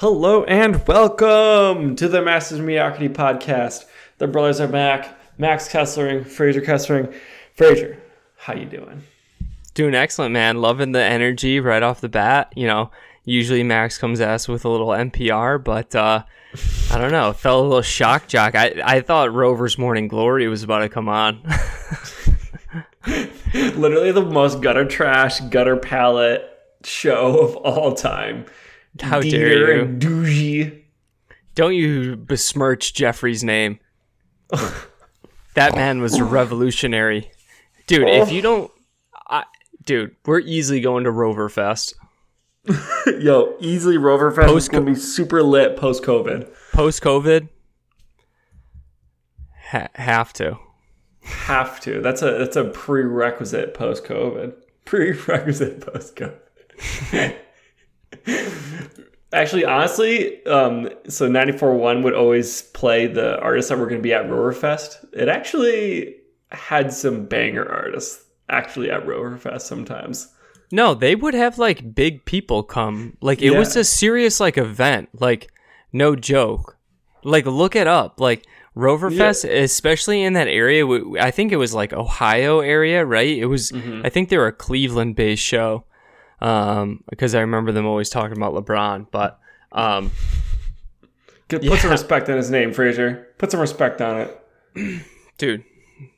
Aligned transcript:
Hello 0.00 0.44
and 0.44 0.86
welcome 0.86 1.96
to 1.96 2.06
the 2.06 2.22
Masters 2.22 2.60
of 2.60 2.64
Mediocrity 2.64 3.08
podcast. 3.08 3.84
The 4.18 4.28
brothers 4.28 4.60
are 4.60 4.68
back. 4.68 5.18
Max 5.38 5.68
Kesslering, 5.68 6.24
Frazer 6.24 6.60
Kesslering. 6.60 7.12
Frazer, 7.54 8.00
how 8.36 8.54
you 8.54 8.66
doing? 8.66 9.02
Doing 9.74 9.96
excellent, 9.96 10.32
man. 10.32 10.60
Loving 10.60 10.92
the 10.92 11.02
energy 11.02 11.58
right 11.58 11.82
off 11.82 12.00
the 12.00 12.08
bat. 12.08 12.52
You 12.54 12.68
know, 12.68 12.92
usually 13.24 13.64
Max 13.64 13.98
comes 13.98 14.20
at 14.20 14.30
us 14.30 14.46
with 14.46 14.64
a 14.64 14.68
little 14.68 14.90
NPR, 14.90 15.64
but 15.64 15.92
uh, 15.96 16.22
I 16.92 16.98
don't 16.98 17.10
know. 17.10 17.32
Felt 17.32 17.64
a 17.64 17.66
little 17.66 17.82
shock 17.82 18.28
jock. 18.28 18.54
I, 18.54 18.80
I 18.84 19.00
thought 19.00 19.34
Rover's 19.34 19.78
Morning 19.78 20.06
Glory 20.06 20.46
was 20.46 20.62
about 20.62 20.78
to 20.78 20.88
come 20.88 21.08
on. 21.08 21.42
Literally 23.52 24.12
the 24.12 24.24
most 24.24 24.60
gutter 24.60 24.84
trash, 24.84 25.40
gutter 25.40 25.76
palette 25.76 26.48
show 26.84 27.40
of 27.40 27.56
all 27.56 27.94
time. 27.94 28.46
How 29.00 29.20
dare 29.20 29.76
you? 29.76 29.82
and 29.82 30.00
Duji. 30.02 30.82
Don't 31.54 31.74
you 31.74 32.16
besmirch 32.16 32.94
Jeffrey's 32.94 33.42
name. 33.42 33.80
that 35.54 35.74
man 35.74 36.00
was 36.00 36.20
revolutionary. 36.20 37.30
Dude, 37.86 38.08
if 38.08 38.28
oh. 38.28 38.30
you 38.30 38.42
don't. 38.42 38.70
I, 39.28 39.44
dude, 39.84 40.14
we're 40.24 40.40
easily 40.40 40.80
going 40.80 41.04
to 41.04 41.10
Rover 41.10 41.48
Fest. 41.48 41.94
Yo, 43.18 43.56
easily 43.60 43.98
Rover 43.98 44.30
Fest 44.30 44.54
is 44.54 44.68
gonna 44.68 44.84
be 44.84 44.94
super 44.94 45.42
lit 45.42 45.76
post 45.76 46.02
COVID. 46.02 46.52
Post 46.72 47.02
COVID, 47.02 47.48
ha- 49.70 49.88
have 49.94 50.32
to. 50.34 50.58
Have 51.22 51.80
to. 51.80 52.00
That's 52.00 52.22
a 52.22 52.32
that's 52.38 52.56
a 52.56 52.64
prerequisite 52.64 53.74
post 53.74 54.04
COVID. 54.04 54.54
Prerequisite 54.84 55.80
post 55.80 56.16
COVID. 56.16 57.36
Actually, 59.32 59.64
honestly, 59.66 60.44
um, 60.46 60.88
so 61.06 61.28
94.1 61.28 62.02
would 62.02 62.14
always 62.14 62.62
play 62.62 63.06
the 63.06 63.38
artists 63.40 63.68
that 63.68 63.78
were 63.78 63.86
going 63.86 63.98
to 63.98 64.02
be 64.02 64.14
at 64.14 64.24
Roverfest. 64.24 65.04
It 65.12 65.28
actually 65.28 66.16
had 66.50 66.92
some 66.94 67.26
banger 67.26 67.70
artists 67.70 68.24
actually 68.48 68.90
at 68.90 69.04
Roverfest 69.04 69.62
sometimes. 69.62 70.28
No, 70.72 70.94
they 70.94 71.14
would 71.14 71.34
have 71.34 71.58
like 71.58 71.94
big 71.94 72.24
people 72.24 72.62
come. 72.62 73.16
Like 73.20 73.42
it 73.42 73.50
was 73.50 73.76
a 73.76 73.84
serious 73.84 74.40
like 74.40 74.58
event. 74.58 75.08
Like 75.18 75.50
no 75.92 76.14
joke. 76.14 76.78
Like 77.22 77.46
look 77.46 77.76
it 77.76 77.86
up. 77.86 78.20
Like 78.20 78.46
Roverfest, 78.76 79.44
especially 79.50 80.22
in 80.22 80.34
that 80.34 80.48
area. 80.48 80.86
I 81.20 81.30
think 81.30 81.52
it 81.52 81.56
was 81.56 81.74
like 81.74 81.92
Ohio 81.92 82.60
area, 82.60 83.04
right? 83.04 83.36
It 83.36 83.46
was. 83.46 83.72
Mm-hmm. 83.72 84.02
I 84.04 84.08
think 84.08 84.28
they 84.28 84.38
were 84.38 84.46
a 84.46 84.52
Cleveland-based 84.52 85.42
show. 85.42 85.84
Um, 86.40 87.02
because 87.10 87.34
I 87.34 87.40
remember 87.40 87.72
them 87.72 87.86
always 87.86 88.10
talking 88.10 88.36
about 88.36 88.54
LeBron. 88.54 89.08
But 89.10 89.40
um, 89.72 90.12
Put 91.48 91.80
some 91.80 91.90
respect 91.90 92.28
on 92.28 92.36
his 92.36 92.50
name, 92.50 92.72
Frazer. 92.74 93.28
Put 93.38 93.50
some 93.50 93.60
respect 93.60 94.02
on 94.02 94.20
it. 94.20 95.02
dude, 95.38 95.64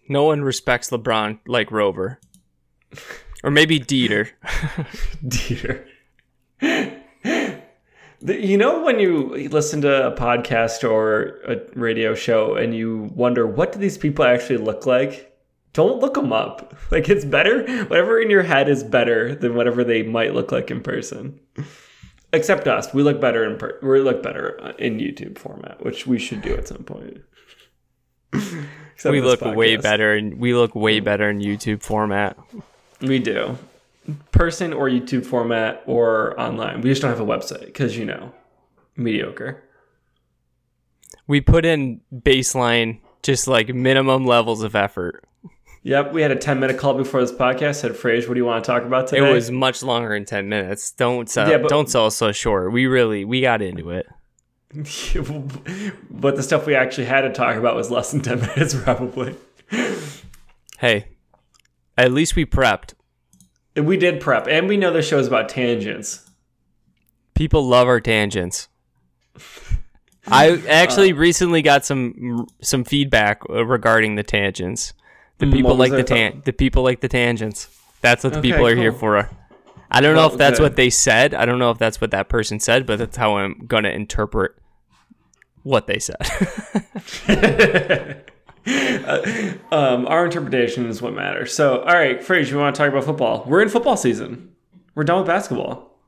no 0.08 0.24
one 0.24 0.42
respects 0.42 0.90
LeBron 0.90 1.38
like 1.46 1.70
Rover, 1.70 2.18
or 3.44 3.50
maybe 3.50 3.78
Dieter. 3.78 4.30
Dieter. 5.24 5.84
You 8.22 8.58
know 8.58 8.82
when 8.82 9.00
you 9.00 9.48
listen 9.48 9.80
to 9.80 10.08
a 10.08 10.14
podcast 10.14 10.86
or 10.86 11.40
a 11.50 11.56
radio 11.74 12.14
show 12.14 12.54
and 12.54 12.74
you 12.74 13.10
wonder 13.14 13.46
what 13.46 13.72
do 13.72 13.78
these 13.78 13.96
people 13.96 14.26
actually 14.26 14.58
look 14.58 14.84
like? 14.84 15.29
Don't 15.72 16.00
look 16.00 16.14
them 16.14 16.32
up. 16.32 16.74
Like 16.90 17.08
it's 17.08 17.24
better. 17.24 17.62
Whatever 17.84 18.20
in 18.20 18.30
your 18.30 18.42
head 18.42 18.68
is 18.68 18.82
better 18.82 19.32
than 19.36 19.54
whatever 19.54 19.84
they 19.84 20.02
might 20.02 20.34
look 20.34 20.50
like 20.50 20.72
in 20.72 20.80
person. 20.80 21.38
Except 22.32 22.66
us, 22.66 22.92
we 22.92 23.04
look 23.04 23.20
better 23.20 23.44
in 23.48 23.58
per- 23.58 23.78
we 23.80 24.00
look 24.00 24.24
better 24.24 24.60
uh, 24.60 24.72
in 24.76 24.98
YouTube 24.98 25.38
format, 25.38 25.84
which 25.84 26.04
we 26.04 26.18
should 26.18 26.42
do 26.42 26.52
at 26.56 26.66
some 26.66 26.82
point. 26.82 27.18
Except 28.32 29.12
we 29.12 29.20
look 29.20 29.40
way 29.40 29.76
better, 29.76 30.14
and 30.14 30.40
we 30.40 30.52
look 30.52 30.74
way 30.74 30.98
better 30.98 31.30
in 31.30 31.38
YouTube 31.38 31.80
format. 31.80 32.36
We 33.00 33.20
do. 33.20 33.56
Person 34.32 34.72
or 34.72 34.88
YouTube 34.88 35.24
format 35.24 35.84
or 35.86 36.38
online. 36.40 36.80
We 36.80 36.90
just 36.90 37.02
don't 37.02 37.10
have 37.10 37.20
a 37.20 37.24
website 37.24 37.66
because, 37.66 37.96
you 37.96 38.04
know, 38.04 38.32
mediocre. 38.96 39.62
we 41.28 41.40
put 41.40 41.64
in 41.64 42.00
baseline 42.12 42.98
just 43.22 43.46
like 43.46 43.72
minimum 43.72 44.26
levels 44.26 44.62
of 44.64 44.74
effort 44.74 45.24
Yep, 45.82 46.12
we 46.12 46.20
had 46.20 46.30
a 46.30 46.36
10 46.36 46.60
minute 46.60 46.76
call 46.78 46.94
before 46.94 47.20
this 47.22 47.32
podcast. 47.32 47.76
Said, 47.76 47.92
Frage, 47.92 48.28
what 48.28 48.34
do 48.34 48.40
you 48.40 48.44
want 48.44 48.62
to 48.62 48.70
talk 48.70 48.82
about 48.82 49.06
today? 49.06 49.28
it 49.28 49.32
was 49.32 49.50
much 49.50 49.82
longer 49.82 50.10
than 50.12 50.24
10 50.26 50.48
minutes 50.48 50.90
don't 50.92 51.28
sell 51.30 51.48
Yeah, 51.48 51.58
but- 51.58 51.68
don't 51.70 51.88
sell 51.88 52.06
us 52.06 52.16
so 52.16 52.32
short 52.32 52.72
we 52.72 52.86
really 52.86 53.24
we 53.24 53.40
got 53.40 53.62
into 53.62 53.90
it 53.90 54.06
but 56.10 56.36
the 56.36 56.42
stuff 56.42 56.64
we 56.66 56.74
actually 56.76 57.06
had 57.06 57.22
to 57.22 57.32
talk 57.32 57.56
about 57.56 57.74
was 57.74 57.90
less 57.90 58.12
than 58.12 58.20
10 58.20 58.40
minutes, 58.56 58.74
probably. 58.74 59.34
hey 60.78 61.08
at 61.98 62.12
least 62.12 62.36
we 62.36 62.44
prepped 62.46 62.94
we 63.76 63.96
did 63.96 64.20
prep, 64.20 64.46
and 64.48 64.68
we 64.68 64.76
know 64.76 64.92
the 64.92 65.00
show 65.02 65.18
is 65.18 65.26
about 65.28 65.48
tangents. 65.48 66.28
people 67.34 67.66
love 67.66 67.88
our 67.88 68.00
tangents 68.00 68.68
i 70.28 70.50
actually 70.68 71.12
recently 71.12 71.62
got 71.62 71.84
some 71.84 72.46
some 72.60 72.84
feedback 72.84 73.40
uh, 73.48 73.64
regarding 73.64 74.14
the 74.16 74.22
tangents 74.22 74.92
the 75.40 75.50
people 75.50 75.74
like 75.74 75.90
the 75.90 76.04
tan 76.04 76.42
the 76.44 76.52
people 76.52 76.82
like 76.82 77.00
the 77.00 77.08
tangents 77.08 77.68
that's 78.00 78.24
what 78.24 78.32
the 78.32 78.38
Okay, 78.38 78.52
people 78.52 78.66
are 78.66 78.76
here 78.76 78.92
for 78.92 79.28
i 79.90 80.00
don't 80.00 80.14
know 80.14 80.26
if 80.26 80.36
that's 80.36 80.60
what 80.60 80.76
they 80.76 80.90
said 80.90 81.34
i 81.34 81.44
don't 81.44 81.58
know 81.58 81.70
if 81.70 81.78
that's 81.78 82.00
what 82.00 82.12
that 82.12 82.28
person 82.28 82.60
said 82.60 82.86
but 82.86 82.98
that's 82.98 83.16
how 83.16 83.36
i'm 83.36 83.66
gonna 83.66 83.90
interpret 83.90 84.52
what 85.62 85.86
they 85.86 85.98
said 85.98 86.16
Um, 89.72 90.06
our 90.06 90.24
interpretation 90.24 90.86
is 90.86 91.00
what 91.00 91.14
matters. 91.14 91.54
So, 91.54 91.80
all 91.80 91.94
right, 91.94 92.20
Frage, 92.20 92.50
you 92.50 92.58
want 92.58 92.74
to 92.74 92.78
talk 92.78 92.90
about 92.90 93.04
football? 93.04 93.44
We're 93.46 93.62
in 93.62 93.68
football 93.68 93.96
season. 93.96 94.54
We're 94.94 95.04
done 95.04 95.18
with 95.18 95.26
basketball. 95.26 95.98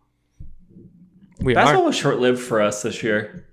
we 1.40 1.54
Basketball 1.54 1.84
are 1.84 1.86
was 1.86 1.96
short 1.96 2.18
lived 2.18 2.40
for 2.40 2.60
us 2.60 2.82
this 2.82 3.02
year. 3.02 3.46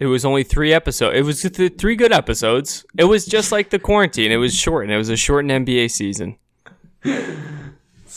It 0.00 0.06
was 0.06 0.24
only 0.24 0.42
three 0.42 0.72
episodes. 0.72 1.16
It 1.16 1.22
was 1.22 1.42
th- 1.42 1.76
three 1.78 1.94
good 1.94 2.12
episodes. 2.12 2.84
It 2.98 3.04
was 3.04 3.26
just 3.26 3.52
like 3.52 3.70
the 3.70 3.78
quarantine. 3.78 4.32
It 4.32 4.36
was 4.36 4.54
shortened. 4.54 4.92
It 4.92 4.96
was 4.96 5.10
a 5.10 5.16
shortened 5.16 5.66
NBA 5.66 5.90
season. 5.90 6.36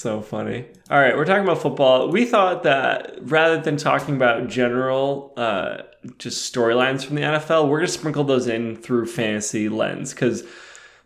So 0.04 0.22
funny. 0.22 0.66
All 0.90 1.00
right, 1.00 1.16
we're 1.16 1.24
talking 1.24 1.44
about 1.44 1.62
football. 1.62 2.10
We 2.10 2.26
thought 2.26 2.64
that 2.64 3.20
rather 3.22 3.62
than 3.62 3.78
talking 3.78 4.16
about 4.16 4.50
general, 4.50 5.32
uh, 5.38 5.84
just 6.18 6.54
storylines 6.54 7.06
from 7.06 7.16
the 7.16 7.22
NFL, 7.22 7.70
we're 7.70 7.78
going 7.78 7.88
to 7.88 7.94
sprinkle 7.94 8.24
those 8.24 8.48
in 8.48 8.76
through 8.76 9.06
fantasy 9.06 9.70
lens. 9.70 10.12
Because 10.12 10.44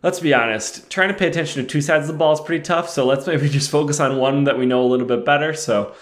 let's 0.02 0.20
be 0.20 0.32
honest, 0.32 0.90
trying 0.90 1.08
to 1.08 1.14
pay 1.14 1.28
attention 1.28 1.62
to 1.62 1.68
two 1.68 1.82
sides 1.82 2.08
of 2.08 2.14
the 2.14 2.18
ball 2.18 2.32
is 2.32 2.40
pretty 2.40 2.64
tough. 2.64 2.88
So 2.88 3.04
let's 3.04 3.26
maybe 3.26 3.48
just 3.50 3.70
focus 3.70 4.00
on 4.00 4.16
one 4.16 4.44
that 4.44 4.58
we 4.58 4.64
know 4.66 4.82
a 4.82 4.88
little 4.88 5.06
bit 5.06 5.24
better. 5.24 5.52
So, 5.52 5.94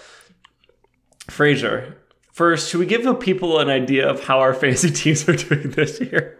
Frazer, 1.29 1.99
first, 2.37 2.69
should 2.71 2.81
we 2.81 2.87
give 2.87 3.03
the 3.03 3.15
people 3.15 3.59
an 3.59 3.69
idea 3.71 4.07
of 4.09 4.23
how 4.25 4.41
our 4.41 4.53
fantasy 4.53 4.91
teams 5.03 5.27
are 5.29 5.35
doing 5.37 5.71
this 5.71 6.01
year? 6.01 6.39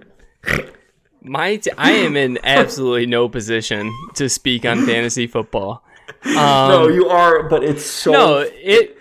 My, 1.23 1.57
t- 1.57 1.71
I 1.77 1.93
am 1.93 2.17
in 2.17 2.39
absolutely 2.45 3.07
no 3.07 3.29
position 3.29 3.91
to 4.15 4.29
speak 4.29 4.65
on 4.67 4.85
fantasy 4.87 5.27
football. 5.27 5.83
no, 6.25 6.87
you 6.89 7.09
are, 7.09 7.49
but 7.49 7.65
it's 7.65 7.85
so 7.85 8.13
No, 8.13 8.39
it. 8.53 8.97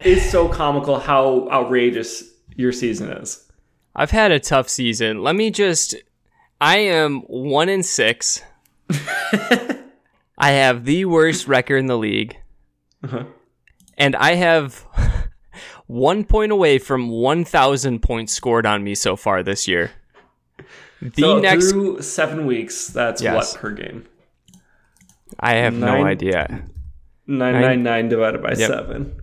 it's 0.00 0.28
so 0.30 0.48
comical 0.48 0.98
how 0.98 1.48
outrageous 1.50 2.24
your 2.56 2.72
season 2.72 3.10
is. 3.12 3.48
I've 3.96 4.10
had 4.10 4.32
a 4.32 4.40
tough 4.40 4.68
season. 4.68 5.22
Let 5.22 5.36
me 5.36 5.50
just. 5.50 5.94
I 6.60 6.78
am 6.78 7.20
one 7.28 7.68
in 7.68 7.82
six. 7.82 8.42
I 10.36 10.50
have 10.50 10.84
the 10.84 11.04
worst 11.04 11.46
record 11.46 11.76
in 11.76 11.86
the 11.86 11.96
league, 11.98 12.36
Uh-huh. 13.04 13.24
and 13.96 14.16
I 14.16 14.34
have 14.34 14.84
one 15.86 16.24
point 16.24 16.52
away 16.52 16.78
from 16.78 17.08
one 17.08 17.44
thousand 17.44 18.00
points 18.00 18.32
scored 18.32 18.66
on 18.66 18.84
me 18.84 18.94
so 18.94 19.16
far 19.16 19.42
this 19.42 19.66
year. 19.68 19.90
The 21.00 21.22
so 21.22 21.40
next, 21.40 21.70
through 21.70 22.02
seven 22.02 22.46
weeks, 22.46 22.88
that's 22.88 23.20
Yes. 23.20 23.52
what 23.52 23.60
per 23.60 23.72
game? 23.72 24.06
I 25.38 25.54
have 25.54 25.74
no 25.74 26.04
idea. 26.04 26.64
Nine 27.26 27.60
nine 27.60 27.82
nine 27.82 28.08
divided 28.08 28.42
by 28.42 28.50
Yep. 28.50 28.70
seven. 28.70 29.20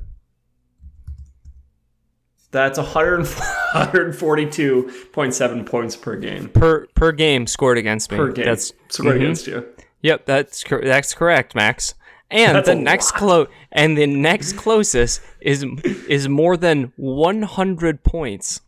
That's 2.52 2.78
142.7 2.78 5.66
points 5.70 5.96
per 5.96 6.18
game. 6.18 6.50
Per 6.50 6.86
per 6.96 7.14
game 7.14 7.48
scored 7.48 7.78
against 7.78 8.12
me. 8.12 8.18
Per 8.18 8.34
game. 8.34 8.44
That's 8.46 8.74
scored 8.90 9.16
mhm. 9.16 9.22
against 9.22 9.48
you. 9.48 9.66
Yep, 10.02 10.26
that's 10.26 10.66
that's 10.84 11.14
correct, 11.14 11.56
Max. 11.56 11.94
And 12.32 12.56
That's 12.56 12.68
the 12.68 12.76
next 12.76 13.12
close 13.12 13.48
and 13.74 13.98
the 13.98 14.08
next 14.08 14.54
closest 14.54 15.22
is 15.42 15.66
is 16.08 16.30
more 16.30 16.56
than 16.56 16.94
100 16.96 18.04
points. 18.04 18.62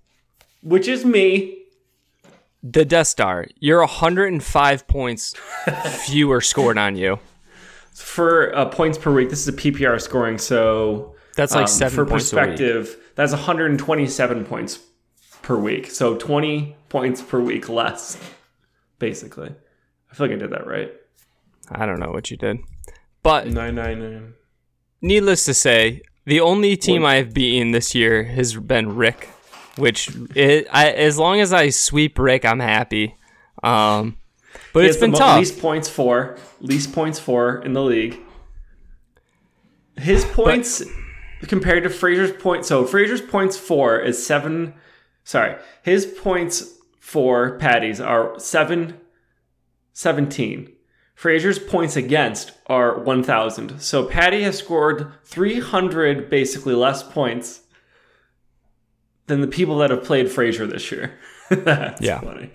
Which 0.62 0.88
is 0.88 1.06
me. 1.06 1.60
The 2.62 2.86
Death 2.86 3.08
Star, 3.08 3.46
you're 3.60 3.80
105 3.80 4.88
points 4.88 5.34
fewer 6.06 6.40
scored 6.40 6.78
on 6.78 6.96
you. 6.96 7.20
For 7.94 8.56
uh, 8.56 8.66
points 8.66 8.98
per 8.98 9.12
week, 9.14 9.30
this 9.30 9.42
is 9.42 9.48
a 9.50 9.54
PPR 9.54 10.02
scoring, 10.02 10.38
so 10.38 11.16
That's 11.36 11.54
like 11.54 11.68
seven 11.68 11.94
for 11.96 12.06
points 12.06 12.32
a 12.32 12.36
week. 12.38 12.46
perspective. 12.46 12.98
That's 13.16 13.34
127 13.34 14.46
points 14.46 14.80
per 15.42 15.58
week. 15.58 15.92
So 15.92 16.16
20 16.18 16.76
points 16.90 17.22
per 17.22 17.40
week 17.40 17.68
less, 17.70 18.18
basically. 18.98 19.54
I 20.12 20.16
feel 20.16 20.28
like 20.28 20.36
I 20.36 20.40
did 20.40 20.52
that 20.52 20.66
right. 20.66 20.92
I 21.70 21.86
don't 21.86 22.00
know 22.00 22.12
what 22.12 22.32
you 22.32 22.38
did, 22.38 22.60
but 23.24 23.48
Nine 23.48 23.76
nine 23.76 24.00
nine. 24.00 24.34
needless 25.02 25.46
to 25.46 25.54
say, 25.54 26.02
the 26.26 26.40
only 26.42 26.78
team 26.78 27.06
I've 27.06 27.34
beaten 27.34 27.72
this 27.72 27.96
year 27.96 28.24
has 28.24 28.56
been 28.56 28.96
Rick, 28.96 29.30
which 29.78 30.10
it, 30.36 30.68
I, 30.72 30.92
as 30.92 31.18
long 31.18 31.40
as 31.40 31.52
I 31.52 31.70
sweep 31.70 32.20
Rick, 32.20 32.46
I'm 32.46 32.60
happy. 32.60 33.16
Um, 33.64 34.18
but 34.74 34.84
He 34.84 34.90
it's 34.90 34.98
been 34.98 35.14
tough. 35.14 35.40
Least 35.40 35.60
points 35.60 35.90
for, 35.90 36.38
least 36.62 36.94
points 36.94 37.20
for 37.20 37.62
in 37.62 37.74
the 37.74 37.82
league. 37.82 38.20
His 39.98 40.26
points 40.26 40.84
compared 41.48 41.84
to 41.84 41.90
Frazer's 41.90 42.32
points. 42.32 42.68
So 42.68 42.86
Frazer's 42.86 43.22
points 43.22 43.58
for 43.58 44.00
is 44.00 44.26
seven. 44.26 44.74
Sorry, 45.24 45.56
his 45.84 46.06
points 46.06 46.78
for 47.00 47.58
Patty's 47.60 48.00
are 48.02 48.38
seven, 48.40 49.00
17. 49.94 50.72
Frazer's 51.16 51.60
points 51.60 51.96
against 51.96 52.52
are 52.68 53.00
1,000. 53.00 53.80
So 53.80 54.06
Patty 54.06 54.44
has 54.44 54.58
scored 54.58 55.12
300 55.26 56.30
basically 56.30 56.74
less 56.74 57.04
points 57.04 57.62
than 59.28 59.42
the 59.42 59.48
people 59.48 59.78
that 59.78 59.90
have 59.90 60.04
played 60.04 60.30
Frazier 60.30 60.66
this 60.68 60.92
year. 60.92 61.18
That's 61.50 62.02
Yeah. 62.02 62.20
funny. 62.20 62.50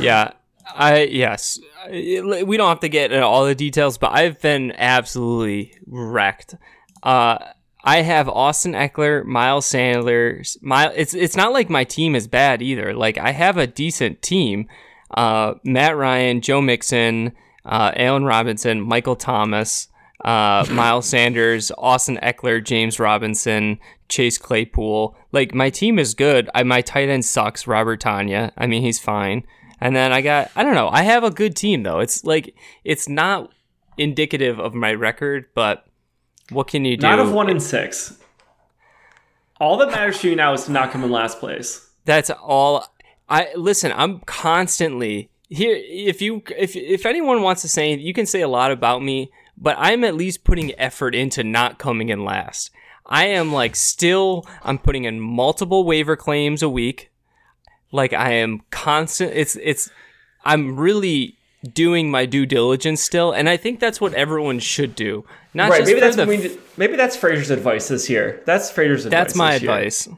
Yeah, 0.00 0.32
I 0.74 1.02
yes. 1.04 1.60
We 1.90 2.56
don't 2.56 2.68
have 2.68 2.80
to 2.80 2.88
get 2.88 3.12
into 3.12 3.24
all 3.24 3.44
the 3.44 3.54
details, 3.54 3.98
but 3.98 4.12
I've 4.12 4.40
been 4.40 4.72
absolutely 4.72 5.74
wrecked. 5.86 6.54
Uh, 7.02 7.38
I 7.84 8.02
have 8.02 8.28
Austin 8.28 8.72
Ekeler, 8.72 9.24
Miles 9.24 9.66
Sanders. 9.66 10.56
Miles, 10.62 10.92
it's 10.96 11.14
it's 11.14 11.36
not 11.36 11.52
like 11.52 11.70
my 11.70 11.84
team 11.84 12.16
is 12.16 12.26
bad 12.26 12.62
either. 12.62 12.94
Like 12.94 13.16
I 13.18 13.30
have 13.30 13.58
a 13.58 13.66
decent 13.66 14.22
team. 14.22 14.66
Uh, 15.12 15.54
Matt 15.62 15.96
Ryan, 15.96 16.40
Joe 16.40 16.60
Mixon, 16.60 17.32
uh, 17.66 17.92
Allen 17.96 18.24
Robinson, 18.24 18.80
Michael 18.80 19.16
Thomas, 19.16 19.88
uh, 20.24 20.64
Miles 20.70 21.06
Sanders, 21.06 21.70
Austin 21.76 22.18
Ekeler, 22.22 22.64
James 22.64 22.98
Robinson, 22.98 23.78
Chase 24.08 24.38
Claypool. 24.38 25.16
Like 25.32 25.54
my 25.54 25.68
team 25.68 25.98
is 25.98 26.14
good. 26.14 26.48
I 26.54 26.62
my 26.62 26.80
tight 26.80 27.08
end 27.08 27.24
sucks, 27.24 27.66
Robert 27.66 28.00
Tonyan. 28.00 28.52
I 28.56 28.66
mean 28.66 28.82
he's 28.82 29.00
fine. 29.00 29.44
And 29.80 29.94
then 29.94 30.12
I 30.12 30.22
got 30.22 30.50
I 30.56 30.62
don't 30.62 30.74
know. 30.74 30.88
I 30.88 31.02
have 31.02 31.24
a 31.24 31.30
good 31.30 31.56
team 31.56 31.82
though. 31.82 31.98
It's 31.98 32.24
like 32.24 32.54
it's 32.84 33.08
not 33.08 33.52
indicative 33.98 34.58
of 34.58 34.74
my 34.74 34.94
record, 34.94 35.46
but 35.54 35.86
what 36.50 36.68
can 36.68 36.84
you 36.84 36.96
do? 36.96 37.06
Not 37.06 37.18
of 37.18 37.32
one 37.32 37.50
in 37.50 37.60
six. 37.60 38.18
All 39.58 39.76
that 39.78 39.90
matters 39.90 40.20
to 40.20 40.30
you 40.30 40.36
now 40.36 40.52
is 40.52 40.64
to 40.64 40.72
not 40.72 40.92
come 40.92 41.02
in 41.02 41.10
last 41.10 41.40
place. 41.40 41.90
That's 42.04 42.30
all. 42.30 42.86
I 43.28 43.48
listen. 43.56 43.92
I'm 43.96 44.20
constantly 44.20 45.30
here. 45.48 45.76
If 45.76 46.20
you, 46.20 46.42
if 46.56 46.76
if 46.76 47.06
anyone 47.06 47.42
wants 47.42 47.62
to 47.62 47.68
say, 47.68 47.94
you 47.94 48.12
can 48.12 48.26
say 48.26 48.40
a 48.40 48.48
lot 48.48 48.72
about 48.72 49.02
me, 49.02 49.30
but 49.56 49.76
I'm 49.78 50.04
at 50.04 50.14
least 50.14 50.44
putting 50.44 50.78
effort 50.78 51.14
into 51.14 51.42
not 51.44 51.78
coming 51.78 52.08
in 52.08 52.24
last. 52.24 52.70
I 53.06 53.26
am 53.26 53.52
like 53.52 53.76
still. 53.76 54.46
I'm 54.62 54.78
putting 54.78 55.04
in 55.04 55.20
multiple 55.20 55.84
waiver 55.84 56.16
claims 56.16 56.62
a 56.62 56.68
week. 56.68 57.10
Like 57.92 58.12
I 58.12 58.32
am 58.32 58.62
constant. 58.70 59.32
It's 59.34 59.56
it's. 59.56 59.90
I'm 60.44 60.76
really 60.76 61.36
doing 61.72 62.10
my 62.10 62.26
due 62.26 62.46
diligence 62.46 63.02
still, 63.02 63.32
and 63.32 63.48
I 63.48 63.56
think 63.56 63.80
that's 63.80 64.00
what 64.00 64.14
everyone 64.14 64.58
should 64.58 64.94
do. 64.94 65.24
Not 65.54 65.70
right? 65.70 65.78
just 65.78 65.88
Maybe 65.88 66.00
that's 66.00 66.16
the, 66.16 66.26
we, 66.26 66.58
maybe 66.76 66.96
that's 66.96 67.16
frazer's 67.16 67.50
advice 67.50 67.88
this 67.88 68.10
year. 68.10 68.42
That's 68.44 68.70
frazer's 68.70 69.06
advice. 69.06 69.18
that's 69.18 69.34
my 69.34 69.52
this 69.54 69.62
year. 69.62 69.70
advice. 69.72 70.08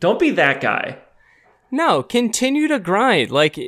Don't 0.00 0.18
be 0.18 0.30
that 0.30 0.60
guy. 0.60 0.98
No, 1.70 2.02
continue 2.02 2.68
to 2.68 2.78
grind. 2.78 3.30
Like 3.30 3.58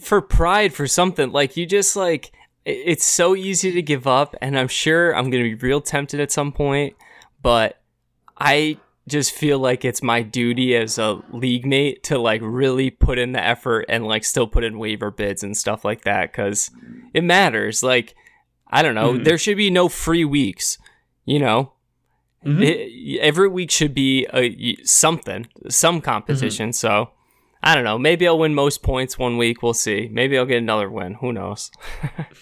for 0.00 0.20
pride, 0.20 0.72
for 0.74 0.86
something. 0.86 1.32
Like 1.32 1.56
you 1.56 1.66
just 1.66 1.96
like 1.96 2.32
it's 2.64 3.04
so 3.04 3.34
easy 3.34 3.72
to 3.72 3.82
give 3.82 4.06
up, 4.06 4.34
and 4.40 4.58
I'm 4.58 4.68
sure 4.68 5.14
I'm 5.14 5.30
gonna 5.30 5.44
be 5.44 5.54
real 5.54 5.80
tempted 5.80 6.20
at 6.20 6.32
some 6.32 6.52
point. 6.52 6.96
But 7.42 7.80
I 8.38 8.78
just 9.08 9.32
feel 9.32 9.58
like 9.58 9.84
it's 9.84 10.02
my 10.02 10.22
duty 10.22 10.76
as 10.76 10.96
a 10.96 11.20
league 11.32 11.66
mate 11.66 12.04
to 12.04 12.18
like 12.18 12.40
really 12.42 12.88
put 12.88 13.18
in 13.18 13.32
the 13.32 13.44
effort 13.44 13.84
and 13.88 14.06
like 14.06 14.24
still 14.24 14.46
put 14.46 14.62
in 14.62 14.78
waiver 14.78 15.10
bids 15.10 15.42
and 15.42 15.56
stuff 15.56 15.84
like 15.84 16.02
that 16.02 16.30
because 16.30 16.70
it 17.12 17.24
matters. 17.24 17.82
Like 17.82 18.14
I 18.68 18.82
don't 18.82 18.94
know, 18.94 19.14
mm-hmm. 19.14 19.24
there 19.24 19.38
should 19.38 19.56
be 19.56 19.70
no 19.70 19.88
free 19.88 20.24
weeks. 20.24 20.78
You 21.24 21.38
know, 21.40 21.72
mm-hmm. 22.44 22.62
it, 22.62 23.20
every 23.20 23.48
week 23.48 23.70
should 23.70 23.94
be 23.94 24.26
a 24.32 24.76
something, 24.84 25.48
some 25.68 26.00
competition. 26.00 26.70
Mm-hmm. 26.70 26.74
So 26.74 27.10
I 27.64 27.74
don't 27.76 27.84
know. 27.84 27.96
Maybe 27.96 28.26
I'll 28.26 28.38
win 28.38 28.54
most 28.54 28.82
points 28.82 29.16
one 29.16 29.36
week. 29.36 29.62
We'll 29.62 29.72
see. 29.74 30.08
Maybe 30.10 30.36
I'll 30.36 30.46
get 30.46 30.58
another 30.58 30.90
win. 30.90 31.14
Who 31.14 31.32
knows? 31.32 31.70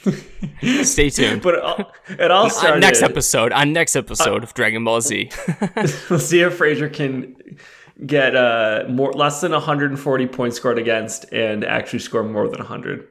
Stay 0.83 1.11
tuned. 1.11 1.43
But 1.43 1.55
it 1.55 1.63
all, 1.63 1.93
it 2.09 2.31
all 2.31 2.45
on 2.45 2.51
started. 2.51 2.81
next 2.81 3.03
episode, 3.03 3.53
on 3.53 3.73
next 3.75 3.97
episode 3.97 4.43
of 4.43 4.55
Dragon 4.55 4.83
Ball 4.85 5.01
Z. 5.01 5.31
We'll 6.11 6.19
see 6.19 6.41
if 6.41 6.55
Frazer 6.55 6.89
can 6.89 7.37
get 8.07 8.35
uh, 8.35 8.85
more 8.89 9.13
less 9.13 9.43
than 9.43 9.53
140 9.53 10.27
points 10.29 10.57
scored 10.57 10.79
against 10.79 11.31
and 11.33 11.65
actually 11.65 11.99
score 11.99 12.23
more 12.23 12.49
than 12.49 12.59
100. 12.59 13.07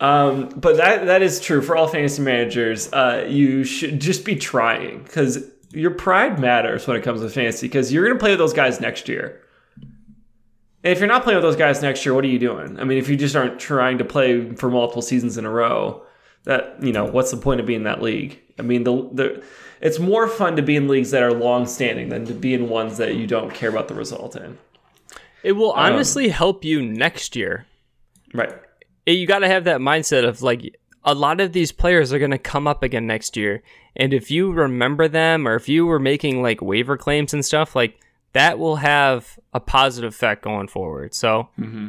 Um, 0.00 0.48
but 0.50 0.76
that 0.76 1.06
that 1.06 1.20
is 1.22 1.40
true 1.40 1.62
for 1.62 1.76
all 1.76 1.88
fantasy 1.88 2.22
managers. 2.22 2.92
Uh, 2.92 3.26
you 3.28 3.64
should 3.64 4.00
just 4.00 4.24
be 4.24 4.36
trying 4.36 5.02
because 5.02 5.44
your 5.72 5.90
pride 5.92 6.38
matters 6.38 6.86
when 6.86 6.96
it 6.96 7.02
comes 7.02 7.20
to 7.20 7.28
fantasy 7.28 7.66
because 7.66 7.92
you're 7.92 8.04
going 8.04 8.16
to 8.16 8.20
play 8.20 8.30
with 8.30 8.38
those 8.38 8.52
guys 8.52 8.80
next 8.80 9.08
year. 9.08 9.40
And 10.84 10.90
if 10.92 10.98
you're 10.98 11.08
not 11.08 11.22
playing 11.22 11.36
with 11.36 11.44
those 11.44 11.56
guys 11.56 11.80
next 11.80 12.04
year, 12.04 12.12
what 12.14 12.24
are 12.24 12.28
you 12.28 12.38
doing? 12.38 12.78
I 12.80 12.84
mean, 12.84 12.98
if 12.98 13.08
you 13.08 13.16
just 13.16 13.36
aren't 13.36 13.60
trying 13.60 13.98
to 13.98 14.04
play 14.04 14.50
for 14.54 14.68
multiple 14.70 15.02
seasons 15.02 15.38
in 15.38 15.44
a 15.44 15.50
row, 15.50 16.02
that 16.44 16.82
you 16.82 16.92
know, 16.92 17.04
what's 17.04 17.30
the 17.30 17.36
point 17.36 17.60
of 17.60 17.66
being 17.66 17.80
in 17.80 17.84
that 17.84 18.02
league? 18.02 18.40
I 18.58 18.62
mean, 18.62 18.82
the 18.84 19.08
the 19.12 19.44
it's 19.80 19.98
more 19.98 20.26
fun 20.28 20.56
to 20.56 20.62
be 20.62 20.76
in 20.76 20.88
leagues 20.88 21.10
that 21.12 21.22
are 21.22 21.32
long 21.32 21.66
standing 21.66 22.08
than 22.08 22.24
to 22.26 22.34
be 22.34 22.52
in 22.54 22.68
ones 22.68 22.96
that 22.98 23.14
you 23.14 23.26
don't 23.26 23.52
care 23.54 23.68
about 23.68 23.88
the 23.88 23.94
result 23.94 24.34
in. 24.36 24.58
It 25.44 25.52
will 25.52 25.72
um, 25.72 25.78
honestly 25.78 26.28
help 26.28 26.64
you 26.64 26.82
next 26.82 27.36
year. 27.36 27.66
Right. 28.34 28.50
It- 29.06 29.12
you 29.12 29.26
got 29.26 29.40
to 29.40 29.48
have 29.48 29.64
that 29.64 29.80
mindset 29.80 30.24
of 30.24 30.42
like 30.42 30.80
a 31.04 31.14
lot 31.14 31.40
of 31.40 31.52
these 31.52 31.72
players 31.72 32.12
are 32.12 32.18
going 32.18 32.30
to 32.30 32.38
come 32.38 32.66
up 32.66 32.82
again 32.82 33.06
next 33.06 33.36
year, 33.36 33.62
and 33.96 34.14
if 34.14 34.30
you 34.30 34.52
remember 34.52 35.08
them 35.08 35.46
or 35.46 35.54
if 35.54 35.68
you 35.68 35.86
were 35.86 35.98
making 35.98 36.42
like 36.42 36.62
waiver 36.62 36.96
claims 36.96 37.34
and 37.34 37.44
stuff, 37.44 37.74
like 37.74 37.98
that 38.32 38.58
will 38.58 38.76
have 38.76 39.38
a 39.52 39.60
positive 39.60 40.12
effect 40.12 40.42
going 40.42 40.68
forward. 40.68 41.14
So 41.14 41.48
mm-hmm. 41.58 41.88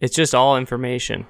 it's 0.00 0.16
just 0.16 0.34
all 0.34 0.56
information. 0.56 1.26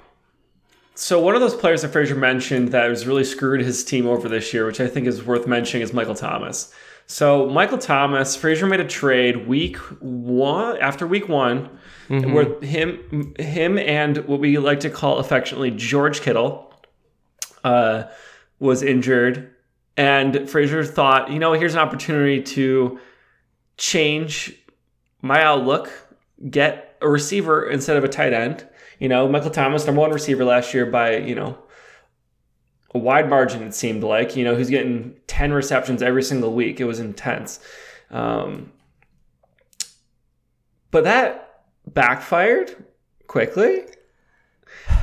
So 0.95 1.19
one 1.19 1.35
of 1.35 1.41
those 1.41 1.55
players 1.55 1.81
that 1.81 1.89
Frazer 1.89 2.15
mentioned 2.15 2.69
that 2.69 2.89
has 2.89 3.05
really 3.05 3.25
screwed 3.25 3.61
his 3.61 3.83
team 3.83 4.07
over 4.07 4.29
this 4.29 4.53
year, 4.53 4.65
which 4.65 4.79
I 4.79 4.87
think 4.87 5.07
is 5.07 5.23
worth 5.23 5.45
mentioning, 5.45 5.83
is 5.83 5.93
Michael 5.93 6.15
Thomas. 6.15 6.73
So 7.05 7.49
Michael 7.49 7.77
Thomas, 7.77 8.35
Frazer 8.35 8.65
made 8.65 8.79
a 8.79 8.87
trade 8.87 9.45
week 9.47 9.75
one 9.99 10.77
after 10.77 11.05
week 11.05 11.27
one, 11.27 11.69
mm-hmm. 12.07 12.33
where 12.33 12.59
him 12.61 13.35
him 13.37 13.77
and 13.77 14.17
what 14.25 14.39
we 14.39 14.57
like 14.57 14.79
to 14.79 14.89
call 14.89 15.19
affectionately 15.19 15.69
George 15.69 16.21
Kittle 16.21 16.73
uh, 17.65 18.07
was 18.59 18.83
injured, 18.83 19.53
and 19.97 20.49
Frazier 20.49 20.85
thought, 20.85 21.31
you 21.31 21.39
know, 21.39 21.53
here's 21.53 21.73
an 21.73 21.79
opportunity 21.79 22.41
to 22.41 22.99
change 23.77 24.53
my 25.21 25.41
outlook, 25.41 25.91
get 26.49 26.97
a 27.01 27.09
receiver 27.09 27.67
instead 27.69 27.97
of 27.97 28.03
a 28.03 28.07
tight 28.07 28.33
end. 28.33 28.67
You 28.99 29.09
know, 29.09 29.27
Michael 29.27 29.49
Thomas, 29.49 29.85
number 29.85 29.99
one 29.99 30.11
receiver 30.11 30.45
last 30.45 30.73
year 30.73 30.85
by, 30.85 31.17
you 31.17 31.35
know, 31.35 31.57
a 32.93 32.97
wide 32.99 33.29
margin, 33.29 33.63
it 33.63 33.73
seemed 33.73 34.03
like. 34.03 34.35
You 34.35 34.43
know, 34.43 34.55
he's 34.55 34.69
getting 34.69 35.15
10 35.27 35.51
receptions 35.51 36.01
every 36.01 36.23
single 36.23 36.53
week. 36.53 36.79
It 36.79 36.85
was 36.85 36.99
intense. 36.99 37.59
Um, 38.11 38.71
but 40.91 41.03
that 41.03 41.63
backfired 41.87 42.85
quickly. 43.27 43.81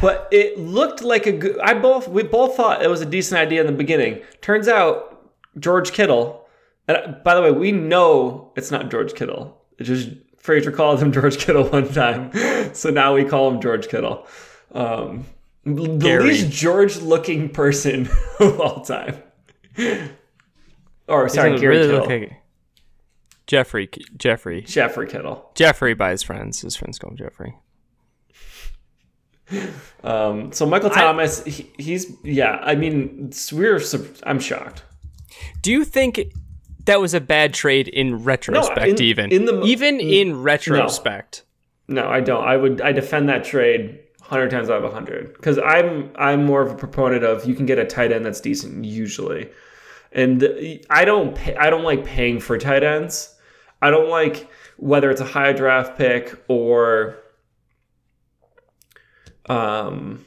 But 0.00 0.28
it 0.32 0.58
looked 0.58 1.02
like 1.02 1.26
a 1.26 1.32
good. 1.32 1.58
I 1.60 1.74
both 1.74 2.08
we 2.08 2.22
both 2.22 2.56
thought 2.56 2.82
it 2.82 2.88
was 2.88 3.00
a 3.00 3.06
decent 3.06 3.38
idea 3.40 3.60
in 3.60 3.66
the 3.66 3.72
beginning. 3.72 4.22
Turns 4.40 4.68
out 4.68 5.30
George 5.58 5.92
Kittle. 5.92 6.46
And 6.88 7.22
by 7.22 7.34
the 7.36 7.42
way, 7.42 7.52
we 7.52 7.70
know 7.72 8.52
it's 8.56 8.70
not 8.72 8.90
George 8.90 9.14
Kittle. 9.14 9.56
It 9.78 9.84
just 9.84 10.10
Frazer 10.38 10.72
called 10.72 11.00
him 11.00 11.12
George 11.18 11.38
Kittle 11.38 11.64
one 11.68 11.88
time, 11.92 12.32
so 12.74 12.90
now 12.90 13.14
we 13.14 13.24
call 13.24 13.48
him 13.52 13.60
George 13.60 13.86
Kittle. 13.88 14.26
Um, 14.72 15.24
the 15.64 15.96
Gary. 15.98 16.24
least 16.24 16.50
George-looking 16.50 17.50
person 17.50 18.08
of 18.40 18.60
all 18.60 18.80
time. 18.84 19.22
Or 21.06 21.28
sorry, 21.28 21.58
Gary 21.58 21.76
really 21.78 22.00
Kittle, 22.00 22.06
like- 22.28 22.38
Jeffrey, 23.46 23.88
Jeffrey, 24.16 24.62
Jeffrey 24.62 25.06
Kittle. 25.06 25.50
Jeffrey 25.54 25.94
by 25.94 26.10
his 26.10 26.22
friends. 26.22 26.60
His 26.62 26.74
friends 26.74 26.98
call 26.98 27.10
him 27.10 27.16
Jeffrey. 27.16 27.54
Um, 30.04 30.52
so 30.52 30.66
Michael 30.66 30.90
Thomas, 30.90 31.44
he, 31.44 31.70
he's 31.78 32.14
yeah. 32.22 32.58
I 32.62 32.74
mean, 32.74 33.32
we're. 33.52 33.80
I'm 34.24 34.40
shocked. 34.40 34.82
Do 35.62 35.70
you 35.72 35.84
think 35.84 36.20
that 36.86 37.00
was 37.00 37.14
a 37.14 37.20
bad 37.20 37.54
trade 37.54 37.88
in 37.88 38.24
retrospect? 38.24 39.00
in- 39.00 39.02
even 39.02 39.32
in 39.32 39.44
the 39.44 39.62
even 39.64 40.00
in 40.00 40.42
retrospect. 40.42 41.42
No, 41.88 42.08
I 42.08 42.20
don't. 42.20 42.44
I 42.44 42.56
would. 42.56 42.80
I 42.80 42.92
defend 42.92 43.28
that 43.28 43.44
trade 43.44 43.98
hundred 44.20 44.50
times 44.50 44.70
out 44.70 44.82
of 44.84 44.92
hundred 44.92 45.34
because 45.34 45.58
I'm. 45.58 46.10
I'm 46.16 46.44
more 46.46 46.62
of 46.62 46.70
a 46.72 46.76
proponent 46.76 47.24
of 47.24 47.44
you 47.44 47.54
can 47.54 47.66
get 47.66 47.78
a 47.78 47.84
tight 47.84 48.12
end 48.12 48.24
that's 48.24 48.40
decent 48.40 48.84
usually, 48.84 49.50
and 50.12 50.40
the- 50.40 50.84
I 50.90 51.04
don't. 51.04 51.34
Pay, 51.36 51.54
I 51.56 51.68
don't 51.70 51.84
like 51.84 52.04
paying 52.04 52.40
for 52.40 52.56
tight 52.58 52.82
ends. 52.82 53.34
I 53.82 53.90
don't 53.90 54.08
like 54.08 54.48
whether 54.78 55.10
it's 55.10 55.20
a 55.20 55.24
high 55.26 55.52
draft 55.52 55.98
pick 55.98 56.40
or 56.48 57.18
um 59.48 60.24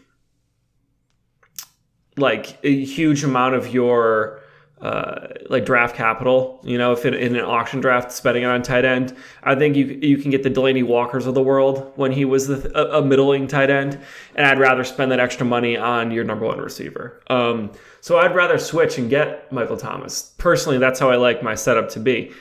like 2.17 2.57
a 2.63 2.85
huge 2.85 3.23
amount 3.23 3.55
of 3.55 3.73
your 3.73 4.41
uh, 4.81 5.27
like 5.49 5.65
draft 5.65 5.95
capital. 5.95 6.59
You 6.63 6.77
know, 6.77 6.91
if 6.91 7.05
in, 7.05 7.13
in 7.13 7.35
an 7.35 7.45
auction 7.45 7.81
draft, 7.81 8.11
spending 8.11 8.43
it 8.43 8.47
on 8.47 8.61
tight 8.61 8.85
end, 8.85 9.15
I 9.43 9.55
think 9.55 9.75
you 9.75 9.85
you 9.85 10.17
can 10.17 10.31
get 10.31 10.43
the 10.43 10.49
Delanie 10.49 10.85
Walkers 10.85 11.25
of 11.25 11.33
the 11.33 11.41
world 11.41 11.93
when 11.95 12.11
he 12.11 12.25
was 12.25 12.47
the, 12.47 12.71
a, 12.77 12.99
a 12.99 13.05
middling 13.05 13.47
tight 13.47 13.69
end, 13.69 13.99
and 14.35 14.45
I'd 14.45 14.59
rather 14.59 14.83
spend 14.83 15.11
that 15.11 15.19
extra 15.19 15.45
money 15.45 15.77
on 15.77 16.11
your 16.11 16.23
number 16.23 16.45
one 16.45 16.59
receiver. 16.59 17.21
Um, 17.27 17.71
so 18.01 18.19
I'd 18.19 18.35
rather 18.35 18.59
switch 18.59 18.97
and 18.97 19.09
get 19.09 19.51
Michael 19.51 19.77
Thomas. 19.77 20.33
Personally, 20.37 20.77
that's 20.77 20.99
how 20.99 21.09
I 21.09 21.15
like 21.15 21.41
my 21.41 21.55
setup 21.55 21.89
to 21.89 21.99
be. 21.99 22.31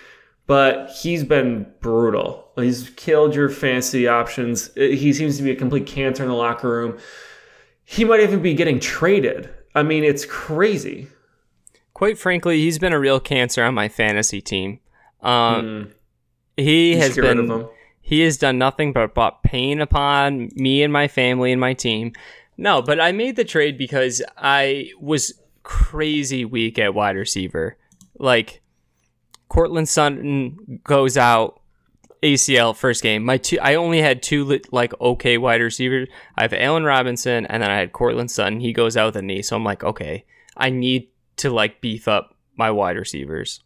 But 0.46 0.90
he's 0.90 1.24
been 1.24 1.66
brutal. 1.80 2.50
He's 2.56 2.90
killed 2.90 3.34
your 3.34 3.48
fantasy 3.48 4.06
options. 4.06 4.70
He 4.74 5.12
seems 5.12 5.38
to 5.38 5.42
be 5.42 5.50
a 5.50 5.56
complete 5.56 5.86
cancer 5.86 6.22
in 6.22 6.28
the 6.28 6.34
locker 6.34 6.68
room. 6.68 6.98
He 7.84 8.04
might 8.04 8.20
even 8.20 8.42
be 8.42 8.54
getting 8.54 8.78
traded. 8.78 9.48
I 9.74 9.82
mean, 9.82 10.04
it's 10.04 10.24
crazy. 10.26 11.08
Quite 11.94 12.18
frankly, 12.18 12.60
he's 12.60 12.78
been 12.78 12.92
a 12.92 12.98
real 13.00 13.20
cancer 13.20 13.62
on 13.64 13.74
my 13.74 13.88
fantasy 13.88 14.40
team. 14.40 14.80
Um, 15.22 15.92
He 16.56 16.94
Just 16.94 17.16
has 17.16 17.16
been 17.16 17.50
him. 17.50 17.66
he 18.02 18.20
has 18.20 18.36
done 18.36 18.58
nothing 18.58 18.92
but 18.92 19.14
brought 19.14 19.42
pain 19.42 19.80
upon 19.80 20.50
me 20.54 20.82
and 20.82 20.92
my 20.92 21.08
family 21.08 21.52
and 21.52 21.60
my 21.60 21.72
team. 21.72 22.12
No, 22.56 22.82
but 22.82 23.00
I 23.00 23.12
made 23.12 23.36
the 23.36 23.44
trade 23.44 23.78
because 23.78 24.22
I 24.36 24.90
was 25.00 25.32
crazy 25.62 26.44
weak 26.44 26.78
at 26.78 26.94
wide 26.94 27.16
receiver. 27.16 27.76
Like 28.18 28.60
Courtland 29.48 29.88
Sutton 29.88 30.80
goes 30.84 31.16
out 31.16 31.60
ACL 32.22 32.74
first 32.74 33.02
game. 33.02 33.24
My 33.24 33.36
two, 33.36 33.58
I 33.60 33.74
only 33.74 34.00
had 34.00 34.22
two 34.22 34.60
like 34.72 34.98
okay 35.00 35.38
wide 35.38 35.60
receivers. 35.60 36.08
I 36.36 36.42
have 36.42 36.54
Allen 36.54 36.84
Robinson 36.84 37.46
and 37.46 37.62
then 37.62 37.70
I 37.70 37.76
had 37.76 37.92
Courtland 37.92 38.30
Sutton. 38.30 38.60
He 38.60 38.72
goes 38.72 38.96
out 38.96 39.06
with 39.06 39.16
a 39.16 39.22
knee, 39.22 39.42
so 39.42 39.56
I'm 39.56 39.64
like, 39.64 39.84
okay, 39.84 40.24
I 40.56 40.70
need 40.70 41.08
to 41.36 41.50
like 41.50 41.80
beef 41.80 42.08
up 42.08 42.36
my 42.56 42.70
wide 42.70 42.96
receivers. 42.96 43.60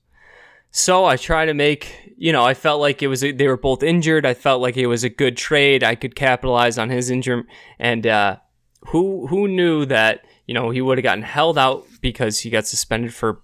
So 0.71 1.07
I 1.07 1.17
try 1.17 1.47
to 1.47 1.55
make, 1.55 2.15
you 2.17 2.33
know, 2.33 2.45
I 2.45 2.55
felt 2.55 2.81
like 2.81 3.03
it 3.03 3.09
was 3.09 3.25
a, 3.25 3.33
they 3.33 3.49
were 3.49 3.57
both 3.57 3.83
injured. 3.83 4.27
I 4.27 4.35
felt 4.35 4.61
like 4.61 4.77
it 4.77 4.87
was 4.87 5.05
a 5.05 5.09
good 5.09 5.37
trade. 5.37 5.83
I 5.83 5.95
could 5.95 6.15
capitalize 6.15 6.79
on 6.79 6.91
his 6.91 7.11
injury, 7.11 7.45
and 7.79 8.07
uh, 8.07 8.37
who 8.89 9.27
who 9.29 9.49
knew 9.49 9.87
that 9.87 10.25
you 10.47 10.55
know 10.55 10.71
he 10.71 10.81
would 10.81 10.99
have 10.99 11.05
gotten 11.05 11.23
held 11.23 11.59
out 11.59 11.87
because 12.01 12.41
he 12.41 12.51
got 12.51 12.67
suspended 12.67 13.15
for 13.15 13.41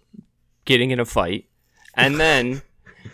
getting 0.65 0.91
in 0.91 1.01
a 1.01 1.05
fight, 1.05 1.47
and 1.97 2.19
then 2.19 2.63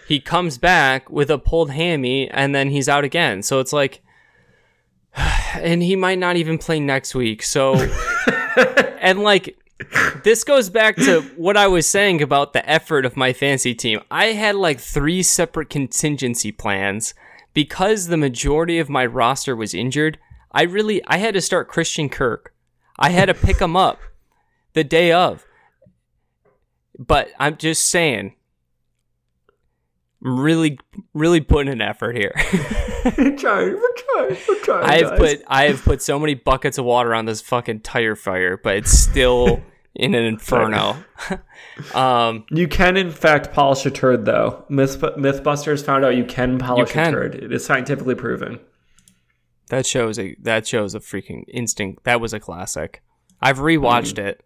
he 0.06 0.20
comes 0.20 0.58
back 0.58 1.10
with 1.10 1.30
a 1.30 1.38
pulled 1.38 1.70
hammy, 1.70 2.28
and 2.30 2.54
then 2.54 2.70
he's 2.70 2.88
out 2.88 3.04
again. 3.04 3.42
So 3.42 3.60
it's 3.60 3.72
like, 3.72 4.02
and 5.14 5.82
he 5.82 5.96
might 5.96 6.18
not 6.18 6.37
even 6.37 6.58
play 6.58 6.80
next 6.80 7.14
week. 7.14 7.42
So, 7.42 7.75
and 9.00 9.20
like 9.20 9.56
this 10.25 10.44
goes 10.44 10.68
back 10.68 10.96
to 10.96 11.22
what 11.37 11.56
I 11.56 11.66
was 11.66 11.87
saying 11.87 12.22
about 12.22 12.52
the 12.52 12.68
effort 12.68 13.04
of 13.04 13.16
my 13.16 13.32
fantasy 13.32 13.75
team. 13.75 14.00
I 14.10 14.26
had 14.26 14.56
like 14.56 14.80
three 14.80 15.22
separate 15.22 15.70
contingency 15.70 16.52
plans 16.52 17.14
because 17.54 18.06
the 18.06 18.16
majority 18.16 18.78
of 18.78 18.88
my 18.88 19.06
roster 19.06 19.56
was 19.56 19.75
injured. 19.75 20.18
I 20.52 20.62
really 20.62 21.02
I 21.06 21.18
had 21.18 21.34
to 21.34 21.40
start 21.40 21.68
Christian 21.68 22.08
Kirk. 22.08 22.54
I 22.99 23.10
had 23.10 23.26
to 23.26 23.34
pick 23.34 23.60
him 23.60 23.76
up 23.76 24.00
the 24.75 24.84
day 24.84 25.12
of. 25.12 25.46
But 26.99 27.30
I'm 27.38 27.56
just 27.56 27.88
saying 27.88 28.34
I'm 30.25 30.39
really 30.39 30.79
really 31.15 31.41
putting 31.41 31.73
an 31.73 31.81
effort 31.81 32.17
here. 32.17 32.33
We're 33.17 33.37
trying. 33.37 33.75
We're 33.75 33.95
trying. 33.97 34.37
We're 34.49 34.61
trying. 34.62 34.85
I 34.85 34.97
have 34.99 35.11
guys. 35.11 35.19
put 35.19 35.43
I 35.47 35.65
have 35.65 35.83
put 35.83 36.03
so 36.03 36.19
many 36.19 36.35
buckets 36.35 36.79
of 36.79 36.85
water 36.85 37.15
on 37.15 37.25
this 37.25 37.41
fucking 37.41 37.81
tire 37.81 38.17
fire, 38.17 38.57
but 38.62 38.77
it's 38.77 38.91
still 38.91 39.62
in 39.95 40.15
an 40.15 40.25
inferno. 40.25 40.97
um, 41.95 42.45
You 42.50 42.69
can, 42.69 42.97
in 42.97 43.11
fact, 43.11 43.53
polish 43.53 43.85
a 43.87 43.91
turd, 43.91 44.25
though. 44.27 44.65
Myth, 44.69 45.00
Mythbusters 45.00 45.85
found 45.85 46.05
out 46.05 46.15
you 46.17 46.25
can 46.25 46.59
polish 46.59 46.91
can. 46.91 47.09
a 47.09 47.11
turd. 47.17 47.35
It 47.37 47.53
is 47.53 47.65
scientifically 47.65 48.15
proven. 48.15 48.61
that 49.71 49.87
shows 49.87 50.19
a 50.19 50.37
that 50.43 50.67
shows 50.67 50.95
a 50.95 51.00
freaking 51.00 51.45
instinct. 51.49 52.05
That 52.05 52.21
was 52.21 52.33
a 52.35 52.41
classic. 52.41 53.03
I've 53.41 53.59
rewatched 53.59 54.19
it. 54.19 54.43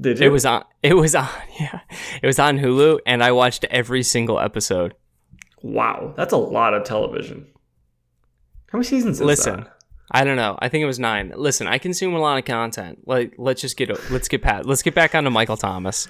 Did 0.00 0.18
you? 0.18 0.26
It 0.26 0.28
was 0.30 0.44
on. 0.46 0.64
It 0.82 0.94
was 0.94 1.14
on. 1.14 1.28
Yeah, 1.58 1.80
it 2.22 2.26
was 2.26 2.38
on 2.38 2.58
Hulu, 2.58 2.98
and 3.06 3.22
I 3.24 3.32
watched 3.32 3.64
every 3.70 4.02
single 4.02 4.38
episode. 4.38 4.94
wow. 5.62 6.14
That's 6.16 6.32
a 6.32 6.36
lot 6.36 6.74
of 6.74 6.84
television. 6.84 7.46
How 8.70 8.78
many 8.78 8.84
seasons 8.86 9.20
is 9.20 9.26
Listen, 9.26 9.60
that? 9.60 9.72
I 10.12 10.22
don't 10.24 10.36
know. 10.36 10.56
I 10.60 10.68
think 10.68 10.82
it 10.82 10.86
was 10.86 10.98
nine. 11.00 11.32
Listen, 11.34 11.66
I 11.66 11.78
consume 11.78 12.14
a 12.14 12.18
lot 12.20 12.38
of 12.38 12.44
content. 12.44 13.00
Like, 13.06 13.34
let's 13.38 13.60
just 13.60 13.76
get 13.76 13.88
let's 14.10 14.28
get 14.28 14.42
past. 14.42 14.66
Let's 14.66 14.82
get 14.82 14.94
back 14.94 15.14
onto 15.14 15.30
Michael 15.30 15.56
Thomas. 15.56 16.06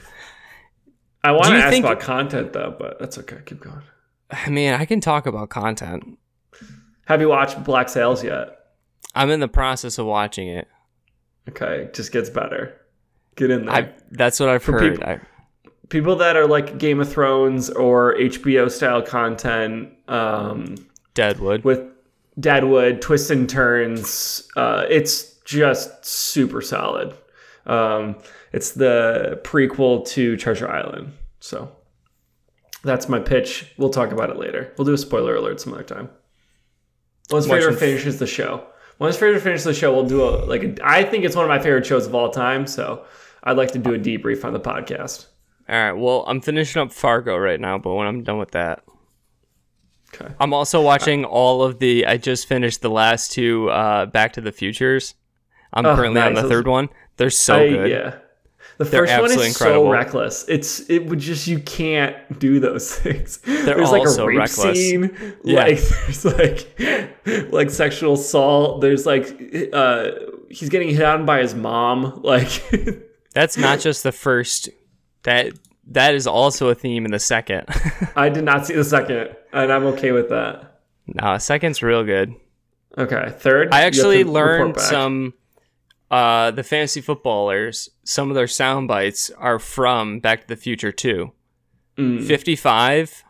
I 1.24 1.32
want 1.32 1.46
to 1.48 1.54
ask 1.56 1.70
think- 1.70 1.84
about 1.84 2.00
content, 2.00 2.52
though, 2.52 2.74
but 2.78 2.98
that's 2.98 3.16
okay. 3.18 3.38
Keep 3.46 3.60
going. 3.60 3.82
I 4.30 4.50
mean, 4.50 4.74
I 4.74 4.84
can 4.84 5.00
talk 5.00 5.26
about 5.26 5.48
content. 5.48 6.18
Have 7.06 7.20
you 7.20 7.28
watched 7.28 7.62
Black 7.64 7.88
Sails 7.88 8.22
yet? 8.24 8.48
I'm 9.14 9.30
in 9.30 9.40
the 9.40 9.48
process 9.48 9.96
of 9.98 10.06
watching 10.06 10.48
it. 10.48 10.68
Okay, 11.48 11.82
it 11.84 11.94
just 11.94 12.12
gets 12.12 12.28
better. 12.28 12.78
Get 13.36 13.50
in 13.50 13.66
there. 13.66 13.74
I 13.74 13.92
that's 14.10 14.40
what 14.40 14.48
I've 14.48 14.64
heard. 14.64 14.92
people- 14.94 15.08
I, 15.08 15.20
People 15.88 16.16
that 16.16 16.34
are 16.36 16.48
like 16.48 16.78
Game 16.78 16.98
of 17.00 17.08
Thrones 17.08 17.70
or 17.70 18.16
HBO 18.16 18.68
style 18.68 19.02
content, 19.02 19.90
um, 20.08 20.74
Deadwood. 21.14 21.62
with 21.62 21.80
Deadwood, 22.40 23.00
twists 23.00 23.30
and 23.30 23.48
turns. 23.48 24.48
Uh, 24.56 24.84
it's 24.90 25.34
just 25.44 26.04
super 26.04 26.60
solid. 26.60 27.14
Um, 27.66 28.16
it's 28.52 28.72
the 28.72 29.40
prequel 29.44 30.04
to 30.08 30.36
Treasure 30.36 30.68
Island. 30.68 31.12
So 31.38 31.70
that's 32.82 33.08
my 33.08 33.20
pitch. 33.20 33.72
We'll 33.78 33.90
talk 33.90 34.10
about 34.10 34.30
it 34.30 34.38
later. 34.38 34.72
We'll 34.76 34.86
do 34.86 34.92
a 34.92 34.98
spoiler 34.98 35.36
alert 35.36 35.60
some 35.60 35.72
other 35.72 35.84
time. 35.84 36.08
Once 37.30 37.48
f- 37.48 37.78
finishes 37.78 38.18
the 38.18 38.26
show. 38.26 38.66
Once 38.98 39.16
Frazer 39.16 39.38
finishes 39.38 39.64
the 39.64 39.74
show, 39.74 39.92
we'll 39.94 40.06
do 40.08 40.24
a 40.24 40.30
like. 40.46 40.64
A, 40.64 40.74
I 40.82 41.04
think 41.04 41.24
it's 41.24 41.36
one 41.36 41.44
of 41.44 41.48
my 41.48 41.60
favorite 41.60 41.86
shows 41.86 42.06
of 42.06 42.14
all 42.14 42.30
time. 42.30 42.66
So 42.66 43.04
I'd 43.46 43.56
like 43.56 43.70
to 43.72 43.78
do 43.78 43.94
a 43.94 43.98
debrief 43.98 44.44
on 44.44 44.52
the 44.52 44.60
podcast. 44.60 45.26
All 45.68 45.74
right. 45.76 45.92
Well, 45.92 46.24
I'm 46.28 46.40
finishing 46.42 46.82
up 46.82 46.92
Fargo 46.92 47.36
right 47.38 47.58
now, 47.58 47.78
but 47.78 47.94
when 47.94 48.06
I'm 48.06 48.22
done 48.22 48.38
with 48.38 48.50
that, 48.50 48.82
Okay. 50.14 50.32
I'm 50.38 50.54
also 50.54 50.80
watching 50.80 51.24
all 51.24 51.62
of 51.62 51.78
the. 51.78 52.06
I 52.06 52.16
just 52.16 52.46
finished 52.46 52.80
the 52.80 52.88
last 52.90 53.32
two 53.32 53.68
uh, 53.70 54.06
Back 54.06 54.34
to 54.34 54.40
the 54.40 54.52
Futures. 54.52 55.14
I'm 55.72 55.84
Oh, 55.84 55.96
currently 55.96 56.20
on 56.20 56.34
nice. 56.34 56.42
the 56.44 56.48
third 56.48 56.68
one. 56.68 56.88
They're 57.16 57.28
so 57.30 57.56
I- 57.56 57.68
good. 57.68 57.90
Yeah. 57.90 58.14
The 58.78 58.84
They're 58.84 59.06
first 59.06 59.20
one 59.22 59.30
is 59.40 59.46
incredible. 59.46 59.86
so 59.86 59.90
reckless. 59.90 60.44
It's 60.48 60.88
it 60.90 61.06
would 61.06 61.18
just 61.18 61.46
you 61.46 61.58
can't 61.60 62.16
do 62.38 62.60
those 62.60 62.94
things. 62.98 63.38
there's 63.38 63.88
all 63.88 63.92
like 63.98 64.18
a 64.18 64.26
rape 64.26 64.38
reckless. 64.38 64.76
scene. 64.78 65.38
Yeah. 65.44 65.60
Like 65.64 65.78
there's 66.06 66.24
like 66.26 67.52
like 67.52 67.70
sexual 67.70 68.14
assault. 68.14 68.82
There's 68.82 69.06
like 69.06 69.70
uh 69.72 70.10
he's 70.50 70.68
getting 70.68 70.90
hit 70.90 71.02
on 71.02 71.24
by 71.24 71.40
his 71.40 71.54
mom. 71.54 72.20
Like 72.22 72.48
That's 73.36 73.58
not 73.58 73.80
just 73.80 74.02
the 74.02 74.12
first. 74.12 74.70
That 75.24 75.52
that 75.88 76.14
is 76.14 76.26
also 76.26 76.70
a 76.70 76.74
theme 76.74 77.04
in 77.04 77.10
the 77.10 77.18
second. 77.18 77.66
I 78.16 78.30
did 78.30 78.44
not 78.44 78.66
see 78.66 78.72
the 78.72 78.82
second, 78.82 79.36
and 79.52 79.70
I'm 79.70 79.84
okay 79.88 80.12
with 80.12 80.30
that. 80.30 80.80
no, 81.06 81.36
second's 81.36 81.82
real 81.82 82.02
good. 82.02 82.34
Okay, 82.96 83.34
third. 83.36 83.68
I 83.72 83.82
actually 83.82 84.24
learned 84.24 84.80
some. 84.80 85.34
Uh, 86.10 86.50
the 86.52 86.62
fantasy 86.62 87.02
footballers, 87.02 87.90
some 88.04 88.30
of 88.30 88.36
their 88.36 88.46
sound 88.46 88.88
bites 88.88 89.28
are 89.36 89.58
from 89.58 90.20
Back 90.20 90.42
to 90.42 90.48
the 90.48 90.56
Future 90.56 90.92
too. 90.92 91.32
Mm. 91.98 92.26
55 92.26 93.24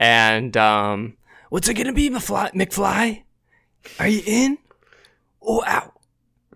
and 0.00 0.56
um 0.56 1.16
what's 1.48 1.68
it 1.68 1.74
gonna 1.74 1.92
be 1.92 2.10
McFly, 2.10 2.52
McFly 2.52 3.22
are 4.00 4.08
you 4.08 4.20
in 4.26 4.58
oh 5.40 5.62
ow 5.64 5.92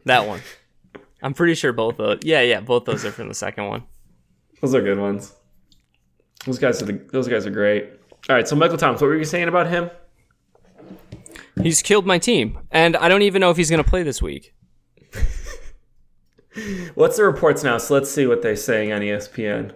that 0.04 0.26
one 0.26 0.40
i'm 1.22 1.34
pretty 1.34 1.54
sure 1.54 1.72
both 1.72 1.96
those 1.96 2.18
yeah 2.22 2.40
yeah 2.40 2.60
both 2.60 2.84
those 2.84 3.04
are 3.04 3.12
from 3.12 3.28
the 3.28 3.34
second 3.34 3.66
one 3.66 3.82
Those 4.60 4.74
are 4.76 4.82
good 4.82 4.98
ones. 4.98 5.34
Those 6.46 6.58
guys 6.58 6.80
are 6.82 6.86
the, 6.86 6.92
those 7.10 7.26
guys 7.28 7.46
are 7.46 7.50
great. 7.50 7.84
All 8.28 8.36
right, 8.36 8.46
so 8.46 8.54
Michael 8.54 8.76
Thomas, 8.76 9.00
what 9.00 9.08
were 9.08 9.16
you 9.16 9.24
saying 9.24 9.48
about 9.48 9.68
him? 9.68 9.90
He's 11.60 11.82
killed 11.82 12.06
my 12.06 12.18
team, 12.18 12.58
and 12.70 12.96
I 12.96 13.08
don't 13.08 13.22
even 13.22 13.40
know 13.40 13.50
if 13.50 13.56
he's 13.56 13.70
going 13.70 13.82
to 13.82 13.88
play 13.88 14.02
this 14.04 14.22
week. 14.22 14.54
What's 16.94 17.16
the 17.16 17.24
reports 17.24 17.62
now? 17.64 17.78
So 17.78 17.94
let's 17.94 18.10
see 18.10 18.26
what 18.26 18.42
they're 18.42 18.54
saying 18.56 18.92
on 18.92 19.00
ESPN. 19.00 19.72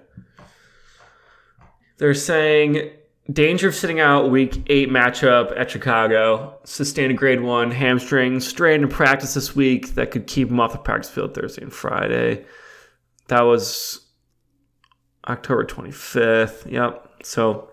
They're 1.99 2.15
saying 2.15 2.91
danger 3.33 3.68
of 3.68 3.75
sitting 3.75 4.00
out 4.00 4.30
week 4.30 4.62
eight 4.68 4.88
matchup 4.88 5.59
at 5.59 5.71
Chicago. 5.71 6.59
Sustained 6.64 7.11
a 7.12 7.14
grade 7.14 7.40
one 7.40 7.71
hamstring, 7.71 8.40
strain 8.40 8.83
in 8.83 8.88
practice 8.88 9.35
this 9.35 9.54
week 9.56 9.95
that 9.95 10.11
could 10.11 10.26
keep 10.26 10.49
him 10.50 10.61
off 10.61 10.73
the 10.73 10.78
practice 10.78 11.11
field 11.11 11.35
Thursday 11.35 11.62
and 11.62 11.73
Friday. 11.73 12.45
That 13.28 13.42
was 13.42 14.06
October 15.26 15.64
25th. 15.64 16.71
Yep. 16.71 17.11
So 17.25 17.71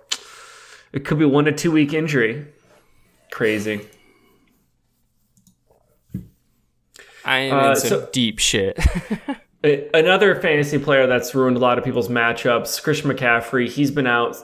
it 0.91 1.05
could 1.05 1.19
be 1.19 1.25
one 1.25 1.45
to 1.45 1.51
two 1.51 1.71
week 1.71 1.93
injury. 1.93 2.47
Crazy. 3.31 3.81
I 7.25 7.37
am 7.39 7.57
Uh, 7.57 7.69
in 7.71 7.75
some 7.77 7.89
so- 7.89 8.09
deep 8.11 8.39
shit. 8.39 8.77
Another 9.93 10.35
fantasy 10.41 10.77
player 10.77 11.07
that's 11.07 11.33
ruined 11.33 11.55
a 11.55 11.59
lot 11.61 11.77
of 11.77 11.85
people's 11.85 12.09
matchups, 12.09 12.83
Christian 12.83 13.09
McCaffrey. 13.09 13.69
He's 13.69 13.91
been 13.91 14.07
out 14.07 14.35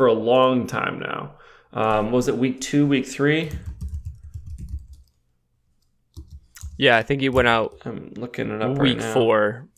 for 0.00 0.06
a 0.06 0.14
long 0.14 0.66
time 0.66 0.98
now. 0.98 1.32
Um, 1.74 2.10
was 2.10 2.26
it 2.26 2.38
week 2.38 2.62
two, 2.62 2.86
week 2.86 3.06
three? 3.06 3.50
yeah, 6.78 6.96
I 6.96 7.02
think 7.02 7.20
he 7.20 7.28
went 7.28 7.48
out 7.48 7.76
I'm 7.84 8.14
looking 8.16 8.50
it 8.50 8.62
up 8.62 8.78
right 8.78 8.80
week 8.80 8.98
now. 9.00 9.12
four. 9.12 9.68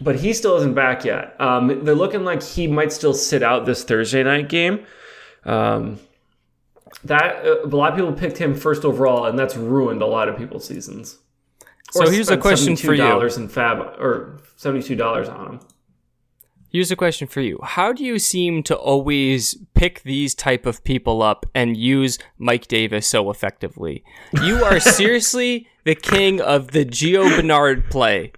but 0.00 0.14
he 0.14 0.32
still 0.32 0.56
isn't 0.58 0.74
back 0.74 1.04
yet. 1.04 1.34
Um, 1.40 1.84
they're 1.84 1.96
looking 1.96 2.24
like 2.24 2.44
he 2.44 2.68
might 2.68 2.92
still 2.92 3.12
sit 3.12 3.42
out 3.42 3.66
this 3.66 3.82
Thursday 3.82 4.22
night 4.22 4.48
game. 4.48 4.86
Um, 5.44 5.98
that 7.02 7.44
uh, 7.44 7.64
a 7.64 7.66
lot 7.66 7.90
of 7.90 7.98
people 7.98 8.12
picked 8.12 8.38
him 8.38 8.54
first 8.54 8.84
overall, 8.84 9.24
and 9.24 9.36
that's 9.36 9.56
ruined 9.56 10.00
a 10.00 10.06
lot 10.06 10.28
of 10.28 10.36
people's 10.36 10.64
seasons. 10.64 11.18
So 11.90 12.10
here's 12.10 12.30
a 12.30 12.36
question 12.36 12.76
for 12.76 12.92
you. 12.92 13.02
Dollars 13.02 13.36
in 13.36 13.48
Fab 13.48 13.78
or 13.98 14.38
seventy-two 14.56 14.96
dollars 14.96 15.28
on 15.28 15.44
them. 15.44 15.60
Here's 16.68 16.90
a 16.90 16.96
question 16.96 17.26
for 17.28 17.40
you. 17.40 17.58
How 17.62 17.92
do 17.92 18.04
you 18.04 18.18
seem 18.18 18.62
to 18.64 18.76
always 18.76 19.56
pick 19.74 20.02
these 20.02 20.34
type 20.34 20.66
of 20.66 20.82
people 20.84 21.22
up 21.22 21.46
and 21.54 21.76
use 21.76 22.18
Mike 22.38 22.66
Davis 22.66 23.06
so 23.06 23.30
effectively? 23.30 24.04
You 24.42 24.62
are 24.64 24.80
seriously 25.00 25.68
the 25.84 25.94
king 25.94 26.40
of 26.40 26.72
the 26.72 26.84
Gio 26.84 27.34
Bernard 27.34 27.88
play. 27.88 28.32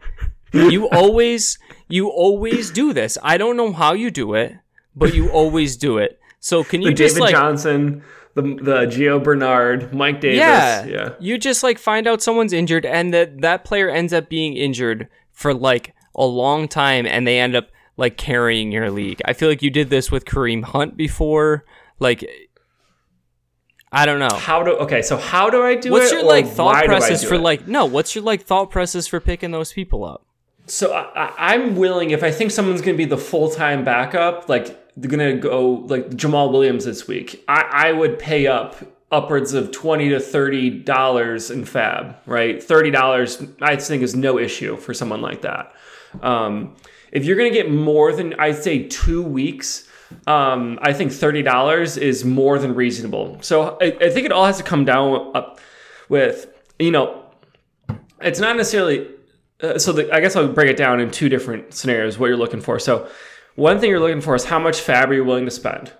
You 0.52 0.88
always 0.90 1.59
you 1.88 2.09
always 2.11 2.71
do 2.71 2.93
this. 2.93 3.19
I 3.23 3.38
don't 3.38 3.57
know 3.57 3.73
how 3.73 3.95
you 3.95 4.11
do 4.11 4.35
it, 4.35 4.55
but 4.95 5.14
you 5.14 5.31
always 5.31 5.76
do 5.76 5.99
it. 5.99 6.21
So 6.40 6.62
can 6.62 6.83
you 6.83 6.90
The 6.90 6.95
just 6.95 7.17
David 7.17 7.25
like 7.25 7.35
Johnson, 7.35 8.05
the 8.42 8.54
the 8.62 8.87
Gio 8.87 9.23
Bernard, 9.23 9.92
Mike 9.92 10.21
Davis. 10.21 10.38
yeah, 10.38 10.85
yeah. 10.87 11.14
You 11.18 11.38
just 11.38 11.62
like 11.62 11.78
find 11.78 12.07
out 12.07 12.23
someone's 12.23 12.52
injured 12.52 12.87
and 12.87 13.12
that 13.12 13.40
that 13.40 13.64
player 13.64 13.88
ends 13.88 14.12
up 14.12 14.28
being 14.28 14.57
injured 14.57 15.09
for 15.33 15.52
like 15.52 15.95
a 16.14 16.25
long 16.25 16.68
time 16.68 17.07
and 17.07 17.26
they 17.26 17.38
end 17.38 17.57
up 17.57 17.68
like 17.97 18.16
carrying 18.16 18.71
your 18.71 18.90
league. 18.90 19.21
I 19.25 19.33
feel 19.33 19.49
like 19.49 19.62
you 19.62 19.71
did 19.71 19.90
this 19.90 20.11
with 20.11 20.25
Kareem 20.25 20.62
Hunt 20.64 20.97
before. 20.97 21.64
Like 21.99 22.25
I 23.90 24.07
don't 24.07 24.18
know. 24.18 24.37
How 24.37 24.62
do 24.62 24.73
okay? 24.78 25.02
So 25.02 25.16
how 25.16 25.50
do 25.50 25.62
I 25.62 25.75
do 25.75 25.90
What's 25.90 26.12
it? 26.12 26.16
What's 26.16 26.23
your 26.23 26.25
like 26.25 26.47
thought 26.47 26.85
process 26.85 27.25
for 27.25 27.35
it? 27.35 27.40
like 27.40 27.66
no, 27.66 27.87
what's 27.87 28.14
your 28.14 28.23
like 28.25 28.42
thought 28.42 28.71
process 28.71 29.07
for 29.07 29.18
picking 29.21 29.50
those 29.50 29.73
people 29.73 30.04
up? 30.04 30.26
So 30.70 30.92
I, 30.92 31.32
I'm 31.54 31.76
willing 31.76 32.10
if 32.10 32.22
I 32.22 32.30
think 32.30 32.50
someone's 32.50 32.80
going 32.80 32.94
to 32.94 32.98
be 32.98 33.08
the 33.08 33.18
full 33.18 33.50
time 33.50 33.84
backup, 33.84 34.48
like 34.48 34.66
they're 34.96 35.10
going 35.10 35.37
to 35.37 35.40
go 35.40 35.70
like 35.87 36.10
Jamaal 36.10 36.52
Williams 36.52 36.84
this 36.84 37.06
week. 37.06 37.44
I, 37.48 37.88
I 37.88 37.92
would 37.92 38.18
pay 38.18 38.46
up 38.46 38.76
upwards 39.10 39.54
of 39.54 39.70
twenty 39.70 40.10
to 40.10 40.20
thirty 40.20 40.70
dollars 40.70 41.50
in 41.50 41.64
Fab. 41.64 42.16
Right, 42.26 42.62
thirty 42.62 42.90
dollars 42.90 43.42
I 43.60 43.76
think 43.76 44.02
is 44.02 44.14
no 44.14 44.38
issue 44.38 44.76
for 44.76 44.92
someone 44.94 45.22
like 45.22 45.42
that. 45.42 45.72
Um, 46.20 46.76
if 47.12 47.24
you're 47.24 47.37
going 47.37 47.50
to 47.50 47.57
get 47.57 47.70
more 47.70 48.12
than 48.12 48.35
I'd 48.38 48.62
say 48.62 48.85
two 48.85 49.22
weeks. 49.22 49.87
Um, 50.26 50.78
I 50.81 50.94
think 50.94 51.12
thirty 51.12 51.42
dollars 51.42 51.98
is 51.98 52.24
more 52.24 52.59
than 52.59 52.74
reasonable. 52.74 53.37
So 53.42 53.76
I, 53.78 53.94
I 54.00 54.09
think 54.09 54.24
it 54.24 54.33
all 54.33 54.46
has 54.46 54.57
to 54.57 54.62
come 54.62 54.87
down 54.87 55.33
up 55.35 55.61
with 56.09 56.46
you 56.78 56.90
know 56.90 57.26
it's 58.20 58.40
not 58.40 58.57
necessarily 58.57 59.07
uh, 59.62 59.79
so 59.79 59.92
the, 59.92 60.12
I 60.12 60.21
guess 60.21 60.37
I'll 60.37 60.49
break 60.49 60.71
it 60.71 60.77
down 60.77 61.01
in 61.01 61.11
two 61.11 61.29
different 61.29 61.75
scenarios 61.75 62.18
what 62.18 62.29
you're 62.29 62.37
looking 62.37 62.61
for. 62.61 62.79
So 62.79 63.09
one 63.55 63.81
thing 63.81 63.90
you're 63.90 64.01
looking 64.01 64.21
for 64.21 64.35
is 64.35 64.44
how 64.44 64.59
much 64.59 64.81
fab 64.81 65.11
are 65.11 65.14
you 65.14 65.25
willing 65.25 65.44
to 65.44 65.51
spend. 65.51 65.92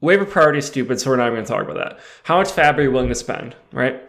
Waiver 0.00 0.24
priority 0.24 0.58
is 0.58 0.66
stupid, 0.66 1.00
so 1.00 1.10
we're 1.10 1.16
not 1.16 1.26
even 1.26 1.36
going 1.36 1.44
to 1.46 1.52
talk 1.52 1.62
about 1.62 1.76
that. 1.76 2.00
How 2.24 2.38
much 2.38 2.50
fab 2.50 2.78
are 2.78 2.82
you 2.82 2.90
willing 2.90 3.08
to 3.08 3.14
spend, 3.14 3.56
right? 3.72 4.02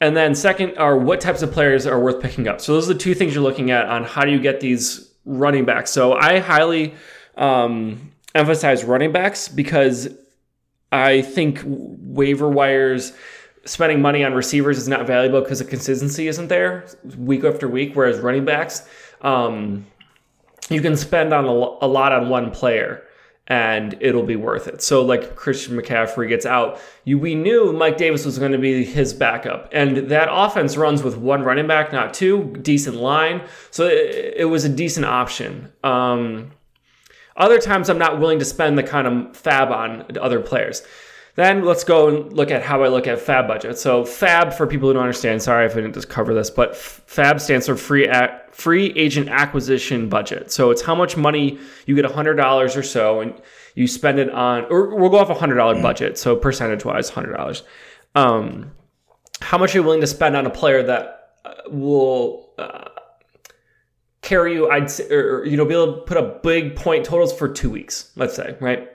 And 0.00 0.16
then 0.16 0.34
second 0.34 0.76
are 0.76 0.96
what 0.96 1.20
types 1.20 1.42
of 1.42 1.52
players 1.52 1.86
are 1.86 1.98
worth 1.98 2.22
picking 2.22 2.48
up. 2.48 2.60
So 2.60 2.74
those 2.74 2.90
are 2.90 2.94
the 2.94 2.98
two 2.98 3.14
things 3.14 3.34
you're 3.34 3.42
looking 3.42 3.70
at 3.70 3.86
on 3.86 4.04
how 4.04 4.24
do 4.24 4.30
you 4.30 4.38
get 4.38 4.60
these 4.60 5.10
running 5.24 5.64
backs. 5.64 5.90
So 5.90 6.12
I 6.12 6.38
highly 6.38 6.94
um, 7.36 8.12
emphasize 8.34 8.84
running 8.84 9.12
backs 9.12 9.48
because 9.48 10.08
I 10.92 11.22
think 11.22 11.62
waiver 11.64 12.48
wires 12.48 13.12
spending 13.66 14.00
money 14.00 14.24
on 14.24 14.32
receivers 14.32 14.78
is 14.78 14.88
not 14.88 15.06
valuable 15.06 15.40
because 15.40 15.58
the 15.58 15.64
consistency 15.64 16.28
isn't 16.28 16.48
there 16.48 16.86
week 17.18 17.44
after 17.44 17.68
week. 17.68 17.94
Whereas 17.94 18.18
running 18.20 18.44
backs, 18.44 18.88
um, 19.20 19.86
you 20.70 20.80
can 20.80 20.96
spend 20.96 21.34
on 21.34 21.44
a, 21.44 21.50
a 21.50 21.88
lot 21.88 22.12
on 22.12 22.28
one 22.28 22.50
player 22.50 23.02
and 23.48 23.96
it'll 24.00 24.24
be 24.24 24.36
worth 24.36 24.66
it. 24.66 24.82
So 24.82 25.02
like 25.02 25.36
Christian 25.36 25.76
McCaffrey 25.76 26.28
gets 26.28 26.44
out, 26.46 26.80
you 27.04 27.18
we 27.18 27.34
knew 27.34 27.72
Mike 27.72 27.96
Davis 27.96 28.24
was 28.24 28.38
going 28.38 28.52
to 28.52 28.58
be 28.58 28.84
his 28.84 29.14
backup, 29.14 29.68
and 29.72 30.08
that 30.10 30.28
offense 30.30 30.76
runs 30.76 31.02
with 31.02 31.16
one 31.16 31.42
running 31.42 31.66
back, 31.66 31.92
not 31.92 32.12
two. 32.12 32.56
Decent 32.62 32.96
line, 32.96 33.42
so 33.70 33.86
it, 33.86 34.34
it 34.38 34.44
was 34.46 34.64
a 34.64 34.68
decent 34.68 35.06
option. 35.06 35.72
Um, 35.84 36.50
other 37.36 37.60
times, 37.60 37.88
I'm 37.88 37.98
not 37.98 38.18
willing 38.18 38.38
to 38.38 38.44
spend 38.44 38.78
the 38.78 38.82
kind 38.82 39.06
of 39.06 39.36
fab 39.36 39.70
on 39.70 40.06
other 40.18 40.40
players. 40.40 40.82
Then 41.36 41.66
let's 41.66 41.84
go 41.84 42.08
and 42.08 42.32
look 42.32 42.50
at 42.50 42.62
how 42.62 42.82
I 42.82 42.88
look 42.88 43.06
at 43.06 43.20
fab 43.20 43.46
budget. 43.46 43.78
So 43.78 44.06
fab, 44.06 44.54
for 44.54 44.66
people 44.66 44.88
who 44.88 44.94
don't 44.94 45.02
understand, 45.02 45.42
sorry 45.42 45.66
if 45.66 45.72
I 45.72 45.76
didn't 45.76 45.92
just 45.92 46.08
cover 46.08 46.32
this, 46.32 46.48
but 46.48 46.74
fab 46.74 47.40
stands 47.40 47.66
for 47.66 47.76
free 47.76 48.10
free 48.52 48.86
agent 48.96 49.28
acquisition 49.28 50.08
budget. 50.08 50.50
So 50.50 50.70
it's 50.70 50.80
how 50.80 50.94
much 50.94 51.14
money 51.16 51.58
you 51.84 51.94
get 51.94 52.06
hundred 52.06 52.34
dollars 52.34 52.74
or 52.74 52.82
so, 52.82 53.20
and 53.20 53.34
you 53.74 53.86
spend 53.86 54.18
it 54.18 54.30
on, 54.30 54.64
or 54.70 54.96
we'll 54.96 55.10
go 55.10 55.18
off 55.18 55.28
a 55.28 55.34
hundred 55.34 55.56
dollar 55.56 55.80
budget. 55.80 56.16
So 56.16 56.36
percentage 56.36 56.86
wise, 56.86 57.10
hundred 57.10 57.36
dollars. 57.36 57.62
Um, 58.14 58.72
how 59.42 59.58
much 59.58 59.74
are 59.74 59.78
you 59.78 59.84
willing 59.84 60.00
to 60.00 60.06
spend 60.06 60.36
on 60.36 60.46
a 60.46 60.50
player 60.50 60.82
that 60.84 61.32
uh, 61.44 61.52
will 61.68 62.54
uh, 62.56 62.88
carry 64.22 64.54
you? 64.54 64.70
I'd 64.70 64.90
say, 64.90 65.06
or 65.10 65.44
you 65.44 65.58
know, 65.58 65.66
be 65.66 65.74
able 65.74 65.96
to 65.96 66.00
put 66.00 66.16
up 66.16 66.42
big 66.42 66.76
point 66.76 67.04
totals 67.04 67.34
for 67.34 67.46
two 67.46 67.68
weeks. 67.68 68.10
Let's 68.16 68.34
say, 68.34 68.56
right? 68.58 68.88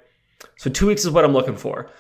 So 0.57 0.71
two 0.71 0.87
weeks 0.87 1.05
is 1.05 1.11
what 1.11 1.23
I'm 1.23 1.33
looking 1.33 1.55
for. 1.55 1.91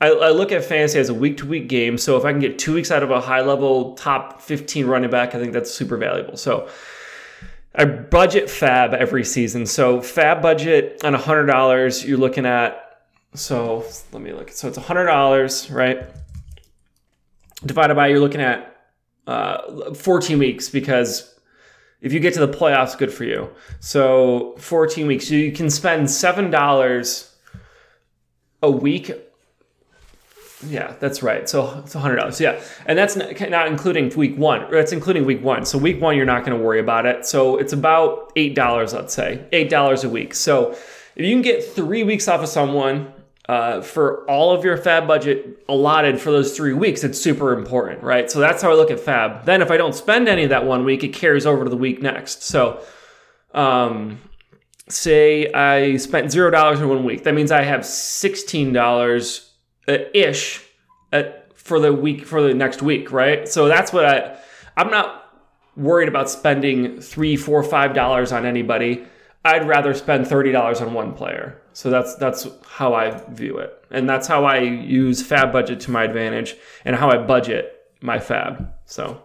I, 0.00 0.08
I 0.08 0.30
look 0.30 0.52
at 0.52 0.64
fantasy 0.64 0.98
as 0.98 1.08
a 1.08 1.14
week 1.14 1.38
to 1.38 1.46
week 1.46 1.68
game. 1.68 1.98
So 1.98 2.16
if 2.16 2.24
I 2.24 2.30
can 2.30 2.40
get 2.40 2.58
two 2.58 2.74
weeks 2.74 2.90
out 2.90 3.02
of 3.02 3.10
a 3.10 3.20
high 3.20 3.40
level 3.40 3.94
top 3.94 4.40
15 4.40 4.86
running 4.86 5.10
back, 5.10 5.34
I 5.34 5.38
think 5.38 5.52
that's 5.52 5.72
super 5.72 5.96
valuable. 5.96 6.36
So 6.36 6.68
I 7.74 7.84
budget 7.84 8.48
fab 8.48 8.94
every 8.94 9.24
season. 9.24 9.66
So 9.66 10.00
fab 10.00 10.40
budget 10.40 11.00
on 11.04 11.14
$100, 11.14 12.06
you're 12.06 12.18
looking 12.18 12.46
at, 12.46 13.02
so 13.34 13.84
let 14.12 14.22
me 14.22 14.32
look. 14.32 14.50
So 14.50 14.68
it's 14.68 14.78
$100, 14.78 15.74
right? 15.74 16.06
Divided 17.66 17.94
by, 17.94 18.06
you're 18.06 18.20
looking 18.20 18.40
at 18.40 18.76
uh, 19.26 19.94
14 19.94 20.38
weeks 20.38 20.68
because 20.68 21.38
if 22.00 22.12
you 22.12 22.20
get 22.20 22.34
to 22.34 22.46
the 22.46 22.52
playoffs, 22.52 22.96
good 22.96 23.12
for 23.12 23.24
you. 23.24 23.50
So 23.80 24.54
14 24.58 25.08
weeks, 25.08 25.28
you 25.28 25.50
can 25.50 25.68
spend 25.68 26.06
$7 26.06 27.30
a 28.62 28.70
week 28.70 29.27
yeah, 30.66 30.94
that's 30.98 31.22
right. 31.22 31.48
So 31.48 31.78
it's 31.78 31.92
hundred 31.92 32.16
dollars. 32.16 32.40
Yeah, 32.40 32.60
and 32.86 32.98
that's 32.98 33.16
not, 33.16 33.68
including 33.68 34.14
week 34.16 34.36
one. 34.36 34.68
That's 34.70 34.92
including 34.92 35.24
week 35.24 35.42
one. 35.42 35.64
So 35.64 35.78
week 35.78 36.00
one, 36.00 36.16
you're 36.16 36.26
not 36.26 36.44
going 36.44 36.58
to 36.58 36.64
worry 36.64 36.80
about 36.80 37.06
it. 37.06 37.26
So 37.26 37.58
it's 37.58 37.72
about 37.72 38.32
eight 38.34 38.54
dollars, 38.54 38.92
let's 38.92 39.14
say, 39.14 39.44
eight 39.52 39.70
dollars 39.70 40.02
a 40.04 40.08
week. 40.08 40.34
So 40.34 40.72
if 40.72 41.24
you 41.24 41.32
can 41.32 41.42
get 41.42 41.64
three 41.64 42.02
weeks 42.02 42.26
off 42.26 42.42
of 42.42 42.48
someone 42.48 43.12
uh, 43.48 43.82
for 43.82 44.28
all 44.28 44.52
of 44.52 44.64
your 44.64 44.76
fab 44.76 45.06
budget 45.06 45.64
allotted 45.68 46.20
for 46.20 46.32
those 46.32 46.56
three 46.56 46.72
weeks, 46.72 47.04
it's 47.04 47.20
super 47.20 47.52
important, 47.52 48.02
right? 48.02 48.30
So 48.30 48.40
that's 48.40 48.60
how 48.60 48.70
I 48.72 48.74
look 48.74 48.90
at 48.90 48.98
fab. 48.98 49.44
Then 49.44 49.62
if 49.62 49.70
I 49.70 49.76
don't 49.76 49.94
spend 49.94 50.28
any 50.28 50.42
of 50.42 50.50
that 50.50 50.64
one 50.66 50.84
week, 50.84 51.04
it 51.04 51.12
carries 51.14 51.46
over 51.46 51.64
to 51.64 51.70
the 51.70 51.76
week 51.76 52.02
next. 52.02 52.42
So, 52.42 52.80
um, 53.54 54.20
say 54.88 55.52
I 55.52 55.98
spent 55.98 56.32
zero 56.32 56.50
dollars 56.50 56.80
in 56.80 56.88
one 56.88 57.04
week, 57.04 57.24
that 57.24 57.34
means 57.34 57.52
I 57.52 57.62
have 57.62 57.86
sixteen 57.86 58.72
dollars 58.72 59.47
ish 59.88 60.62
at, 61.12 61.56
for 61.58 61.80
the 61.80 61.92
week 61.92 62.26
for 62.26 62.42
the 62.42 62.54
next 62.54 62.82
week, 62.82 63.10
right? 63.12 63.48
So 63.48 63.68
that's 63.68 63.92
what 63.92 64.04
I 64.04 64.38
I'm 64.76 64.90
not 64.90 65.24
worried 65.76 66.08
about 66.08 66.28
spending 66.28 67.00
three, 67.00 67.36
four, 67.36 67.62
five 67.62 67.94
dollars 67.94 68.32
on 68.32 68.44
anybody. 68.44 69.04
I'd 69.44 69.66
rather 69.66 69.94
spend 69.94 70.26
thirty 70.26 70.52
dollars 70.52 70.80
on 70.80 70.92
one 70.94 71.14
player. 71.14 71.60
So 71.72 71.90
that's 71.90 72.16
that's 72.16 72.46
how 72.66 72.94
I 72.94 73.22
view 73.30 73.58
it, 73.58 73.72
and 73.90 74.08
that's 74.08 74.26
how 74.26 74.44
I 74.44 74.58
use 74.58 75.22
fab 75.22 75.52
budget 75.52 75.80
to 75.80 75.90
my 75.90 76.04
advantage, 76.04 76.56
and 76.84 76.96
how 76.96 77.08
I 77.10 77.18
budget 77.18 77.72
my 78.00 78.18
fab. 78.18 78.72
So 78.84 79.22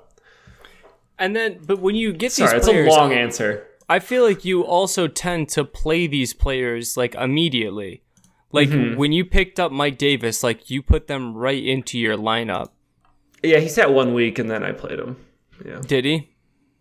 And 1.17 1.35
then, 1.35 1.59
but 1.65 1.79
when 1.79 1.95
you 1.95 2.13
get 2.13 2.31
sorry, 2.31 2.51
these 2.51 2.57
it's 2.57 2.67
players, 2.67 2.87
a 2.87 2.91
long 2.91 3.11
answer. 3.13 3.67
I 3.89 3.99
feel 3.99 4.23
like 4.23 4.45
you 4.45 4.63
also 4.65 5.07
tend 5.07 5.49
to 5.49 5.65
play 5.65 6.07
these 6.07 6.33
players 6.33 6.95
like 6.95 7.15
immediately. 7.15 8.01
Like 8.53 8.69
Mm-hmm. 8.69 8.97
when 8.97 9.11
you 9.11 9.25
picked 9.25 9.59
up 9.59 9.71
Mike 9.71 9.97
Davis, 9.97 10.43
like 10.43 10.69
you 10.69 10.81
put 10.81 11.07
them 11.07 11.35
right 11.35 11.61
into 11.61 11.97
your 11.99 12.15
lineup. 12.15 12.69
Yeah, 13.41 13.59
he 13.59 13.67
sat 13.67 13.91
one 13.91 14.13
week, 14.13 14.39
and 14.39 14.49
then 14.49 14.63
I 14.63 14.71
played 14.71 14.99
him. 14.99 15.17
Yeah. 15.65 15.81
Did 15.85 16.05
he? 16.05 16.29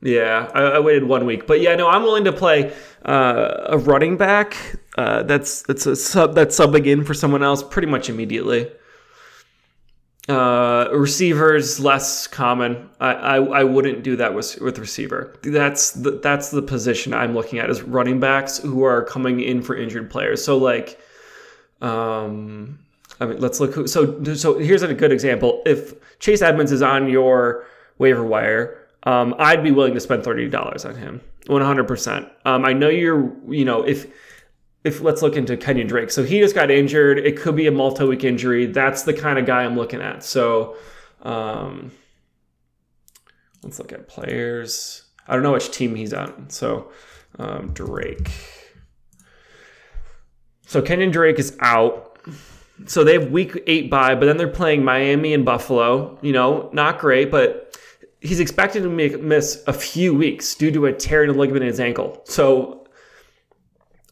Yeah, 0.05 0.49
I, 0.55 0.63
I 0.63 0.79
waited 0.81 1.05
one 1.05 1.27
week, 1.27 1.47
but 1.47 1.61
yeah, 1.61 1.75
no, 1.77 1.89
I'm 1.89 2.03
willing 2.03 2.25
to 2.25 2.33
play 2.33 2.73
uh, 3.05 3.67
a 3.69 3.79
running 3.79 4.17
back. 4.17 4.57
Uh, 4.99 5.23
that's 5.23 5.63
that's 5.63 5.87
a 5.87 5.97
sub 5.97 6.35
that's 6.35 6.59
subbing 6.59 6.87
in 6.87 7.05
for 7.05 7.15
someone 7.15 7.43
else 7.43 7.63
pretty 7.63 7.89
much 7.89 8.09
immediately. 8.11 8.71
Uh, 10.29 10.89
receivers 10.93 11.81
less 11.81 12.29
common. 12.29 12.89
I, 13.01 13.13
I, 13.13 13.37
I 13.61 13.65
wouldn't 13.65 14.05
do 14.05 14.15
that 14.17 14.35
with 14.35 14.61
with 14.61 14.79
receiver. 14.79 15.37
That's 15.43 15.91
the 15.93 16.13
that's 16.13 16.51
the 16.51 16.63
position 16.63 17.13
I'm 17.13 17.35
looking 17.35 17.59
at 17.59 17.69
is 17.71 17.83
running 17.83 18.21
backs 18.21 18.59
who 18.59 18.85
are 18.85 19.05
coming 19.05 19.41
in 19.41 19.63
for 19.63 19.75
injured 19.77 20.11
players. 20.11 20.45
So 20.45 20.57
like, 20.59 21.01
um, 21.83 22.79
I 23.21 23.27
mean, 23.27 23.39
let's 23.39 23.61
look. 23.61 23.75
Who, 23.75 23.87
so 23.87 24.23
so 24.35 24.59
here's 24.59 24.83
a 24.83 24.95
good 24.95 25.13
example. 25.13 25.63
If 25.67 26.19
Chase 26.19 26.41
Edmonds 26.41 26.73
is 26.73 26.81
on 26.81 27.09
your 27.09 27.67
waiver 27.99 28.25
wire, 28.25 28.89
um, 29.03 29.35
I'd 29.39 29.63
be 29.63 29.71
willing 29.71 29.95
to 29.95 30.01
spend 30.01 30.25
thirty 30.25 30.49
dollars 30.49 30.85
on 30.85 30.95
him, 30.95 31.21
one 31.49 31.63
hundred 31.63 31.87
percent. 31.87 32.29
Um, 32.45 32.65
I 32.65 32.73
know 32.73 32.89
you're, 32.89 33.31
you 33.53 33.65
know, 33.65 33.83
if 33.83 34.07
if 34.85 35.01
let's 35.01 35.23
look 35.23 35.37
into 35.37 35.57
Kenyon 35.57 35.87
Drake. 35.87 36.11
So 36.11 36.25
he 36.25 36.41
just 36.41 36.55
got 36.55 36.71
injured. 36.71 37.19
It 37.19 37.37
could 37.37 37.55
be 37.55 37.67
a 37.67 37.73
multi-week 37.73 38.25
injury. 38.25 38.67
That's 38.67 39.03
the 39.03 39.13
kind 39.13 39.39
of 39.39 39.47
guy 39.47 39.65
I'm 39.65 39.77
looking 39.77 40.01
at. 40.01 40.25
So 40.25 40.77
um, 41.23 41.93
let's 43.63 43.79
look 43.79 43.93
at 43.93 44.09
players. 44.09 45.05
I 45.29 45.35
don't 45.35 45.43
know 45.45 45.53
which 45.53 45.71
team 45.71 45.95
he's 45.95 46.13
on. 46.13 46.51
So 46.51 46.91
um, 47.39 47.73
Drake. 47.73 48.31
So 50.73 50.81
Kenyon 50.81 51.11
Drake 51.11 51.39
is 51.39 51.55
out. 51.61 52.19
So 52.87 53.05
they 53.05 53.13
have 53.13 53.31
week 53.31 53.63
eight 53.67 53.91
bye, 53.91 54.15
but 54.15 54.25
then 54.25 54.39
they're 54.39 54.49
playing 54.49 54.83
Miami 54.83 55.35
and 55.35 55.45
Buffalo. 55.45 56.19
You 56.23 56.33
know, 56.33 56.71
not 56.73 56.99
great, 56.99 57.31
but 57.31 57.77
he's 58.23 58.41
expected 58.41 58.83
to 58.85 58.89
make, 58.89 59.21
miss 59.21 59.63
a 59.67 59.75
few 59.75 60.15
weeks 60.15 60.55
due 60.55 60.71
to 60.71 60.87
a 60.87 60.93
tear 60.95 61.25
in 61.25 61.33
the 61.33 61.39
ligament 61.39 61.65
in 61.65 61.69
his 61.69 61.79
ankle. 61.79 62.23
So 62.25 62.87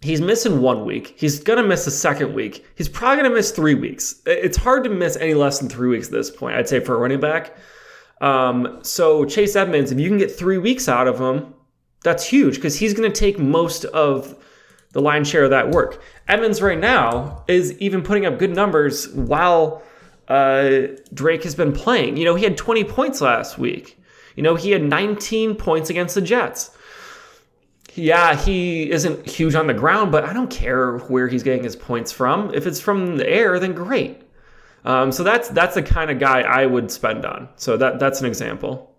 he's 0.03 0.21
missing 0.21 0.61
one 0.61 0.85
week. 0.85 1.15
He's 1.17 1.41
gonna 1.41 1.63
miss 1.63 1.87
the 1.87 1.91
second 1.91 2.35
week. 2.35 2.67
He's 2.75 2.91
probably 2.91 3.23
gonna 3.23 3.35
miss 3.35 3.53
three 3.53 3.75
weeks. 3.75 4.21
It's 4.27 4.59
hard 4.59 4.85
to 4.85 4.91
miss 4.91 5.17
any 5.17 5.33
less 5.33 5.61
than 5.61 5.71
three 5.71 5.89
weeks 5.89 6.09
at 6.09 6.13
this 6.13 6.31
point. 6.31 6.57
I'd 6.57 6.69
say 6.69 6.81
for 6.81 6.95
a 6.95 6.99
running 6.99 7.21
back. 7.21 7.57
Um, 8.21 8.81
so 8.83 9.25
Chase 9.25 9.57
Edmonds, 9.57 9.93
if 9.93 9.99
you 9.99 10.11
can 10.11 10.19
get 10.19 10.31
three 10.31 10.59
weeks 10.59 10.91
out 10.91 11.09
of 11.09 11.19
him, 11.19 11.55
that's 12.05 12.27
huge 12.27 12.57
because 12.57 12.79
he's 12.79 12.93
gonna 12.93 13.09
take 13.09 13.39
most 13.39 13.87
of 13.87 14.37
the 14.93 15.01
lion's 15.01 15.29
share 15.29 15.45
of 15.45 15.51
that 15.51 15.71
work. 15.71 16.03
Edmonds 16.29 16.61
right 16.61 16.79
now 16.79 17.45
is 17.49 17.79
even 17.79 18.03
putting 18.03 18.27
up 18.27 18.39
good 18.39 18.55
numbers 18.55 19.09
while 19.11 19.83
uh, 20.29 20.89
Drake 21.13 21.45
has 21.45 21.55
been 21.55 21.73
playing. 21.73 22.17
You 22.17 22.25
know, 22.25 22.35
he 22.35 22.45
had 22.45 22.57
20 22.57 22.85
points 22.85 23.21
last 23.21 23.59
week. 23.59 23.99
You 24.37 24.43
know, 24.43 24.55
he 24.55 24.71
had 24.71 24.83
19 24.83 25.57
points 25.57 25.91
against 25.91 26.15
the 26.15 26.21
Jets. 26.21 26.71
Yeah, 27.95 28.37
he 28.37 28.91
isn't 28.91 29.29
huge 29.29 29.55
on 29.55 29.67
the 29.67 29.75
ground, 29.75 30.13
but 30.13 30.25
I 30.25 30.33
don't 30.33 30.51
care 30.51 30.99
where 30.99 31.27
he's 31.27 31.43
getting 31.43 31.65
his 31.65 31.75
points 31.75 32.13
from. 32.13 32.55
If 32.55 32.67
it's 32.67 32.81
from 32.81 33.17
the 33.17 33.29
air, 33.29 33.59
then 33.59 33.75
great. 33.75 34.23
Um, 34.85 35.13
so 35.13 35.23
that's 35.23 35.49
that's 35.49 35.75
the 35.75 35.83
kind 35.83 36.11
of 36.11 36.19
guy 36.19 36.41
I 36.41 36.67
would 36.67 36.91
spend 36.91 37.27
on. 37.27 37.49
So 37.57 37.77
that 37.77 37.99
that's 37.99 38.21
an 38.21 38.27
example. 38.27 38.90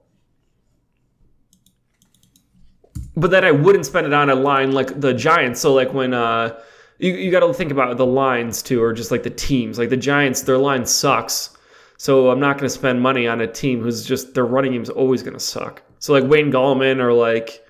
But 3.15 3.31
then 3.31 3.43
I 3.43 3.51
wouldn't 3.51 3.85
spend 3.85 4.07
it 4.07 4.13
on 4.13 4.29
a 4.29 4.35
line 4.35 4.71
like 4.71 4.99
the 4.99 5.13
Giants. 5.13 5.59
So 5.59 5.73
like 5.73 5.93
when 5.93 6.13
uh, 6.13 6.57
you 6.99 7.13
you 7.13 7.31
got 7.31 7.41
to 7.41 7.53
think 7.53 7.71
about 7.71 7.97
the 7.97 8.05
lines 8.05 8.61
too, 8.61 8.81
or 8.81 8.93
just 8.93 9.11
like 9.11 9.23
the 9.23 9.29
teams. 9.29 9.77
Like 9.77 9.89
the 9.89 9.97
Giants, 9.97 10.43
their 10.43 10.57
line 10.57 10.85
sucks. 10.85 11.57
So 11.97 12.31
I'm 12.31 12.39
not 12.39 12.57
going 12.57 12.67
to 12.67 12.73
spend 12.73 13.01
money 13.01 13.27
on 13.27 13.41
a 13.41 13.47
team 13.47 13.81
who's 13.81 14.05
just 14.05 14.33
their 14.33 14.45
running 14.45 14.71
game 14.71 14.81
is 14.81 14.89
always 14.89 15.21
going 15.21 15.33
to 15.33 15.39
suck. 15.39 15.83
So 15.99 16.13
like 16.13 16.23
Wayne 16.23 16.51
Gallman 16.51 16.99
or 16.99 17.13
like 17.13 17.63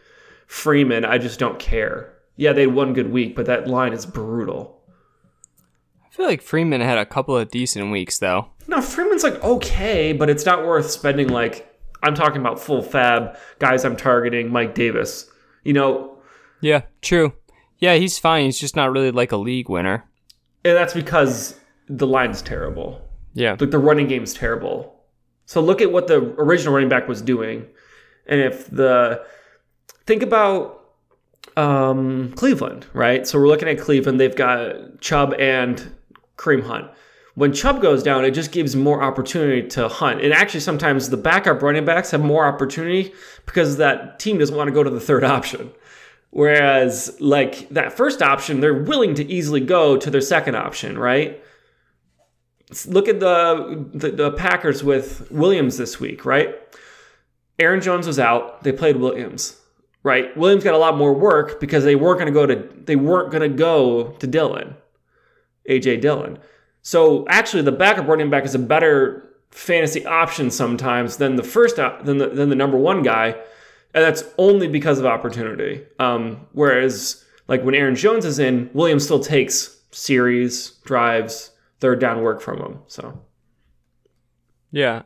Freeman, 0.47 1.03
I 1.03 1.17
just 1.17 1.39
don't 1.39 1.59
care. 1.59 2.13
Yeah, 2.37 2.53
they 2.53 2.61
had 2.61 2.73
one 2.73 2.93
good 2.93 3.11
week, 3.11 3.35
but 3.35 3.45
that 3.47 3.67
line 3.67 3.93
is 3.93 4.05
brutal. 4.05 4.81
I 6.05 6.09
feel 6.15 6.25
like 6.25 6.41
Freeman 6.41 6.81
had 6.81 6.97
a 6.97 7.05
couple 7.05 7.37
of 7.37 7.51
decent 7.51 7.91
weeks 7.91 8.19
though. 8.19 8.47
No, 8.67 8.81
Freeman's 8.81 9.23
like 9.23 9.41
okay, 9.43 10.13
but 10.13 10.29
it's 10.29 10.45
not 10.45 10.65
worth 10.65 10.89
spending 10.89 11.29
like 11.29 11.70
I'm 12.03 12.15
talking 12.15 12.41
about 12.41 12.59
full 12.59 12.81
fab 12.81 13.37
guys 13.59 13.85
I'm 13.85 13.95
targeting, 13.95 14.51
Mike 14.51 14.75
Davis. 14.75 15.29
You 15.63 15.73
know, 15.73 16.17
Yeah, 16.61 16.81
true. 17.01 17.33
Yeah, 17.79 17.95
he's 17.95 18.17
fine. 18.19 18.45
He's 18.45 18.59
just 18.59 18.75
not 18.75 18.91
really 18.91 19.11
like 19.11 19.31
a 19.31 19.37
league 19.37 19.69
winner. 19.69 20.03
and 20.63 20.75
that's 20.75 20.93
because 20.93 21.59
the 21.87 22.07
line's 22.07 22.41
terrible. 22.41 23.01
Yeah. 23.33 23.55
Like 23.59 23.71
the 23.71 23.79
running 23.79 24.07
game's 24.07 24.33
terrible. 24.33 24.95
So 25.45 25.61
look 25.61 25.81
at 25.81 25.91
what 25.91 26.07
the 26.07 26.17
original 26.37 26.73
running 26.73 26.89
back 26.89 27.07
was 27.07 27.21
doing. 27.21 27.65
And 28.27 28.39
if 28.39 28.69
the 28.69 29.25
think 30.05 30.21
about 30.21 30.93
um, 31.57 32.31
Cleveland, 32.33 32.85
right? 32.93 33.27
So 33.27 33.39
we're 33.39 33.47
looking 33.47 33.67
at 33.67 33.79
Cleveland. 33.79 34.19
They've 34.19 34.35
got 34.35 35.01
Chubb 35.01 35.33
and 35.39 35.91
Kareem 36.37 36.63
Hunt. 36.63 36.89
When 37.35 37.53
Chubb 37.53 37.81
goes 37.81 38.03
down, 38.03 38.25
it 38.25 38.31
just 38.31 38.51
gives 38.51 38.75
more 38.75 39.01
opportunity 39.01 39.67
to 39.69 39.87
Hunt. 39.87 40.21
And 40.21 40.33
actually, 40.33 40.59
sometimes 40.59 41.09
the 41.09 41.17
backup 41.17 41.61
running 41.61 41.85
backs 41.85 42.11
have 42.11 42.21
more 42.21 42.45
opportunity 42.45 43.13
because 43.45 43.77
that 43.77 44.19
team 44.19 44.37
doesn't 44.37 44.55
want 44.55 44.67
to 44.67 44.73
go 44.73 44.83
to 44.83 44.89
the 44.89 44.99
third 44.99 45.23
option. 45.23 45.71
Whereas, 46.31 47.17
like 47.19 47.69
that 47.69 47.93
first 47.93 48.21
option, 48.21 48.59
they're 48.59 48.83
willing 48.83 49.15
to 49.15 49.25
easily 49.25 49.59
go 49.59 49.97
to 49.97 50.09
their 50.09 50.21
second 50.21 50.55
option, 50.55 50.97
right? 50.97 51.41
Look 52.87 53.09
at 53.09 53.19
the, 53.19 53.85
the, 53.93 54.11
the 54.11 54.31
Packers 54.31 54.83
with 54.83 55.29
Williams 55.29 55.77
this 55.77 55.99
week, 55.99 56.25
right? 56.25 56.55
Aaron 57.59 57.81
Jones 57.81 58.07
was 58.07 58.17
out. 58.17 58.63
They 58.63 58.71
played 58.71 58.97
Williams, 58.97 59.59
right? 60.03 60.35
Williams 60.37 60.63
got 60.63 60.73
a 60.73 60.77
lot 60.77 60.97
more 60.97 61.13
work 61.13 61.59
because 61.59 61.83
they 61.83 61.95
weren't 61.95 62.19
going 62.19 62.33
to 62.33 62.39
go 62.39 62.45
to 62.45 62.83
they 62.85 62.95
weren't 62.95 63.31
going 63.31 63.49
to 63.49 63.55
go 63.55 64.11
to 64.19 64.27
Dillon, 64.27 64.75
AJ 65.69 66.01
Dillon. 66.01 66.39
So 66.81 67.25
actually, 67.27 67.63
the 67.63 67.71
backup 67.71 68.07
running 68.07 68.29
back 68.29 68.45
is 68.45 68.55
a 68.55 68.59
better 68.59 69.29
fantasy 69.51 70.05
option 70.05 70.49
sometimes 70.49 71.17
than 71.17 71.35
the 71.35 71.43
first 71.43 71.75
than 71.75 72.17
the, 72.17 72.29
than 72.29 72.49
the 72.49 72.55
number 72.55 72.77
one 72.77 73.03
guy, 73.03 73.35
and 73.93 74.03
that's 74.03 74.23
only 74.37 74.67
because 74.67 74.97
of 74.99 75.05
opportunity. 75.05 75.83
Um, 75.99 76.47
whereas 76.53 77.23
like 77.47 77.63
when 77.63 77.75
Aaron 77.75 77.95
Jones 77.95 78.25
is 78.25 78.39
in, 78.39 78.69
Williams 78.73 79.03
still 79.03 79.19
takes 79.19 79.77
series, 79.91 80.71
drives, 80.85 81.51
third 81.79 81.99
down 81.99 82.21
work 82.21 82.41
from 82.41 82.59
him. 82.59 82.79
So 82.87 83.21
Yeah. 84.71 85.03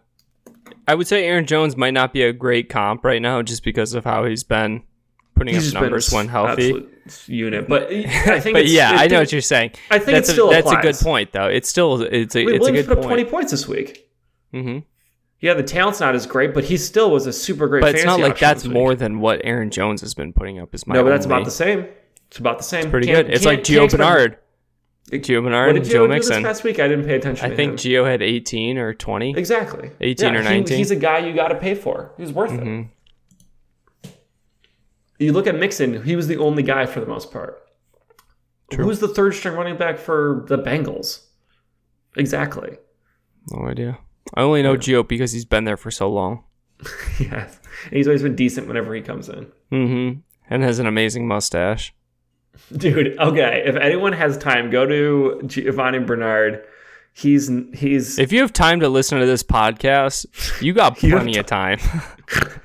I 0.88 0.94
would 0.94 1.08
say 1.08 1.26
Aaron 1.26 1.48
Jones 1.48 1.76
might 1.76 1.96
not 1.96 2.14
be 2.14 2.22
a 2.22 2.32
great 2.32 2.70
comp 2.70 3.04
right 3.04 3.22
now 3.22 3.42
just 3.42 3.64
because 3.64 3.96
of 3.96 4.04
how 4.04 4.26
he's 4.26 4.44
been 4.44 4.84
putting 5.36 5.54
he's 5.54 5.76
up 5.76 5.82
numbers 5.82 6.12
when 6.12 6.28
healthy. 6.28 6.88
unit. 7.28 7.67
But 7.67 7.91
I 7.91 8.39
think, 8.39 8.54
But 8.56 8.63
it's, 8.63 8.71
yeah, 8.71 8.91
I 8.91 9.08
know 9.08 9.19
what 9.19 9.32
you're 9.32 9.41
saying. 9.41 9.71
I 9.91 10.00
think 10.00 10.15
that's 10.15 10.30
it 10.30 10.34
still 10.34 10.50
a, 10.50 10.54
that's 10.54 10.71
a 10.71 10.78
good 10.82 10.95
point 10.95 11.32
though. 11.32 11.48
It's 11.48 11.69
still 11.69 12.02
it's 12.02 12.36
a 12.36 12.45
Wait, 12.45 12.56
it's 12.56 12.67
a 12.67 12.71
good 12.71 12.88
put 12.88 12.98
up 13.00 13.04
20 13.04 13.26
points 13.26 13.52
this 13.52 13.67
week. 13.67 14.10
Mm-hmm. 14.54 14.80
Yeah, 15.41 15.54
the 15.54 15.63
talent's 15.63 16.00
not 16.00 16.15
as 16.15 16.26
great, 16.26 16.54
but 16.54 16.63
he 16.63 16.78
still 16.78 17.12
was 17.12 17.28
a 17.28 17.34
super 17.34 17.67
great. 17.67 17.82
But 17.82 17.93
it's 17.95 18.06
not 18.06 18.19
like 18.19 18.39
that's 18.39 18.65
more 18.65 18.95
than 18.95 19.19
what 19.19 19.41
Aaron 19.43 19.69
Jones 19.69 20.02
has 20.02 20.13
been 20.13 20.34
putting 20.34 20.60
up. 20.60 20.74
Is 20.74 20.88
my 20.88 20.95
No, 20.95 21.04
but 21.04 21.10
that's 21.10 21.26
only- 21.26 21.36
about 21.36 21.45
the 21.45 21.52
same. 21.52 21.86
It's 22.30 22.39
about 22.39 22.58
the 22.58 22.63
same. 22.63 22.89
pretty 22.89 23.08
Can't- 23.08 23.28
good. 23.28 23.36
It's 23.36 23.45
like 23.45 23.60
Gio 23.60 23.89
Bernard. 23.91 24.38
Gio 25.12 25.43
Bernard 25.43 25.76
and 25.76 25.86
Joe 25.86 26.08
do 26.08 26.13
this 26.13 26.28
Mixon. 26.30 26.43
past 26.43 26.63
week? 26.63 26.80
I 26.80 26.88
didn't 26.88 27.06
pay 27.06 27.15
attention. 27.15 27.52
I 27.52 27.56
think 27.56 27.74
him. 27.74 27.78
Gio 27.78 28.10
had 28.10 28.24
18 28.24 28.80
or 28.80 28.93
20. 28.95 29.36
exactly 29.38 29.91
18 30.02 30.36
or 30.36 30.41
he- 30.41 30.50
19. 30.50 30.78
he's 30.78 30.89
a 30.89 30.95
guy 30.95 31.19
you 31.19 31.34
got 31.36 31.50
to 31.50 31.56
pay 31.56 31.76
for. 31.76 32.12
He's 32.17 32.32
worth 32.34 32.50
Mm-hmm. 32.52 32.80
it. 32.80 32.88
You 35.17 35.34
look 35.34 35.47
at 35.47 35.56
Mixon; 35.56 36.04
he 36.04 36.15
was 36.15 36.28
the 36.28 36.38
only 36.38 36.63
guy 36.63 36.86
for 36.86 36.99
the 36.99 37.06
most 37.06 37.32
part. 37.32 37.62
Who's 38.75 38.99
the 38.99 39.08
third 39.08 39.36
string 39.36 39.56
running 39.56 39.78
back 39.78 39.97
for 39.97 40.45
the 40.47 40.58
Bengals? 40.58 41.25
Exactly. 42.17 42.78
No 43.51 43.67
idea. 43.67 43.99
I 44.34 44.41
only 44.41 44.63
know 44.63 44.75
Gio 44.75 45.08
because 45.08 45.32
he's 45.32 45.45
been 45.45 45.65
there 45.65 45.78
for 45.78 45.91
so 45.91 46.10
long. 46.10 46.43
yes, 47.19 47.60
and 47.86 47.93
he's 47.93 48.08
always 48.08 48.23
been 48.23 48.36
decent 48.36 48.67
whenever 48.67 48.93
he 48.93 49.01
comes 49.01 49.30
in. 49.30 49.51
Mm-hmm. 49.71 50.19
And 50.49 50.63
has 50.63 50.80
an 50.80 50.88
amazing 50.88 51.28
mustache. 51.28 51.93
Dude, 52.75 53.17
okay. 53.19 53.63
If 53.65 53.75
anyone 53.75 54.13
has 54.13 54.38
time, 54.38 54.69
go 54.69 54.86
to 54.86 55.41
Giovani 55.45 56.06
Bernard. 56.06 56.63
He's 57.13 57.49
he's 57.73 58.19
If 58.19 58.32
you 58.32 58.41
have 58.41 58.51
time 58.51 58.82
to 58.82 58.89
listen 58.89 59.19
to 59.19 59.25
this 59.25 59.43
podcast, 59.43 60.62
you 60.62 60.73
got 60.73 60.97
plenty 60.97 61.38
of 61.38 61.45
time. 61.45 61.80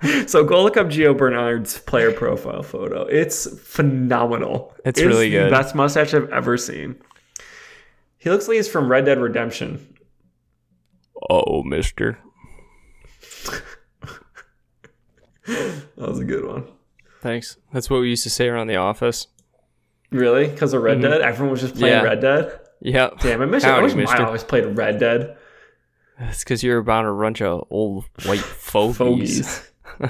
so 0.26 0.44
go 0.44 0.62
look 0.62 0.76
up 0.76 0.86
Gio 0.88 1.16
Bernard's 1.16 1.78
player 1.80 2.12
profile 2.12 2.62
photo. 2.62 3.02
It's 3.06 3.58
phenomenal. 3.60 4.74
It's 4.84 5.00
really 5.00 5.30
the 5.30 5.38
good. 5.38 5.50
best 5.50 5.74
mustache 5.74 6.14
I've 6.14 6.30
ever 6.30 6.56
seen. 6.56 6.96
He 8.18 8.30
looks 8.30 8.48
like 8.48 8.56
he's 8.56 8.68
from 8.68 8.90
Red 8.90 9.04
Dead 9.04 9.18
Redemption. 9.20 9.94
Oh, 11.30 11.62
Mister. 11.64 12.18
That 15.46 16.08
was 16.10 16.18
a 16.18 16.24
good 16.24 16.44
one. 16.44 16.66
Thanks. 17.22 17.56
That's 17.72 17.88
what 17.88 18.00
we 18.00 18.10
used 18.10 18.22
to 18.24 18.30
say 18.30 18.48
around 18.48 18.66
the 18.66 18.76
office. 18.76 19.26
Really? 20.10 20.46
Because 20.48 20.74
of 20.74 20.82
Red 20.82 21.00
Dead? 21.00 21.20
Everyone 21.22 21.52
was 21.52 21.60
just 21.62 21.74
playing 21.74 21.94
Mm-hmm. 21.96 22.04
Yeah. 22.04 22.10
Red 22.10 22.20
Dead? 22.20 22.60
Yeah. 22.80 23.10
Damn, 23.20 23.42
I 23.42 23.46
miss 23.46 23.64
I 23.64 23.80
wish 23.80 23.94
mister. 23.94 24.16
I 24.18 24.24
always 24.26 24.44
played 24.44 24.64
Red 24.76 25.00
Dead. 25.00 25.36
It's 26.18 26.44
because 26.44 26.62
you're 26.62 26.78
about 26.78 27.06
a 27.06 27.12
bunch 27.12 27.40
of 27.42 27.64
old 27.70 28.04
white 28.24 28.38
fogies. 28.40 28.96
Fogies. 28.98 29.67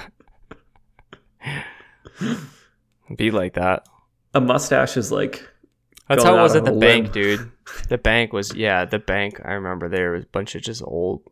Be 3.17 3.31
like 3.31 3.55
that. 3.55 3.87
A 4.35 4.41
mustache 4.41 4.97
is 4.97 5.11
like 5.11 5.49
That's 6.09 6.25
how 6.25 6.39
it 6.39 6.43
was 6.43 6.57
at 6.57 6.65
the 6.65 6.73
bank, 6.73 7.05
limb. 7.05 7.13
dude. 7.13 7.53
The 7.89 7.99
bank 7.99 8.33
was 8.33 8.55
yeah, 8.55 8.85
the 8.85 8.99
bank. 8.99 9.41
I 9.45 9.53
remember 9.53 9.89
there 9.89 10.13
was 10.13 10.25
a 10.25 10.29
bunch 10.29 10.55
of 10.55 10.63
just 10.63 10.83
old, 10.83 11.23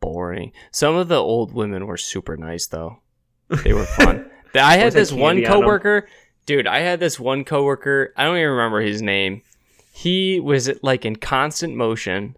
boring. 0.00 0.52
Some 0.70 0.94
of 0.96 1.08
the 1.08 1.16
old 1.18 1.52
women 1.52 1.86
were 1.86 1.96
super 1.96 2.36
nice 2.36 2.66
though. 2.66 2.98
They 3.64 3.72
were 3.72 3.86
fun. 3.86 4.30
I 4.54 4.76
had 4.76 4.92
this 4.92 5.12
one 5.12 5.36
candy 5.36 5.46
on 5.46 5.52
'em. 5.54 5.60
coworker, 5.62 6.08
dude. 6.46 6.66
I 6.66 6.80
had 6.80 7.00
this 7.00 7.18
one 7.18 7.44
coworker. 7.44 8.12
I 8.16 8.24
don't 8.24 8.36
even 8.36 8.50
remember 8.50 8.80
his 8.80 9.00
name. 9.00 9.42
He 9.92 10.40
was 10.40 10.70
like 10.82 11.04
in 11.04 11.16
constant 11.16 11.74
motion, 11.74 12.36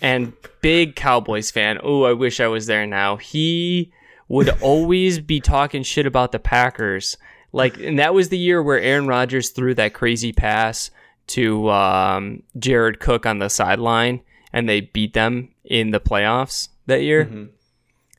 and 0.00 0.32
big 0.62 0.96
Cowboys 0.96 1.50
fan. 1.50 1.78
Oh, 1.82 2.04
I 2.04 2.12
wish 2.14 2.40
I 2.40 2.46
was 2.46 2.66
there 2.66 2.86
now. 2.86 3.16
He 3.16 3.92
would 4.28 4.48
always 4.60 5.20
be 5.20 5.40
talking 5.40 5.82
shit 5.82 6.06
about 6.06 6.32
the 6.32 6.38
Packers. 6.38 7.16
Like, 7.52 7.78
and 7.78 7.98
that 7.98 8.14
was 8.14 8.30
the 8.30 8.38
year 8.38 8.62
where 8.62 8.80
Aaron 8.80 9.06
Rodgers 9.06 9.50
threw 9.50 9.74
that 9.74 9.94
crazy 9.94 10.32
pass 10.32 10.90
to 11.28 11.70
um, 11.70 12.42
Jared 12.58 13.00
Cook 13.00 13.26
on 13.26 13.38
the 13.38 13.48
sideline, 13.48 14.20
and 14.52 14.68
they 14.68 14.80
beat 14.80 15.14
them 15.14 15.50
in 15.64 15.90
the 15.90 16.00
playoffs 16.00 16.68
that 16.86 17.02
year. 17.02 17.24
Mm-hmm. 17.24 17.44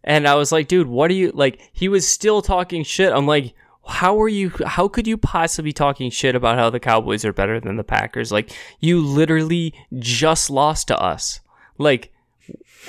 And 0.04 0.28
I 0.28 0.36
was 0.36 0.52
like, 0.52 0.68
dude, 0.68 0.88
what 0.88 1.10
are 1.10 1.16
you 1.16 1.32
like? 1.34 1.60
He 1.74 1.90
was 1.90 2.08
still 2.08 2.42
talking 2.42 2.84
shit. 2.84 3.12
I'm 3.12 3.28
like, 3.28 3.54
how 3.88 4.20
are 4.22 4.30
you? 4.30 4.52
How 4.66 4.88
could 4.88 5.08
you 5.08 5.18
possibly 5.18 5.70
be 5.70 5.74
talking 5.74 6.10
shit 6.10 6.36
about 6.36 6.58
how 6.58 6.70
the 6.70 6.80
Cowboys 6.80 7.26
are 7.26 7.34
better 7.34 7.60
than 7.60 7.76
the 7.76 7.84
Packers? 7.84 8.32
Like, 8.32 8.52
you 8.80 9.02
literally 9.02 9.74
just 10.00 10.50
lost 10.50 10.88
to 10.88 11.00
us. 11.00 11.40
Like, 11.78 12.14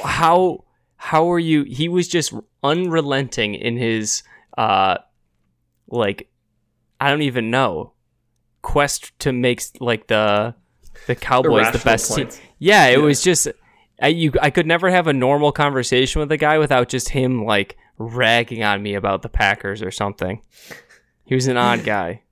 how 0.05 0.65
how 0.97 1.31
are 1.31 1.39
you? 1.39 1.65
He 1.65 1.89
was 1.89 2.09
just 2.09 2.33
unrelenting 2.63 3.55
in 3.55 3.77
his 3.77 4.23
uh, 4.57 4.99
like, 5.89 6.29
I 7.01 7.11
don't 7.11 7.23
even 7.23 7.51
know 7.51 7.93
quest 8.63 9.17
to 9.21 9.33
make 9.33 9.63
like 9.81 10.09
the 10.09 10.55
the 11.07 11.15
Cowboys 11.15 11.71
the 11.73 11.79
best 11.79 12.15
team. 12.15 12.29
Yeah, 12.59 12.87
it 12.87 13.01
was 13.01 13.23
just 13.23 13.49
I 14.01 14.09
you 14.09 14.33
I 14.41 14.51
could 14.51 14.67
never 14.67 14.91
have 14.91 15.07
a 15.07 15.13
normal 15.13 15.53
conversation 15.53 16.21
with 16.21 16.33
a 16.33 16.37
guy 16.37 16.59
without 16.59 16.89
just 16.89 17.11
him 17.11 17.45
like 17.45 17.77
ragging 17.99 18.65
on 18.65 18.83
me 18.83 18.95
about 18.95 19.23
the 19.23 19.29
Packers 19.29 19.83
or 19.83 19.91
something. 19.91 20.43
He 21.25 21.35
was 21.35 21.47
an 21.47 21.57
odd 21.57 21.85
guy. 21.85 22.23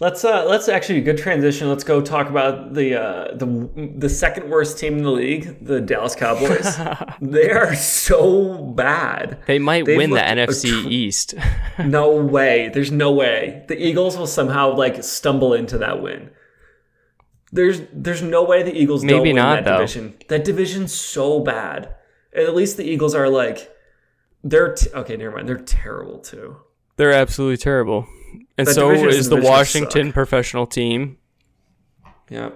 Let's 0.00 0.24
uh 0.24 0.44
let's 0.48 0.68
actually 0.68 0.98
a 0.98 1.02
good 1.02 1.18
transition. 1.18 1.68
Let's 1.68 1.84
go 1.84 2.00
talk 2.00 2.28
about 2.28 2.74
the 2.74 3.00
uh 3.00 3.34
the 3.36 3.92
the 3.96 4.08
second 4.08 4.50
worst 4.50 4.76
team 4.76 4.98
in 4.98 5.04
the 5.04 5.12
league, 5.12 5.64
the 5.64 5.80
Dallas 5.80 6.16
Cowboys. 6.16 6.76
they 7.20 7.50
are 7.50 7.76
so 7.76 8.58
bad. 8.74 9.38
They 9.46 9.60
might 9.60 9.84
They've 9.84 9.96
win 9.96 10.10
the 10.10 10.18
NFC 10.18 10.72
atro- 10.72 10.90
East. 10.90 11.34
No 11.84 12.16
way. 12.16 12.70
There's 12.74 12.90
no 12.90 13.12
way. 13.12 13.64
The 13.68 13.80
Eagles 13.80 14.16
will 14.16 14.26
somehow 14.26 14.74
like 14.74 15.02
stumble 15.04 15.54
into 15.54 15.78
that 15.78 16.02
win. 16.02 16.30
There's 17.52 17.82
there's 17.92 18.22
no 18.22 18.42
way 18.42 18.64
the 18.64 18.76
Eagles 18.76 19.02
don't 19.02 19.10
Maybe 19.18 19.28
win 19.30 19.36
not, 19.36 19.62
that 19.62 19.64
though. 19.64 19.76
division. 19.78 20.14
That 20.26 20.44
division's 20.44 20.92
so 20.92 21.38
bad. 21.38 21.94
At 22.34 22.52
least 22.56 22.76
the 22.78 22.84
Eagles 22.84 23.14
are 23.14 23.28
like 23.28 23.70
they're 24.42 24.74
t- 24.74 24.90
okay. 24.92 25.16
Never 25.16 25.36
mind. 25.36 25.48
They're 25.48 25.56
terrible 25.58 26.18
too. 26.18 26.56
They're 26.96 27.12
absolutely 27.12 27.58
terrible. 27.58 28.08
And 28.56 28.66
That 28.66 28.74
so 28.74 28.90
is 28.90 29.28
the 29.28 29.40
Washington 29.40 30.12
professional 30.12 30.66
team. 30.66 31.18
Yeah. 32.30 32.50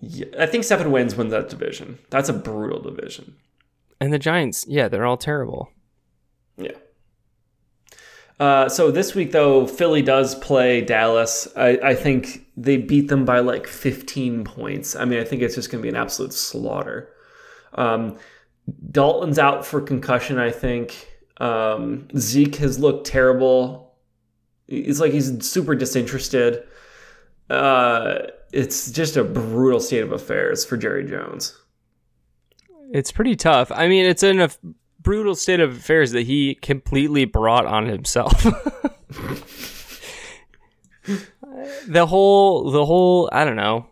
yeah. 0.00 0.26
I 0.38 0.46
think 0.46 0.64
seven 0.64 0.90
wins 0.90 1.16
wins 1.16 1.30
that 1.30 1.48
division. 1.48 1.98
That's 2.10 2.28
a 2.28 2.32
brutal 2.32 2.80
division. 2.80 3.36
And 4.00 4.12
the 4.12 4.18
Giants, 4.18 4.64
yeah, 4.68 4.88
they're 4.88 5.06
all 5.06 5.16
terrible. 5.16 5.70
Yeah. 6.56 6.72
Uh, 8.38 8.68
so 8.68 8.90
this 8.90 9.14
week 9.14 9.32
though, 9.32 9.66
Philly 9.66 10.02
does 10.02 10.34
play 10.34 10.82
Dallas. 10.82 11.48
I, 11.56 11.78
I 11.82 11.94
think 11.94 12.46
they 12.56 12.76
beat 12.76 13.08
them 13.08 13.24
by 13.24 13.40
like 13.40 13.66
15 13.66 14.44
points. 14.44 14.94
I 14.94 15.04
mean, 15.04 15.20
I 15.20 15.24
think 15.24 15.42
it's 15.42 15.54
just 15.54 15.70
going 15.70 15.80
to 15.80 15.82
be 15.82 15.88
an 15.88 15.96
absolute 15.96 16.32
slaughter. 16.32 17.10
Um, 17.74 18.18
Dalton's 18.90 19.38
out 19.38 19.64
for 19.64 19.80
concussion. 19.80 20.38
I 20.38 20.50
think 20.50 21.08
um, 21.38 22.08
Zeke 22.16 22.56
has 22.56 22.78
looked 22.78 23.06
terrible. 23.06 23.85
It's 24.68 25.00
like 25.00 25.12
he's 25.12 25.46
super 25.46 25.74
disinterested. 25.74 26.64
Uh, 27.48 28.18
it's 28.52 28.90
just 28.90 29.16
a 29.16 29.24
brutal 29.24 29.80
state 29.80 30.02
of 30.02 30.12
affairs 30.12 30.64
for 30.64 30.76
Jerry 30.76 31.08
Jones. 31.08 31.56
It's 32.92 33.12
pretty 33.12 33.36
tough. 33.36 33.70
I 33.72 33.88
mean, 33.88 34.04
it's 34.06 34.22
in 34.22 34.40
a 34.40 34.50
brutal 35.00 35.34
state 35.34 35.60
of 35.60 35.76
affairs 35.76 36.12
that 36.12 36.22
he 36.22 36.54
completely 36.56 37.24
brought 37.24 37.66
on 37.66 37.86
himself. 37.86 38.42
the 41.88 42.06
whole, 42.06 42.70
the 42.70 42.84
whole, 42.84 43.28
I 43.32 43.44
don't 43.44 43.56
know. 43.56 43.86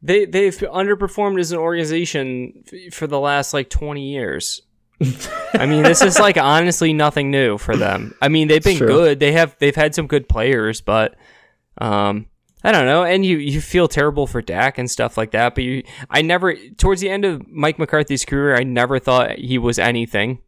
They 0.00 0.26
they've 0.26 0.54
underperformed 0.56 1.40
as 1.40 1.50
an 1.50 1.58
organization 1.58 2.64
for 2.92 3.08
the 3.08 3.18
last 3.18 3.52
like 3.52 3.68
twenty 3.68 4.12
years. 4.12 4.62
I 5.54 5.66
mean, 5.66 5.82
this 5.84 6.02
is 6.02 6.18
like 6.18 6.36
honestly 6.36 6.92
nothing 6.92 7.30
new 7.30 7.56
for 7.58 7.76
them. 7.76 8.14
I 8.20 8.28
mean, 8.28 8.48
they've 8.48 8.62
been 8.62 8.78
good. 8.78 9.20
They 9.20 9.32
have 9.32 9.56
they've 9.58 9.74
had 9.76 9.94
some 9.94 10.06
good 10.06 10.28
players, 10.28 10.80
but 10.80 11.14
um, 11.78 12.26
I 12.64 12.72
don't 12.72 12.86
know. 12.86 13.04
And 13.04 13.24
you 13.24 13.36
you 13.38 13.60
feel 13.60 13.86
terrible 13.86 14.26
for 14.26 14.42
Dak 14.42 14.76
and 14.78 14.90
stuff 14.90 15.16
like 15.16 15.30
that. 15.30 15.54
But 15.54 15.64
you, 15.64 15.84
I 16.10 16.22
never 16.22 16.54
towards 16.76 17.00
the 17.00 17.10
end 17.10 17.24
of 17.24 17.46
Mike 17.48 17.78
McCarthy's 17.78 18.24
career, 18.24 18.56
I 18.56 18.64
never 18.64 18.98
thought 18.98 19.38
he 19.38 19.56
was 19.58 19.78
anything. 19.78 20.40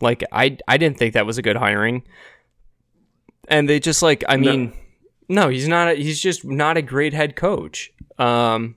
Like 0.00 0.24
I 0.32 0.58
I 0.66 0.76
didn't 0.76 0.98
think 0.98 1.14
that 1.14 1.26
was 1.26 1.38
a 1.38 1.42
good 1.42 1.56
hiring. 1.56 2.02
And 3.46 3.68
they 3.68 3.78
just 3.78 4.02
like 4.02 4.24
I 4.28 4.36
No. 4.36 4.50
mean, 4.50 4.72
no, 5.28 5.48
he's 5.50 5.68
not. 5.68 5.88
A, 5.88 5.94
he's 5.94 6.20
just 6.20 6.44
not 6.44 6.76
a 6.76 6.82
great 6.82 7.12
head 7.14 7.36
coach. 7.36 7.92
Um, 8.18 8.76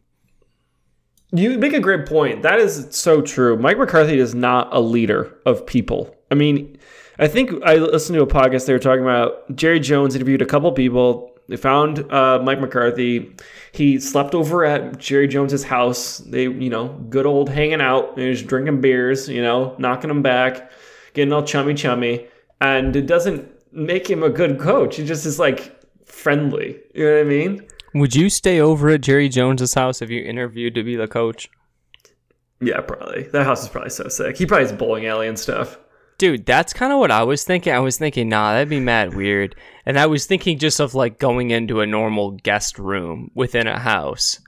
You 1.32 1.58
make 1.58 1.74
a 1.74 1.80
great 1.80 2.06
point. 2.06 2.42
That 2.44 2.60
is 2.60 2.88
so 2.92 3.22
true. 3.22 3.58
Mike 3.58 3.78
McCarthy 3.78 4.18
is 4.18 4.34
not 4.34 4.70
a 4.72 4.80
leader 4.80 5.38
of 5.46 5.66
people. 5.66 6.16
I 6.32 6.36
mean, 6.36 6.78
I 7.20 7.28
think 7.28 7.52
I 7.66 7.76
listened 7.76 8.16
to 8.16 8.24
a 8.24 8.28
podcast. 8.28 8.66
They 8.66 8.74
were 8.74 8.80
talking 8.80 9.04
about 9.04 9.54
Jerry 9.54 9.80
Jones 9.80 10.16
interviewed 10.16 10.42
a 10.42 10.46
couple 10.46 10.72
people. 10.72 11.38
They 11.50 11.58
found 11.58 12.10
uh, 12.12 12.40
Mike 12.44 12.62
McCarthy. 12.62 13.36
He 13.74 14.00
slept 14.00 14.36
over 14.36 14.64
at 14.64 15.00
Jerry 15.00 15.28
Jones's 15.28 15.64
house. 15.64 16.20
They, 16.20 16.44
you 16.44 16.70
know, 16.70 16.90
good 17.10 17.26
old 17.26 17.50
hanging 17.50 17.82
out. 17.82 18.16
They 18.16 18.30
was 18.30 18.42
drinking 18.42 18.82
beers. 18.82 19.28
You 19.28 19.42
know, 19.42 19.76
knocking 19.78 20.10
him 20.10 20.22
back, 20.22 20.72
getting 21.14 21.34
all 21.34 21.44
chummy 21.44 21.74
chummy. 21.74 22.28
And 22.62 22.96
it 22.96 23.06
doesn't 23.06 23.50
make 23.74 24.10
him 24.10 24.24
a 24.24 24.30
good 24.30 24.60
coach. 24.60 24.96
He 24.96 25.06
just 25.06 25.26
is 25.26 25.40
like 25.40 25.76
friendly. 26.06 26.80
You 26.94 27.06
know 27.06 27.14
what 27.16 27.22
I 27.22 27.24
mean? 27.24 27.68
Would 28.00 28.16
you 28.16 28.30
stay 28.30 28.60
over 28.60 28.90
at 28.90 29.02
Jerry 29.02 29.30
Jones's 29.30 29.74
house 29.74 30.02
if 30.02 30.10
you 30.10 30.24
interviewed 30.24 30.76
to 30.76 30.84
be 30.84 30.96
the 30.96 31.08
coach? 31.08 31.50
Yeah, 32.60 32.82
probably. 32.82 33.24
That 33.24 33.46
house 33.46 33.64
is 33.64 33.70
probably 33.70 33.92
so 33.92 34.08
sick. 34.08 34.38
He 34.38 34.46
probably 34.46 34.68
has 34.68 34.74
bowling 34.76 35.06
alley 35.06 35.28
and 35.28 35.38
stuff. 35.38 35.78
Dude, 36.18 36.46
that's 36.48 36.74
kind 36.74 36.92
of 36.92 36.98
what 36.98 37.12
I 37.12 37.22
was 37.24 37.44
thinking. 37.44 37.72
I 37.74 37.80
was 37.80 37.98
thinking, 37.98 38.28
nah, 38.30 38.54
that'd 38.54 38.70
be 38.70 38.80
mad 38.80 39.14
weird. 39.14 39.56
And 39.86 40.00
I 40.00 40.08
was 40.08 40.26
thinking 40.26 40.58
just 40.58 40.80
of 40.80 40.96
like 40.96 41.20
going 41.20 41.52
into 41.52 41.82
a 41.82 41.86
normal 41.86 42.32
guest 42.32 42.80
room 42.80 43.30
within 43.36 43.68
a 43.68 43.78
house. 43.78 44.40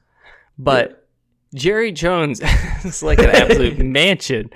But 0.57 1.07
Jerry 1.53 1.91
Jones 1.91 2.41
is 2.83 3.03
like 3.03 3.19
an 3.19 3.29
absolute 3.29 3.77
mansion 3.85 4.49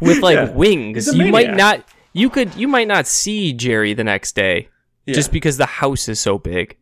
with 0.00 0.18
like 0.20 0.34
Yeah. 0.36 0.50
wings. 0.50 1.12
You 1.14 1.32
might 1.32 1.54
not 1.54 1.88
you 2.12 2.28
could 2.28 2.54
you 2.54 2.68
might 2.68 2.88
not 2.88 3.06
see 3.06 3.52
Jerry 3.54 3.94
the 3.94 4.04
next 4.04 4.36
day 4.36 4.68
just 5.08 5.32
because 5.32 5.56
the 5.56 5.66
house 5.66 6.08
is 6.08 6.20
so 6.20 6.38
big. 6.38 6.76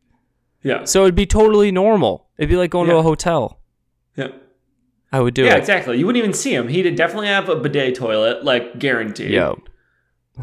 Yeah. 0.68 0.85
So 0.85 1.02
it'd 1.02 1.14
be 1.14 1.26
totally 1.26 1.72
normal. 1.72 2.28
It'd 2.38 2.50
be 2.50 2.57
like 2.57 2.70
going 2.70 2.88
to 2.90 2.96
a 2.96 3.02
hotel. 3.02 3.59
Yeah. 4.16 4.28
I 5.11 5.20
would 5.20 5.33
do 5.35 5.42
Yeah, 5.42 5.48
it. 5.48 5.50
Yeah, 5.52 5.57
exactly. 5.59 5.98
You 5.98 6.04
wouldn't 6.07 6.18
even 6.22 6.35
see 6.35 6.54
him. 6.54 6.68
He'd 6.68 6.94
definitely 6.94 7.28
have 7.28 7.48
a 7.48 7.57
bidet 7.57 7.94
toilet, 7.94 8.44
like 8.44 8.78
guaranteed. 8.78 9.31
Yeah. 9.31 9.54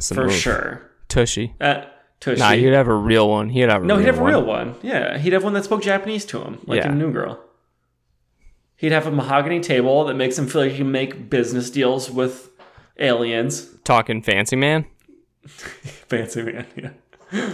For 0.02 0.26
move. 0.26 0.34
sure. 0.34 0.90
Tushy. 1.08 1.54
Uh, 1.62 1.84
Tushy. 2.20 2.40
Nah, 2.40 2.54
he'd 2.54 2.74
have 2.74 2.88
a 2.88 2.94
real 2.96 3.30
one. 3.30 3.50
He'd 3.50 3.70
have 3.70 3.84
a 3.84 3.86
no, 3.86 3.94
real 3.96 4.00
he'd 4.00 4.06
have 4.08 4.18
a 4.20 4.22
one. 4.24 4.32
real 4.32 4.44
one. 4.46 4.76
Yeah, 4.82 5.18
he'd 5.20 5.34
have 5.34 5.44
one 5.44 5.54
that 5.54 5.64
spoke 5.66 5.84
Japanese 5.84 6.26
to 6.26 6.42
him, 6.42 6.60
like 6.66 6.78
Yeah. 6.82 6.92
in 6.92 6.98
New 6.98 7.12
Girl. 7.12 7.40
He'd 8.78 8.92
have 8.92 9.06
a 9.08 9.12
mahogany 9.12 9.60
table 9.62 10.04
that 10.06 10.16
makes 10.16 10.38
him 10.38 10.48
feel 10.48 10.62
like 10.64 10.72
he 10.72 10.78
can 10.80 10.92
make 10.92 11.30
business 11.30 11.70
deals 11.70 12.10
with 12.10 12.50
aliens. 13.00 13.70
Talking 13.84 14.22
fancy 14.24 14.56
man. 14.56 14.86
Fancy 15.46 16.42
man, 16.42 16.66
yeah. 16.76 17.50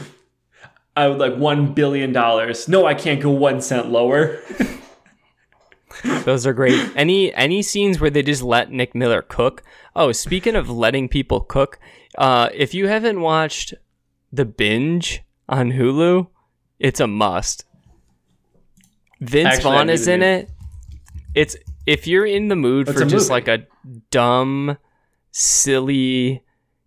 I 0.95 1.07
would 1.07 1.19
like 1.19 1.35
one 1.35 1.73
billion 1.73 2.11
dollars. 2.11 2.67
No, 2.67 2.85
I 2.85 2.93
can't 2.93 3.21
go 3.21 3.31
one 3.31 3.61
cent 3.61 3.89
lower. 3.89 4.39
Those 6.25 6.45
are 6.47 6.53
great. 6.53 6.79
Any 6.95 7.33
any 7.33 7.61
scenes 7.61 7.99
where 7.99 8.09
they 8.09 8.23
just 8.23 8.41
let 8.41 8.71
Nick 8.71 8.95
Miller 8.95 9.21
cook? 9.21 9.63
Oh, 9.95 10.11
speaking 10.11 10.55
of 10.55 10.69
letting 10.69 11.09
people 11.09 11.41
cook, 11.41 11.79
uh, 12.17 12.49
if 12.53 12.73
you 12.73 12.87
haven't 12.87 13.21
watched 13.21 13.73
The 14.31 14.45
Binge 14.45 15.21
on 15.49 15.71
Hulu, 15.73 16.27
it's 16.79 16.99
a 16.99 17.07
must. 17.07 17.65
Vince 19.19 19.55
Actually, 19.55 19.71
Vaughn 19.77 19.89
is 19.89 20.07
in 20.07 20.23
it. 20.23 20.49
It's 21.35 21.55
if 21.85 22.07
you're 22.07 22.25
in 22.25 22.47
the 22.47 22.55
mood 22.55 22.87
It's 22.89 22.99
for 22.99 23.05
just 23.05 23.29
movie. 23.29 23.31
like 23.31 23.47
a 23.47 23.67
dumb, 24.09 24.77
silly, 25.31 26.43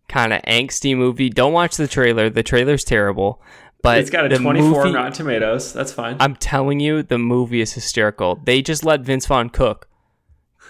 kind 0.09 0.33
of 0.33 0.43
angsty 0.43 0.97
movie, 0.97 1.31
don't 1.31 1.53
watch 1.53 1.77
the 1.77 1.89
trailer. 1.89 2.31
The 2.31 2.43
trailer's 2.43 2.85
terrible. 2.85 3.41
But 3.85 3.99
it's 3.99 4.11
got 4.11 4.31
a 4.33 4.37
24 4.37 4.85
movie- 4.85 4.95
Rotten 4.97 5.13
Tomatoes. 5.13 5.73
That's 5.73 5.93
fine. 5.93 6.17
I'm 6.19 6.35
telling 6.37 6.81
you, 6.81 7.03
the 7.03 7.19
movie 7.19 7.61
is 7.61 7.75
hysterical. 7.75 8.41
They 8.45 8.63
just 8.63 8.85
let 8.85 9.03
Vince 9.03 9.27
Vaughn 9.27 9.51
cook. 9.51 9.89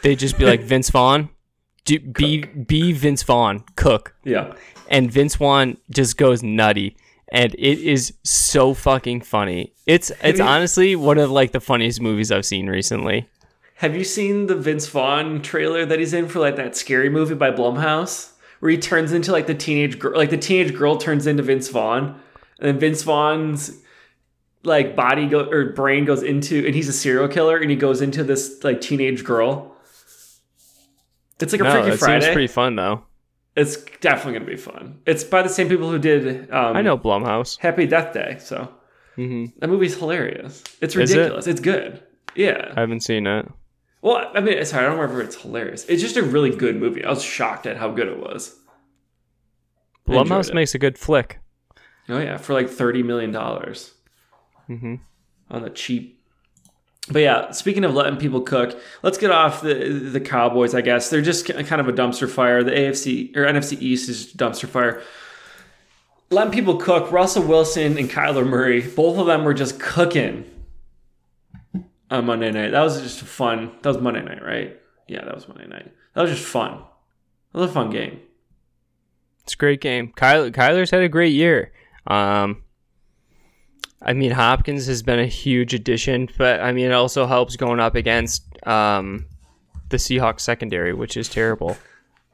They 0.02 0.16
just 0.16 0.36
be 0.36 0.44
like, 0.44 0.60
Vince 0.72 0.90
Vaughn, 0.90 1.30
do, 1.84 1.98
be 2.00 2.44
be 2.44 2.92
Vince 2.92 3.22
Vaughn, 3.22 3.62
cook, 3.76 4.14
yeah. 4.24 4.52
and 4.88 5.10
Vince 5.10 5.36
Vaughn 5.36 5.76
just 5.90 6.16
goes 6.16 6.42
nutty, 6.42 6.96
and 7.28 7.54
it 7.54 7.78
is 7.78 8.12
so 8.24 8.74
fucking 8.74 9.20
funny. 9.22 9.72
It's 9.86 10.10
it's 10.22 10.38
you- 10.40 10.44
honestly 10.44 10.96
one 10.96 11.18
of 11.18 11.30
like 11.30 11.52
the 11.52 11.60
funniest 11.60 12.00
movies 12.00 12.30
I've 12.32 12.44
seen 12.46 12.68
recently. 12.68 13.28
Have 13.76 13.96
you 13.96 14.04
seen 14.04 14.46
the 14.46 14.54
Vince 14.56 14.86
Vaughn 14.88 15.40
trailer 15.42 15.84
that 15.86 15.98
he's 15.98 16.14
in 16.14 16.28
for 16.28 16.38
like 16.40 16.56
that 16.56 16.76
scary 16.76 17.08
movie 17.10 17.34
by 17.34 17.50
Blumhouse, 17.50 18.30
where 18.60 18.70
he 18.70 18.78
turns 18.78 19.12
into 19.12 19.30
like 19.32 19.46
the 19.46 19.54
teenage 19.54 19.98
girl, 19.98 20.16
like 20.16 20.30
the 20.30 20.38
teenage 20.38 20.74
girl 20.76 20.96
turns 20.96 21.26
into 21.26 21.42
Vince 21.42 21.68
Vaughn, 21.68 22.20
and 22.58 22.68
then 22.68 22.78
Vince 22.78 23.02
Vaughn's 23.02 23.80
like 24.62 24.96
body 24.96 25.26
go 25.26 25.48
or 25.50 25.72
brain 25.72 26.04
goes 26.04 26.22
into, 26.22 26.64
and 26.66 26.74
he's 26.74 26.88
a 26.88 26.92
serial 26.92 27.28
killer, 27.28 27.56
and 27.58 27.70
he 27.70 27.76
goes 27.76 28.00
into 28.00 28.24
this 28.24 28.62
like 28.64 28.80
teenage 28.80 29.24
girl. 29.24 29.76
It's 31.40 31.52
like 31.52 31.60
a 31.60 31.64
No, 31.64 31.70
Freaky 31.72 31.88
it 31.94 31.98
Friday. 31.98 32.24
seems 32.24 32.32
pretty 32.32 32.46
fun 32.52 32.76
though. 32.76 33.04
it's 33.56 33.76
definitely 34.00 34.34
gonna 34.38 34.50
be 34.50 34.56
fun. 34.56 35.00
It's 35.06 35.24
by 35.24 35.42
the 35.42 35.48
same 35.48 35.68
people 35.68 35.90
who 35.90 35.98
did 35.98 36.50
um, 36.50 36.76
I 36.76 36.82
know 36.82 36.96
Blumhouse. 36.96 37.58
Happy 37.58 37.86
Death 37.86 38.12
Day, 38.14 38.36
so 38.40 38.72
hmm 39.16 39.46
that 39.58 39.68
movie's 39.68 39.96
hilarious. 39.98 40.62
It's 40.80 40.96
Is 40.96 41.10
it? 41.10 41.16
ridiculous. 41.18 41.46
It's 41.46 41.60
good. 41.60 42.02
Yeah. 42.34 42.72
I 42.76 42.80
haven't 42.80 43.00
seen 43.00 43.26
it. 43.26 43.46
Well, 44.02 44.30
I 44.34 44.40
mean, 44.40 44.64
sorry, 44.64 44.84
I 44.84 44.88
don't 44.88 44.98
remember 44.98 45.22
if 45.22 45.28
it's 45.28 45.36
hilarious. 45.42 45.84
It's 45.86 46.02
just 46.02 46.16
a 46.16 46.22
really 46.22 46.50
good 46.50 46.76
movie. 46.76 47.04
I 47.04 47.10
was 47.10 47.22
shocked 47.22 47.66
at 47.66 47.76
how 47.76 47.90
good 47.90 48.08
it 48.08 48.18
was. 48.18 48.54
Blumhouse 50.06 50.52
makes 50.52 50.74
a 50.74 50.78
good 50.78 50.98
flick. 50.98 51.38
Oh 52.08 52.18
yeah, 52.18 52.36
for 52.36 52.52
like 52.52 52.68
thirty 52.68 53.02
million 53.02 53.30
dollars 53.32 53.92
hmm 54.66 54.96
on 55.50 55.62
the 55.62 55.70
cheap. 55.70 56.20
But 57.10 57.20
yeah, 57.20 57.50
speaking 57.50 57.84
of 57.84 57.92
letting 57.94 58.18
people 58.18 58.40
cook, 58.40 58.80
let's 59.02 59.18
get 59.18 59.30
off 59.30 59.60
the 59.60 59.74
the 59.74 60.20
Cowboys. 60.20 60.74
I 60.74 60.80
guess 60.80 61.10
they're 61.10 61.20
just 61.22 61.46
kind 61.46 61.80
of 61.80 61.88
a 61.88 61.92
dumpster 61.92 62.28
fire. 62.28 62.64
The 62.64 62.70
AFC 62.70 63.36
or 63.36 63.44
NFC 63.44 63.80
East 63.80 64.08
is 64.08 64.32
a 64.34 64.36
dumpster 64.36 64.66
fire. 64.68 65.02
Letting 66.30 66.52
people 66.52 66.76
cook. 66.78 67.12
Russell 67.12 67.44
Wilson 67.44 67.98
and 67.98 68.08
Kyler 68.10 68.46
Murray, 68.46 68.80
both 68.80 69.18
of 69.18 69.26
them 69.26 69.44
were 69.44 69.54
just 69.54 69.78
cooking 69.78 70.50
on 72.10 72.24
Monday 72.24 72.50
night. 72.50 72.70
That 72.70 72.80
was 72.82 73.00
just 73.02 73.20
fun. 73.20 73.72
That 73.82 73.90
was 73.90 73.98
Monday 73.98 74.22
night, 74.22 74.42
right? 74.42 74.80
Yeah, 75.06 75.24
that 75.24 75.34
was 75.34 75.46
Monday 75.46 75.66
night. 75.66 75.92
That 76.14 76.22
was 76.22 76.30
just 76.30 76.44
fun. 76.44 76.78
That 77.52 77.60
was 77.60 77.70
a 77.70 77.74
fun 77.74 77.90
game. 77.90 78.20
It's 79.42 79.52
a 79.52 79.56
great 79.58 79.82
game. 79.82 80.12
Kyler, 80.16 80.50
Kyler's 80.50 80.90
had 80.90 81.02
a 81.02 81.08
great 81.08 81.34
year. 81.34 81.70
Um, 82.06 82.62
I 84.02 84.12
mean, 84.12 84.30
Hopkins 84.32 84.86
has 84.86 85.02
been 85.02 85.18
a 85.18 85.26
huge 85.26 85.72
addition, 85.74 86.28
but 86.36 86.60
I 86.60 86.72
mean, 86.72 86.86
it 86.86 86.92
also 86.92 87.26
helps 87.26 87.56
going 87.56 87.80
up 87.80 87.94
against 87.94 88.44
um, 88.66 89.26
the 89.88 89.96
Seahawks 89.96 90.40
secondary, 90.40 90.92
which 90.92 91.16
is 91.16 91.28
terrible. 91.28 91.76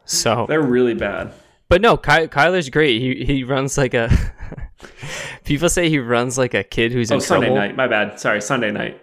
So, 0.04 0.46
They're 0.48 0.60
really 0.62 0.94
bad. 0.94 1.32
but 1.68 1.80
no, 1.80 1.96
Ky- 1.96 2.26
Kyler's 2.28 2.68
great. 2.68 3.00
He 3.00 3.24
he 3.24 3.44
runs 3.44 3.78
like 3.78 3.94
a. 3.94 4.10
People 5.44 5.68
say 5.68 5.88
he 5.88 5.98
runs 5.98 6.36
like 6.38 6.54
a 6.54 6.62
kid 6.64 6.90
who's 6.92 7.10
Oh, 7.12 7.16
in 7.16 7.20
Sunday 7.20 7.46
trouble. 7.46 7.60
night. 7.60 7.76
My 7.76 7.86
bad. 7.86 8.18
Sorry, 8.18 8.40
Sunday 8.40 8.70
night. 8.72 9.00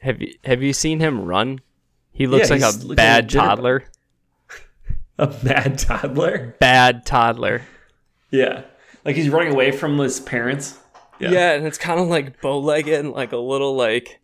Have 0.00 0.20
you 0.22 0.34
have 0.44 0.62
you 0.62 0.72
seen 0.72 1.00
him 1.00 1.24
run? 1.24 1.60
He 2.12 2.26
looks 2.26 2.50
Yeah, 2.50 2.56
like 2.66 2.74
a 2.90 2.94
bad 2.94 3.28
toddler. 3.30 3.84
A 5.18 5.26
bad 5.26 5.78
toddler. 5.78 6.56
Bad 6.60 7.04
toddler. 7.04 7.60
Yeah, 8.30 8.62
like 9.04 9.16
he's 9.16 9.28
running 9.28 9.52
away 9.52 9.70
from 9.72 9.98
his 9.98 10.20
parents. 10.20 10.78
Yeah, 11.18 11.52
and 11.52 11.66
it's 11.66 11.76
kind 11.78 12.00
of 12.00 12.08
like 12.08 12.40
bow 12.40 12.58
legged 12.58 12.94
and 12.94 13.12
like 13.12 13.32
a 13.32 13.36
little 13.36 13.74
like. 13.76 14.20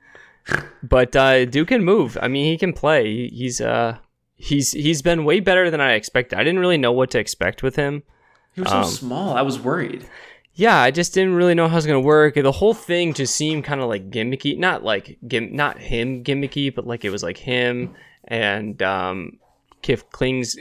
But 0.82 1.14
uh, 1.16 1.44
Duke 1.44 1.68
can 1.68 1.84
move. 1.84 2.16
I 2.22 2.28
mean, 2.28 2.46
he 2.50 2.56
can 2.56 2.72
play. 2.72 3.28
He's 3.28 3.60
uh, 3.60 3.98
he's 4.36 4.72
he's 4.72 5.02
been 5.02 5.24
way 5.24 5.40
better 5.40 5.70
than 5.70 5.80
I 5.80 5.92
expected. 5.92 6.38
I 6.38 6.44
didn't 6.44 6.60
really 6.60 6.78
know 6.78 6.92
what 6.92 7.10
to 7.10 7.18
expect 7.18 7.62
with 7.62 7.76
him. 7.76 8.02
He 8.54 8.60
was 8.62 8.70
so 8.70 8.78
Um, 8.78 8.84
small. 8.84 9.36
I 9.36 9.42
was 9.42 9.58
worried. 9.58 10.06
Yeah, 10.54 10.80
I 10.80 10.90
just 10.90 11.12
didn't 11.12 11.34
really 11.34 11.52
know 11.54 11.68
how 11.68 11.74
it 11.74 11.76
was 11.76 11.86
gonna 11.86 12.00
work. 12.00 12.34
The 12.34 12.50
whole 12.52 12.72
thing 12.72 13.12
just 13.12 13.34
seemed 13.36 13.64
kind 13.64 13.82
of 13.82 13.88
like 13.88 14.08
gimmicky. 14.10 14.56
Not 14.56 14.82
like 14.82 15.18
gim- 15.28 15.54
not 15.54 15.78
him 15.78 16.24
gimmicky, 16.24 16.74
but 16.74 16.86
like 16.86 17.04
it 17.04 17.10
was 17.10 17.22
like 17.22 17.36
him 17.36 17.94
and 18.24 18.80
um, 18.82 19.38
Cliff 19.82 20.08
Klings, 20.10 20.56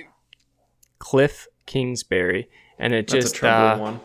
Cliff 1.00 1.48
Kingsbury, 1.66 2.50
and 2.80 2.94
it 2.94 3.08
That's 3.08 3.32
just 3.32 3.44
uh, 3.44 3.78
one. 3.78 4.00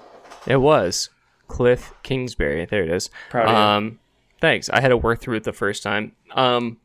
It 0.46 0.56
was 0.58 1.10
Cliff 1.48 1.92
Kingsbury. 2.02 2.64
There 2.66 2.82
it 2.82 2.90
is. 2.90 3.10
Proud 3.30 3.46
of 3.48 3.50
you. 3.50 3.56
um, 3.56 3.98
thanks. 4.40 4.68
I 4.70 4.80
had 4.80 4.88
to 4.88 4.96
work 4.96 5.20
through 5.20 5.36
it 5.36 5.44
the 5.44 5.52
first 5.52 5.82
time. 5.82 6.12
Um, 6.32 6.78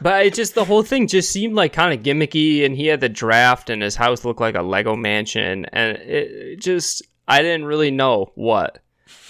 but 0.00 0.26
it 0.26 0.34
just 0.34 0.54
the 0.54 0.64
whole 0.64 0.82
thing 0.82 1.06
just 1.06 1.30
seemed 1.30 1.54
like 1.54 1.72
kind 1.72 1.94
of 1.94 2.04
gimmicky, 2.04 2.64
and 2.66 2.74
he 2.76 2.86
had 2.86 3.00
the 3.00 3.08
draft, 3.08 3.70
and 3.70 3.80
his 3.82 3.96
house 3.96 4.24
looked 4.24 4.40
like 4.40 4.56
a 4.56 4.62
Lego 4.62 4.96
mansion, 4.96 5.66
and 5.66 5.96
it, 5.98 6.30
it 6.30 6.60
just 6.60 7.02
I 7.28 7.42
didn't 7.42 7.66
really 7.66 7.90
know 7.90 8.32
what. 8.34 8.80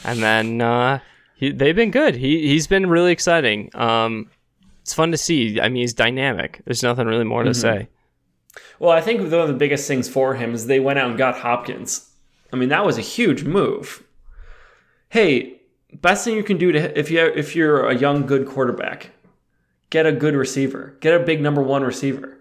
And 0.04 0.22
then 0.22 0.60
uh, 0.60 1.00
he, 1.36 1.52
they've 1.52 1.76
been 1.76 1.90
good. 1.90 2.14
He 2.16 2.48
he's 2.48 2.66
been 2.66 2.88
really 2.88 3.12
exciting. 3.12 3.70
Um, 3.74 4.30
it's 4.82 4.94
fun 4.94 5.12
to 5.12 5.18
see. 5.18 5.60
I 5.60 5.68
mean, 5.68 5.82
he's 5.82 5.94
dynamic. 5.94 6.60
There's 6.64 6.82
nothing 6.82 7.06
really 7.06 7.24
more 7.24 7.42
to 7.44 7.50
Mm-hmm. 7.50 7.60
say. 7.60 7.88
Well, 8.78 8.90
I 8.90 9.00
think 9.00 9.20
one 9.20 9.32
of 9.32 9.48
the 9.48 9.54
biggest 9.54 9.86
things 9.86 10.08
for 10.08 10.34
him 10.34 10.54
is 10.54 10.66
they 10.66 10.80
went 10.80 10.98
out 10.98 11.10
and 11.10 11.18
got 11.18 11.38
Hopkins. 11.38 12.10
I 12.52 12.56
mean, 12.56 12.68
that 12.68 12.84
was 12.84 12.98
a 12.98 13.02
huge 13.02 13.44
move. 13.44 14.02
Hey, 15.08 15.60
best 15.92 16.24
thing 16.24 16.36
you 16.36 16.42
can 16.42 16.58
do 16.58 16.72
to 16.72 16.98
if 16.98 17.10
you 17.10 17.20
if 17.20 17.54
you're 17.54 17.88
a 17.88 17.96
young 17.96 18.26
good 18.26 18.46
quarterback, 18.46 19.10
get 19.90 20.06
a 20.06 20.12
good 20.12 20.34
receiver, 20.34 20.96
get 21.00 21.20
a 21.20 21.24
big 21.24 21.40
number 21.40 21.62
one 21.62 21.82
receiver. 21.82 22.38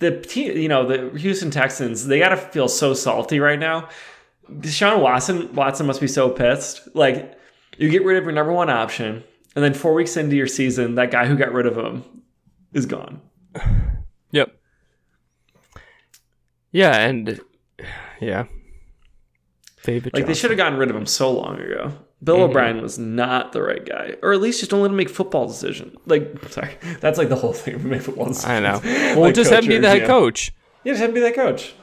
The 0.00 0.20
team, 0.20 0.56
you 0.56 0.68
know, 0.68 0.86
the 0.86 1.18
Houston 1.18 1.50
Texans, 1.50 2.06
they 2.06 2.18
got 2.18 2.30
to 2.30 2.36
feel 2.36 2.68
so 2.68 2.94
salty 2.94 3.40
right 3.40 3.58
now. 3.58 3.88
Deshaun 4.50 5.00
Watson, 5.00 5.54
Watson 5.54 5.86
must 5.86 6.00
be 6.00 6.08
so 6.08 6.28
pissed. 6.28 6.88
Like, 6.94 7.38
you 7.78 7.88
get 7.88 8.04
rid 8.04 8.18
of 8.18 8.24
your 8.24 8.32
number 8.32 8.52
one 8.52 8.68
option, 8.68 9.24
and 9.54 9.64
then 9.64 9.72
four 9.72 9.94
weeks 9.94 10.16
into 10.16 10.36
your 10.36 10.46
season, 10.46 10.96
that 10.96 11.10
guy 11.10 11.26
who 11.26 11.36
got 11.36 11.52
rid 11.52 11.66
of 11.66 11.76
him 11.76 12.04
is 12.72 12.86
gone. 12.86 13.20
Yeah, 16.74 16.96
and 17.06 17.40
yeah. 18.20 18.46
David 19.84 20.12
Like 20.12 20.26
they 20.26 20.34
should 20.34 20.50
have 20.50 20.58
gotten 20.58 20.76
rid 20.78 20.90
of 20.90 20.96
him 20.96 21.06
so 21.06 21.30
long 21.30 21.58
ago. 21.60 21.92
Bill 22.22 22.36
Mm-hmm. 22.36 22.44
O'Brien 22.50 22.82
was 22.82 22.98
not 22.98 23.52
the 23.52 23.62
right 23.62 23.84
guy, 23.84 24.16
or 24.22 24.32
at 24.32 24.40
least 24.40 24.58
just 24.58 24.70
don't 24.72 24.80
let 24.82 24.90
him 24.90 24.96
make 24.96 25.08
football 25.10 25.46
decisions. 25.46 25.96
Like, 26.06 26.36
sorry, 26.50 26.76
that's 27.00 27.16
like 27.16 27.28
the 27.28 27.36
whole 27.36 27.52
thing. 27.52 27.88
Make 27.88 28.02
football 28.02 28.26
decisions. 28.26 28.50
I 28.50 28.60
know. 28.60 28.80
Well, 28.82 29.20
Like 29.20 29.34
just 29.36 29.50
have 29.52 29.62
him 29.64 29.68
be 29.68 29.78
the 29.78 29.88
head 29.88 30.02
GM. 30.02 30.06
coach. 30.06 30.52
Yeah, 30.82 30.92
just 30.94 31.00
have 31.00 31.10
him 31.10 31.14
be 31.14 31.20
that 31.20 31.34
coach. 31.36 31.74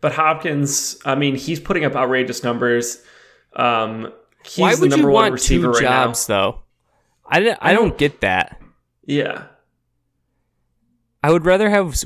But 0.00 0.12
Hopkins, 0.12 0.98
I 1.04 1.14
mean, 1.16 1.34
he's 1.34 1.58
putting 1.58 1.84
up 1.84 1.96
outrageous 1.96 2.44
numbers. 2.44 3.02
Um, 3.54 4.12
he's 4.44 4.58
Why 4.58 4.74
the 4.74 4.82
would 4.82 4.90
number 4.90 5.08
you 5.08 5.12
one 5.14 5.22
want 5.24 5.32
receiver 5.32 5.66
two 5.68 5.70
right 5.72 5.80
jobs 5.82 6.26
though? 6.26 6.60
I 7.26 7.56
I 7.60 7.72
don't 7.72 7.96
get 7.98 8.20
that. 8.20 8.60
Yeah, 9.06 9.44
I 11.22 11.30
would 11.30 11.44
rather 11.44 11.70
have. 11.70 11.96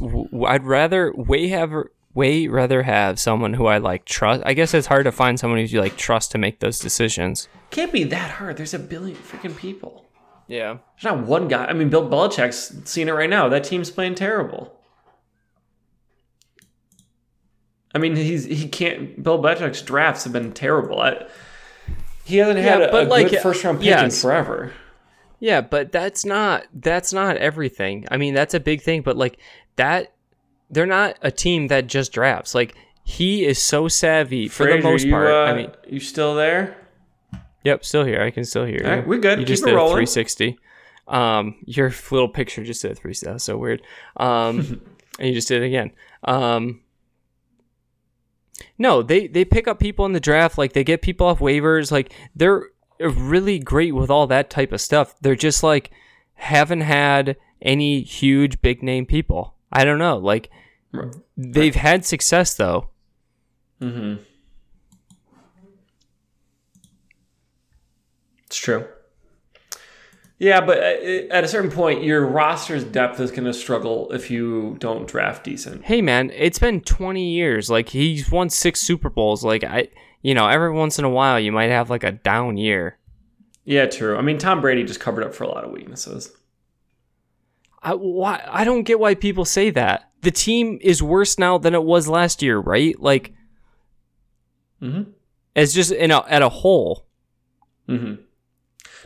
I'd 0.47 0.65
rather 0.65 1.13
way 1.15 1.49
have 1.49 1.73
way 2.15 2.49
rather 2.49 2.83
have 2.83 3.21
someone 3.21 3.55
who 3.55 3.67
I 3.67 3.79
like 3.79 4.05
trust. 4.05 4.43
I 4.45 4.55
guess 4.55 4.75
it's 4.75 4.87
hard 4.87 5.05
to 5.05 5.13
find 5.13 5.39
someone 5.39 5.59
who 5.59 5.65
you 5.65 5.81
like 5.81 5.97
trust 5.97 6.33
to 6.33 6.39
make 6.39 6.61
those 6.61 6.79
decisions. 6.79 7.49
can't 7.71 7.93
be 7.93 8.05
that 8.05 8.33
hard. 8.33 8.57
There's 8.57 8.75
a 8.75 8.79
billion 8.79 9.17
freaking 9.17 9.57
people. 9.57 10.07
Yeah. 10.49 10.79
There's 10.97 11.15
not 11.15 11.27
one 11.27 11.47
guy. 11.47 11.67
I 11.67 11.73
mean, 11.73 11.91
Bill 11.91 12.09
Belichick's 12.09 12.91
seen 12.91 13.09
it 13.09 13.13
right 13.13 13.31
now. 13.31 13.49
That 13.49 13.63
team's 13.63 13.91
playing 13.91 14.17
terrible. 14.17 14.77
I 17.95 17.99
mean, 17.99 18.17
he's 18.17 18.45
he 18.45 18.69
can't. 18.69 19.23
Bill 19.23 19.41
Belichick's 19.41 19.83
drafts 19.83 20.25
have 20.25 20.33
been 20.33 20.53
terrible. 20.53 21.01
I, 21.01 21.27
he 22.25 22.37
hasn't 22.39 22.59
had 22.59 22.83
a, 22.83 23.03
a 23.03 23.07
like, 23.07 23.31
good 23.31 23.41
first 23.41 23.65
round 23.65 23.79
pick 23.79 23.87
yes. 23.87 24.15
in 24.15 24.21
forever. 24.21 24.73
Yeah, 25.41 25.63
but 25.63 25.91
that's 25.91 26.25
not 26.25 26.67
that's 26.73 27.13
not 27.13 27.39
everything. 27.39 28.07
I 28.11 28.19
mean, 28.19 28.35
that's 28.35 28.55
a 28.55 28.61
big 28.61 28.83
thing, 28.83 29.03
but 29.03 29.17
like 29.17 29.39
that 29.77 30.13
they're 30.71 30.87
not 30.87 31.19
a 31.23 31.31
team 31.31 31.69
that 31.69 31.87
just 31.87 32.13
drafts. 32.13 32.55
Like 32.55 32.77
he 33.03 33.45
is 33.45 33.61
so 33.61 33.89
savvy 33.89 34.49
for 34.49 34.67
the 34.67 34.81
most 34.81 35.05
you, 35.05 35.13
part. 35.13 35.27
uh, 35.27 35.45
I 35.45 35.55
mean, 35.55 35.71
you 35.89 35.99
still 35.99 36.35
there? 36.35 36.77
yep, 37.65 37.85
still 37.85 38.05
here. 38.05 38.23
I 38.23 38.31
can 38.31 38.45
still 38.45 38.65
hear 38.65 38.83
All 38.85 38.91
you. 38.91 38.97
right, 38.99 39.07
we're 39.07 39.19
good. 39.19 39.41
You 39.41 39.45
Keep 39.45 39.49
just 39.49 39.63
it 39.65 39.67
did 39.67 39.75
a 39.75 39.79
360. 39.79 40.59
Um, 41.09 41.57
your 41.67 41.93
little 42.11 42.29
picture 42.29 42.63
just 42.63 42.83
did 42.83 42.93
a 42.93 42.95
360. 42.95 43.27
That 43.27 43.33
was 43.33 43.43
so 43.43 43.57
weird. 43.57 43.83
Um, 44.17 44.83
and 45.19 45.29
you 45.29 45.35
just 45.35 45.49
did 45.49 45.63
it 45.63 45.67
again. 45.67 45.91
Um, 46.25 46.83
no, 48.79 49.03
they 49.03 49.27
they 49.27 49.45
pick 49.45 49.67
up 49.67 49.79
people 49.79 50.07
in 50.07 50.13
the 50.13 50.21
draft. 50.21 50.59
Like 50.59 50.73
they 50.75 50.85
get 50.85 51.03
people 51.03 51.27
off 51.27 51.39
waivers. 51.41 51.91
Like 51.91 52.13
they're 52.37 52.70
really 53.09 53.59
great 53.59 53.95
with 53.95 54.11
all 54.11 54.27
that 54.27 54.51
type 54.51 54.73
of 54.73 54.81
stuff. 54.81 55.15
They're 55.21 55.35
just 55.37 55.63
like 55.63 55.91
haven't 56.35 56.83
had 56.83 57.37
any 57.63 58.03
huge 58.03 58.61
big 58.63 58.83
name 58.83 59.07
people. 59.07 59.55
I 59.73 59.85
don't 59.85 59.99
know. 59.99 60.17
Like 60.19 60.51
Right. 60.93 61.15
they've 61.37 61.75
had 61.75 62.05
success 62.05 62.55
though. 62.55 62.89
Mm-hmm. 63.81 64.23
It's 68.47 68.57
true. 68.57 68.87
Yeah, 70.39 70.63
but 70.63 70.79
uh, 70.79 71.29
at 71.31 71.45
a 71.45 71.49
certain 71.49 71.71
point, 71.71 72.03
your 72.03 72.27
roster's 72.27 72.83
depth 72.83 73.21
is 73.21 73.31
going 73.31 73.45
to 73.45 73.53
struggle 73.53 74.11
if 74.11 74.31
you 74.31 74.77
don't 74.81 75.07
draft 75.07 75.45
decent. 75.45 75.85
Hey 75.85 76.01
man, 76.01 76.31
it's 76.35 76.59
been 76.59 76.81
20 76.81 77.23
years. 77.31 77.69
Like 77.69 77.91
he's 77.91 78.31
won 78.31 78.49
6 78.49 78.81
Super 78.81 79.11
Bowls. 79.11 79.45
Like 79.45 79.65
I 79.65 79.89
you 80.23 80.35
know, 80.35 80.49
every 80.49 80.73
once 80.73 80.99
in 80.99 81.05
a 81.05 81.11
while 81.11 81.39
you 81.41 81.53
might 81.53 81.71
have 81.71 81.91
like 81.91 82.05
a 82.05 82.13
down 82.13 82.57
year. 82.57 82.99
Yeah, 83.65 83.87
true. 83.87 84.17
I 84.17 84.23
mean, 84.23 84.39
Tom 84.39 84.61
Brady 84.61 84.85
just 84.85 85.01
covered 85.01 85.23
up 85.25 85.35
for 85.35 85.45
a 85.45 85.49
lot 85.49 85.65
of 85.65 85.71
weaknesses. 85.71 86.33
I 87.83 87.95
why 87.95 88.43
I 88.51 88.65
don't 88.65 88.83
get 88.83 89.01
why 89.01 89.15
people 89.15 89.45
say 89.45 89.71
that. 89.71 90.11
The 90.23 90.31
team 90.31 90.79
is 90.83 91.03
worse 91.03 91.39
now 91.39 91.57
than 91.57 91.75
it 91.75 91.83
was 91.85 92.09
last 92.09 92.43
year, 92.43 92.59
right? 92.59 92.99
Like 93.01 93.33
Mm-hmm. 94.83 95.11
as 95.55 95.75
just 95.75 95.93
in 95.93 96.11
a 96.11 96.25
at 96.27 96.43
a 96.43 96.49
whole. 96.49 97.07
Mm-hmm. 97.89 98.23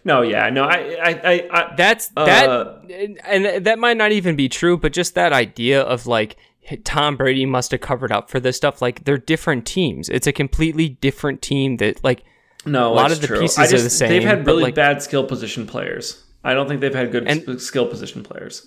No, 0.07 0.21
yeah, 0.23 0.51
no, 0.51 0.65
I, 0.65 0.97
I, 1.03 1.11
I, 1.25 1.49
I 1.51 1.75
That's 1.77 2.11
Uh, 2.17 2.27
that 2.27 2.85
and 3.27 3.65
that 3.67 3.79
might 3.79 3.97
not 3.97 4.12
even 4.12 4.37
be 4.37 4.49
true, 4.49 4.77
but 4.77 4.93
just 4.93 5.15
that 5.15 5.33
idea 5.33 5.81
of 5.83 6.07
like 6.07 6.37
Tom 6.85 7.17
Brady 7.17 7.47
must 7.47 7.71
have 7.73 7.81
covered 7.81 8.11
up 8.12 8.31
for 8.31 8.41
this 8.41 8.57
stuff. 8.57 8.81
Like 8.81 9.05
they're 9.05 9.19
different 9.19 9.67
teams. 9.67 10.09
It's 10.09 10.27
a 10.27 10.33
completely 10.33 10.89
different 10.89 11.43
team 11.43 11.77
that 11.79 12.03
like 12.05 12.25
no, 12.67 12.93
a 12.93 12.95
lot 12.95 13.12
of 13.12 13.21
the 13.21 13.27
true. 13.27 13.41
pieces 13.41 13.59
I 13.59 13.65
are 13.77 13.81
the 13.83 13.91
same, 13.91 14.09
They've 14.09 14.23
had 14.25 14.47
really 14.47 14.62
like- 14.65 14.75
bad 14.75 15.03
skill 15.03 15.25
position 15.25 15.67
players. 15.67 16.25
I 16.43 16.55
don't 16.55 16.67
think 16.69 16.81
they've 16.81 16.95
had 16.95 17.12
good 17.12 17.27
And- 17.27 17.61
skill 17.61 17.87
position 17.87 18.23
players. 18.23 18.67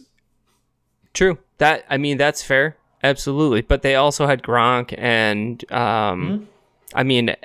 True. 1.14 1.39
That 1.58 1.86
I 1.89 1.98
mean 1.98 2.18
that's 2.18 2.43
fair. 2.43 2.78
Absolutely. 3.04 3.62
But 3.62 3.82
they 3.82 3.95
also 3.95 4.28
had 4.28 4.43
Gronk 4.43 4.93
and 4.98 5.64
um 5.72 6.48
I 6.93 7.04
mean 7.04 7.36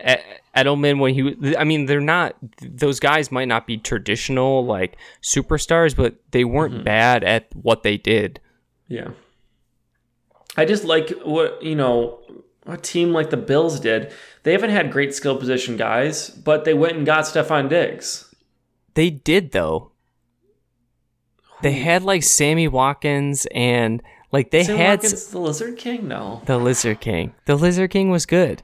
Edelman 0.56 0.98
when 1.00 1.14
he 1.14 1.56
I 1.56 1.64
mean 1.64 1.86
they're 1.86 2.00
not 2.00 2.36
those 2.60 3.00
guys 3.00 3.32
might 3.32 3.48
not 3.48 3.66
be 3.66 3.78
traditional 3.78 4.64
like 4.66 4.96
superstars 5.22 5.96
but 5.96 6.16
they 6.32 6.44
weren't 6.44 6.84
bad 6.84 7.24
at 7.24 7.46
what 7.54 7.82
they 7.82 7.96
did. 7.96 8.40
Yeah. 8.88 9.08
I 10.56 10.64
just 10.64 10.84
like 10.84 11.10
what, 11.24 11.62
you 11.62 11.74
know, 11.74 12.20
a 12.66 12.76
team 12.76 13.12
like 13.12 13.30
the 13.30 13.36
Bills 13.36 13.80
did. 13.80 14.12
They 14.42 14.52
haven't 14.52 14.70
had 14.70 14.90
great 14.92 15.14
skill 15.14 15.36
position 15.36 15.76
guys, 15.76 16.28
but 16.30 16.64
they 16.64 16.74
went 16.74 16.96
and 16.96 17.06
got 17.06 17.24
Stefon 17.24 17.68
Diggs. 17.68 18.32
They 18.94 19.10
did 19.10 19.52
though. 19.52 19.92
They 21.62 21.72
had 21.72 22.02
like 22.02 22.22
Sammy 22.22 22.66
Watkins 22.68 23.46
and 23.54 24.02
like 24.32 24.50
they 24.50 24.64
Sam 24.64 24.76
had 24.76 24.90
Watkins, 24.98 25.12
s- 25.12 25.26
the 25.28 25.38
Lizard 25.38 25.76
King? 25.76 26.08
No. 26.08 26.42
the 26.46 26.58
Lizard 26.58 27.00
King. 27.00 27.34
The 27.46 27.54
Lizard 27.54 27.90
King 27.90 28.10
was 28.10 28.26
good. 28.26 28.62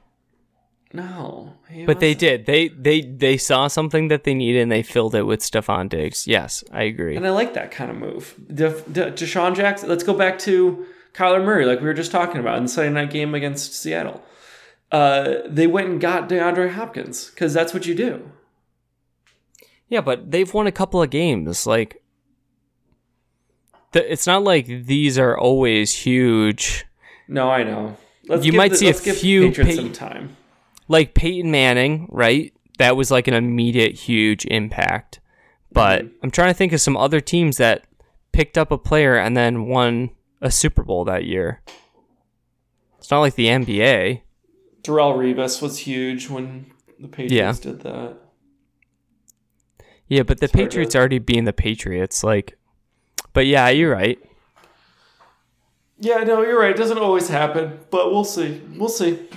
No. 0.91 1.53
But 1.85 1.99
they 1.99 2.09
wasn't. 2.09 2.19
did. 2.19 2.45
They 2.47 2.67
they 2.69 3.01
they 3.01 3.37
saw 3.37 3.67
something 3.67 4.07
that 4.07 4.23
they 4.23 4.33
needed 4.33 4.61
and 4.61 4.71
they 4.71 4.81
filled 4.83 5.13
it 5.15 5.23
with 5.23 5.39
Stefon 5.41 5.87
Diggs. 5.87 6.27
Yes, 6.27 6.63
I 6.71 6.83
agree. 6.83 7.15
And 7.15 7.25
I 7.27 7.29
like 7.29 7.53
that 7.53 7.69
kind 7.71 7.91
of 7.91 7.97
move. 7.97 8.33
De- 8.47 8.81
De- 8.91 9.11
DeSean 9.11 9.55
Jackson, 9.55 9.87
let's 9.87 10.03
go 10.03 10.13
back 10.15 10.39
to 10.39 10.85
Kyler 11.13 11.43
Murray, 11.43 11.65
like 11.65 11.79
we 11.79 11.85
were 11.87 11.93
just 11.93 12.11
talking 12.11 12.39
about 12.39 12.57
in 12.57 12.63
the 12.63 12.69
Sunday 12.69 12.91
night 12.91 13.11
game 13.11 13.33
against 13.35 13.73
Seattle. 13.73 14.23
Uh, 14.91 15.35
they 15.47 15.67
went 15.67 15.87
and 15.89 16.01
got 16.01 16.27
DeAndre 16.29 16.71
Hopkins 16.73 17.29
because 17.29 17.53
that's 17.53 17.73
what 17.73 17.85
you 17.85 17.93
do. 17.95 18.31
Yeah, 19.87 20.01
but 20.01 20.31
they've 20.31 20.51
won 20.53 20.67
a 20.67 20.71
couple 20.71 21.01
of 21.01 21.09
games. 21.09 21.65
Like, 21.67 22.01
the, 23.91 24.11
it's 24.11 24.27
not 24.27 24.43
like 24.43 24.67
these 24.67 25.17
are 25.17 25.37
always 25.37 25.93
huge. 25.93 26.85
No, 27.27 27.49
I 27.49 27.63
know. 27.63 27.97
Let's 28.27 28.45
You 28.45 28.51
give 28.51 28.57
might 28.57 28.71
the- 28.71 28.77
see 28.77 28.89
a 28.89 28.93
few 28.93 29.47
Patriots 29.49 29.75
pa- 29.75 29.81
some 29.81 29.91
time. 29.93 30.35
Like 30.87 31.13
Peyton 31.13 31.51
Manning, 31.51 32.07
right? 32.11 32.53
That 32.77 32.95
was 32.95 33.11
like 33.11 33.27
an 33.27 33.33
immediate 33.33 33.93
huge 33.93 34.45
impact. 34.45 35.19
But 35.71 36.05
I'm 36.23 36.31
trying 36.31 36.49
to 36.49 36.53
think 36.55 36.73
of 36.73 36.81
some 36.81 36.97
other 36.97 37.19
teams 37.21 37.57
that 37.57 37.85
picked 38.31 38.57
up 38.57 38.71
a 38.71 38.77
player 38.77 39.15
and 39.15 39.37
then 39.37 39.67
won 39.67 40.09
a 40.41 40.51
Super 40.51 40.83
Bowl 40.83 41.05
that 41.05 41.25
year. 41.25 41.61
It's 42.97 43.11
not 43.11 43.19
like 43.19 43.35
the 43.35 43.47
NBA. 43.47 44.21
Darrelle 44.83 45.17
Revis 45.17 45.61
was 45.61 45.79
huge 45.79 46.29
when 46.29 46.71
the 46.99 47.07
Patriots 47.07 47.59
did 47.59 47.81
that. 47.81 48.17
Yeah, 50.07 50.23
but 50.23 50.39
the 50.39 50.47
to- 50.47 50.53
Patriots 50.53 50.95
already 50.95 51.19
being 51.19 51.45
the 51.45 51.53
Patriots, 51.53 52.23
like. 52.23 52.57
But 53.33 53.45
yeah, 53.45 53.69
you're 53.69 53.91
right. 53.91 54.19
Yeah, 55.99 56.23
no, 56.23 56.41
you're 56.41 56.59
right. 56.59 56.71
It 56.71 56.77
doesn't 56.77 56.97
always 56.97 57.27
happen, 57.27 57.79
but 57.91 58.11
we'll 58.11 58.23
see. 58.23 58.61
We'll 58.75 58.89
see. 58.89 59.27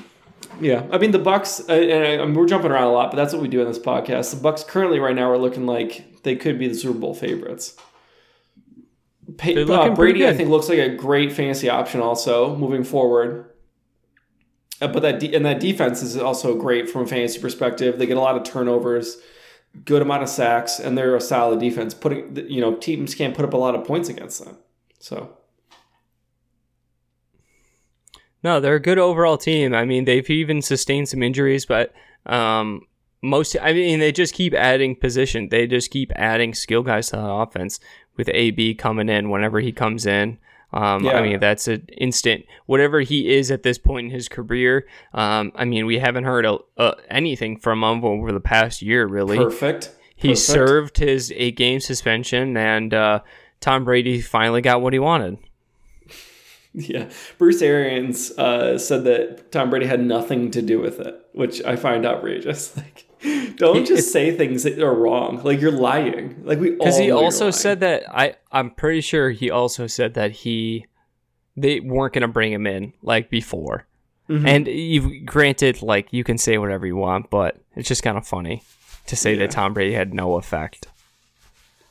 Yeah, 0.61 0.86
I 0.92 0.98
mean 0.98 1.11
the 1.11 1.18
Bucks. 1.18 1.61
And 1.68 2.20
I, 2.20 2.24
we're 2.38 2.46
jumping 2.46 2.70
around 2.70 2.84
a 2.84 2.92
lot, 2.92 3.11
but 3.11 3.16
that's 3.16 3.32
what 3.32 3.42
we 3.42 3.48
do 3.48 3.61
in 3.61 3.66
this 3.66 3.78
podcast. 3.78 4.30
The 4.34 4.40
Bucks 4.40 4.62
currently, 4.64 4.98
right 4.98 5.14
now, 5.14 5.30
are 5.30 5.38
looking 5.38 5.66
like 5.66 6.22
they 6.22 6.36
could 6.36 6.59
be 6.59 6.68
the 6.68 6.74
Super 6.74 6.98
Bowl 6.98 7.14
favorites. 7.14 7.76
Uh, 9.28 9.94
Brady, 9.94 10.26
I 10.26 10.34
think, 10.34 10.50
looks 10.50 10.68
like 10.68 10.78
a 10.78 10.94
great 10.94 11.32
fantasy 11.32 11.68
option. 11.68 12.00
Also, 12.00 12.56
moving 12.56 12.84
forward. 12.84 13.50
Uh, 14.80 14.88
but 14.88 15.00
that 15.02 15.20
de- 15.20 15.34
and 15.34 15.46
that 15.46 15.60
defense 15.60 16.02
is 16.02 16.16
also 16.16 16.56
great 16.56 16.90
from 16.90 17.02
a 17.02 17.06
fantasy 17.06 17.40
perspective. 17.40 17.98
They 17.98 18.06
get 18.06 18.16
a 18.16 18.20
lot 18.20 18.36
of 18.36 18.42
turnovers, 18.42 19.18
good 19.84 20.02
amount 20.02 20.24
of 20.24 20.28
sacks, 20.28 20.80
and 20.80 20.98
they're 20.98 21.14
a 21.14 21.20
solid 21.20 21.60
defense. 21.60 21.94
Putting 21.94 22.48
you 22.50 22.60
know 22.60 22.74
teams 22.74 23.14
can't 23.14 23.34
put 23.34 23.44
up 23.44 23.52
a 23.52 23.56
lot 23.56 23.76
of 23.76 23.84
points 23.84 24.08
against 24.08 24.44
them. 24.44 24.58
So 24.98 25.38
No, 28.42 28.58
they're 28.60 28.74
a 28.74 28.80
good 28.80 28.98
overall 28.98 29.38
team. 29.38 29.74
I 29.74 29.84
mean, 29.84 30.04
they've 30.04 30.28
even 30.28 30.62
sustained 30.62 31.08
some 31.08 31.22
injuries, 31.22 31.64
but 31.64 31.92
um, 32.26 32.82
most, 33.22 33.56
I 33.60 33.72
mean, 33.72 34.00
they 34.00 34.10
just 34.10 34.34
keep 34.34 34.52
adding 34.52 34.96
position. 34.96 35.48
They 35.48 35.66
just 35.66 35.90
keep 35.90 36.10
adding 36.16 36.54
skill 36.54 36.82
guys 36.82 37.10
to 37.10 37.16
the 37.16 37.24
offense 37.24 37.78
with 38.16 38.28
AB 38.32 38.74
coming 38.74 39.08
in 39.08 39.30
whenever 39.30 39.60
he 39.60 39.72
comes 39.72 40.06
in. 40.06 40.38
Um, 40.72 41.04
Yeah. 41.04 41.18
I 41.18 41.22
mean, 41.22 41.38
that's 41.40 41.68
an 41.68 41.86
instant. 41.98 42.46
Whatever 42.66 43.00
he 43.00 43.32
is 43.34 43.50
at 43.50 43.62
this 43.62 43.76
point 43.78 44.06
in 44.06 44.10
his 44.10 44.28
career, 44.28 44.86
um, 45.12 45.52
I 45.54 45.64
mean, 45.66 45.84
we 45.86 45.98
haven't 45.98 46.24
heard 46.24 46.46
a, 46.46 46.58
uh, 46.78 46.94
anything 47.10 47.58
from 47.58 47.84
him 47.84 48.04
over 48.04 48.32
the 48.32 48.40
past 48.40 48.80
year, 48.82 49.06
really. 49.06 49.36
perfect. 49.36 49.90
He 50.16 50.28
Perfect. 50.28 50.38
served 50.46 50.98
his 50.98 51.32
eight 51.36 51.56
game 51.56 51.80
suspension, 51.80 52.56
and 52.56 52.94
uh, 52.94 53.20
Tom 53.60 53.84
Brady 53.84 54.20
finally 54.20 54.60
got 54.62 54.80
what 54.80 54.92
he 54.92 54.98
wanted. 54.98 55.36
Yeah, 56.74 57.10
Bruce 57.36 57.60
Arians 57.60 58.30
uh, 58.38 58.78
said 58.78 59.04
that 59.04 59.52
Tom 59.52 59.68
Brady 59.68 59.84
had 59.84 60.00
nothing 60.02 60.50
to 60.52 60.62
do 60.62 60.80
with 60.80 61.00
it, 61.00 61.20
which 61.32 61.62
I 61.64 61.76
find 61.76 62.06
outrageous. 62.06 62.74
Like, 62.78 63.04
don't 63.56 63.86
just 63.86 64.12
say 64.12 64.36
things 64.36 64.62
that 64.64 64.78
are 64.78 64.94
wrong. 64.94 65.40
Like 65.42 65.60
you're 65.60 65.70
lying. 65.70 66.42
Like 66.44 66.58
we 66.58 66.70
all. 66.72 66.78
Because 66.78 66.98
he 66.98 67.10
also 67.10 67.50
said 67.50 67.80
that 67.80 68.04
I 68.10 68.34
I'm 68.50 68.70
pretty 68.70 69.00
sure 69.00 69.30
he 69.30 69.50
also 69.50 69.86
said 69.86 70.14
that 70.14 70.30
he 70.32 70.86
they 71.56 71.80
weren't 71.80 72.14
gonna 72.14 72.28
bring 72.28 72.52
him 72.52 72.66
in 72.66 72.92
like 73.02 73.30
before. 73.30 73.86
Mhm. 74.28 74.46
And 74.48 74.66
you 74.68 75.24
granted, 75.24 75.82
like 75.82 76.08
you 76.12 76.24
can 76.24 76.38
say 76.38 76.56
whatever 76.58 76.86
you 76.86 76.96
want, 76.96 77.28
but 77.30 77.60
it's 77.76 77.88
just 77.88 78.02
kind 78.02 78.16
of 78.16 78.26
funny 78.26 78.62
to 79.06 79.16
say 79.16 79.32
Yeah. 79.32 79.40
that 79.40 79.50
Tom 79.50 79.74
Brady 79.74 79.94
had 79.94 80.14
no 80.14 80.36
effect. 80.36 80.86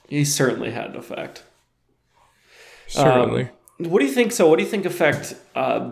he 0.09 0.25
certainly 0.25 0.71
had 0.71 0.89
an 0.91 0.95
effect. 0.97 1.43
Certainly. 2.87 3.49
Um, 3.79 3.89
what 3.89 3.99
do 3.99 4.05
you 4.05 4.11
think? 4.11 4.31
So, 4.31 4.47
what 4.49 4.57
do 4.57 4.63
you 4.63 4.69
think 4.69 4.85
effect 4.85 5.33
uh, 5.55 5.91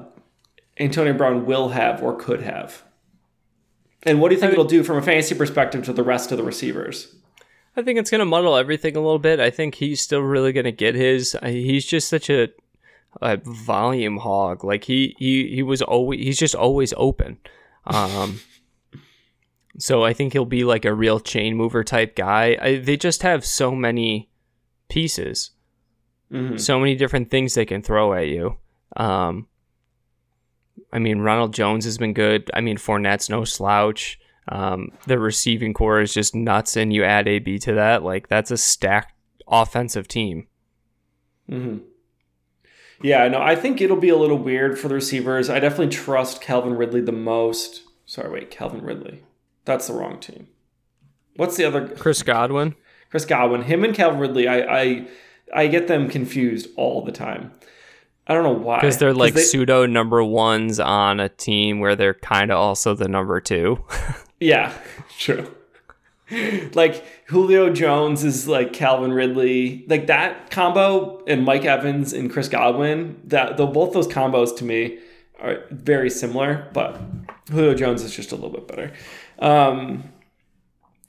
Antonio 0.79 1.13
Brown 1.13 1.45
will 1.45 1.69
have 1.69 2.03
or 2.03 2.15
could 2.17 2.41
have? 2.41 2.83
And 4.03 4.21
what 4.21 4.29
do 4.29 4.35
you 4.35 4.39
think 4.39 4.49
I 4.49 4.55
mean- 4.55 4.61
it'll 4.61 4.69
do 4.69 4.83
from 4.83 4.97
a 4.97 5.01
fantasy 5.01 5.35
perspective 5.35 5.83
to 5.85 5.93
the 5.93 6.03
rest 6.03 6.31
of 6.31 6.37
the 6.37 6.43
receivers? 6.43 7.15
I 7.75 7.81
think 7.81 7.99
it's 7.99 8.09
gonna 8.09 8.25
muddle 8.25 8.55
everything 8.57 8.95
a 8.95 8.99
little 8.99 9.19
bit. 9.19 9.39
I 9.39 9.49
think 9.49 9.75
he's 9.75 10.01
still 10.01 10.21
really 10.21 10.51
gonna 10.51 10.71
get 10.71 10.95
his. 10.95 11.35
He's 11.43 11.85
just 11.85 12.09
such 12.09 12.29
a, 12.29 12.49
a 13.21 13.37
volume 13.37 14.17
hog. 14.17 14.63
Like 14.63 14.85
he 14.85 15.15
he 15.19 15.47
he 15.55 15.63
was 15.63 15.81
always 15.81 16.19
he's 16.19 16.37
just 16.39 16.55
always 16.55 16.93
open. 16.97 17.37
Um, 17.85 18.39
so 19.77 20.03
I 20.03 20.13
think 20.13 20.33
he'll 20.33 20.45
be 20.45 20.63
like 20.63 20.83
a 20.85 20.93
real 20.93 21.19
chain 21.19 21.55
mover 21.55 21.83
type 21.83 22.15
guy. 22.15 22.57
I, 22.61 22.77
they 22.77 22.97
just 22.97 23.21
have 23.23 23.45
so 23.45 23.73
many 23.73 24.29
pieces, 24.89 25.51
Mhm. 26.31 26.59
so 26.59 26.79
many 26.79 26.95
different 26.95 27.29
things 27.29 27.53
they 27.53 27.65
can 27.65 27.81
throw 27.81 28.13
at 28.13 28.27
you. 28.27 28.57
Um, 28.97 29.47
I 30.91 30.99
mean, 30.99 31.19
Ronald 31.19 31.53
Jones 31.53 31.85
has 31.85 31.97
been 31.97 32.13
good. 32.13 32.49
I 32.53 32.61
mean, 32.61 32.77
Fournette's 32.77 33.29
no 33.29 33.43
slouch. 33.43 34.19
Um, 34.47 34.91
the 35.05 35.19
receiving 35.19 35.73
corps 35.73 36.01
is 36.01 36.13
just 36.13 36.33
nuts, 36.33 36.75
and 36.75 36.91
you 36.91 37.03
add 37.03 37.27
AB 37.27 37.59
to 37.59 37.73
that, 37.75 38.03
like 38.03 38.27
that's 38.27 38.51
a 38.51 38.57
stacked 38.57 39.13
offensive 39.47 40.07
team. 40.07 40.47
Mm-hmm. 41.49 41.79
Yeah, 43.01 43.27
no, 43.27 43.41
I 43.41 43.55
think 43.55 43.79
it'll 43.79 43.97
be 43.97 44.09
a 44.09 44.17
little 44.17 44.37
weird 44.37 44.77
for 44.77 44.87
the 44.87 44.95
receivers. 44.95 45.49
I 45.49 45.59
definitely 45.59 45.89
trust 45.89 46.41
Calvin 46.41 46.75
Ridley 46.75 47.01
the 47.01 47.11
most. 47.11 47.83
Sorry, 48.05 48.29
wait, 48.29 48.51
Calvin 48.51 48.81
Ridley. 48.81 49.23
That's 49.65 49.87
the 49.87 49.93
wrong 49.93 50.19
team. 50.19 50.47
What's 51.35 51.55
the 51.55 51.65
other? 51.65 51.87
Chris 51.87 52.23
Godwin. 52.23 52.75
Chris 53.09 53.25
Godwin. 53.25 53.63
Him 53.63 53.83
and 53.83 53.95
Calvin 53.95 54.19
Ridley. 54.19 54.47
I 54.47 54.81
I, 54.81 55.07
I 55.53 55.67
get 55.67 55.87
them 55.87 56.09
confused 56.09 56.67
all 56.75 57.03
the 57.05 57.11
time. 57.11 57.53
I 58.29 58.35
don't 58.35 58.43
know 58.43 58.51
why. 58.51 58.77
Because 58.77 58.99
they're 58.99 59.13
like 59.13 59.33
they, 59.33 59.41
pseudo 59.41 59.87
number 59.87 60.23
ones 60.23 60.79
on 60.79 61.19
a 61.19 61.29
team 61.29 61.79
where 61.79 61.95
they're 61.95 62.13
kind 62.13 62.51
of 62.51 62.59
also 62.59 62.93
the 62.93 63.07
number 63.07 63.41
two. 63.41 63.83
yeah, 64.39 64.71
true. 65.17 65.49
like 66.75 67.03
Julio 67.25 67.73
Jones 67.73 68.23
is 68.23 68.47
like 68.47 68.71
Calvin 68.71 69.11
Ridley, 69.11 69.83
like 69.87 70.05
that 70.07 70.51
combo, 70.51 71.23
and 71.25 71.43
Mike 71.43 71.65
Evans 71.65 72.13
and 72.13 72.31
Chris 72.31 72.47
Godwin. 72.47 73.19
That 73.23 73.57
though 73.57 73.65
both 73.65 73.93
those 73.93 74.07
combos 74.07 74.55
to 74.57 74.63
me 74.63 74.99
are 75.41 75.63
very 75.71 76.11
similar, 76.11 76.69
but 76.71 77.01
Julio 77.49 77.73
Jones 77.73 78.03
is 78.03 78.15
just 78.15 78.31
a 78.31 78.35
little 78.35 78.51
bit 78.51 78.67
better. 78.67 78.93
Um, 79.39 80.03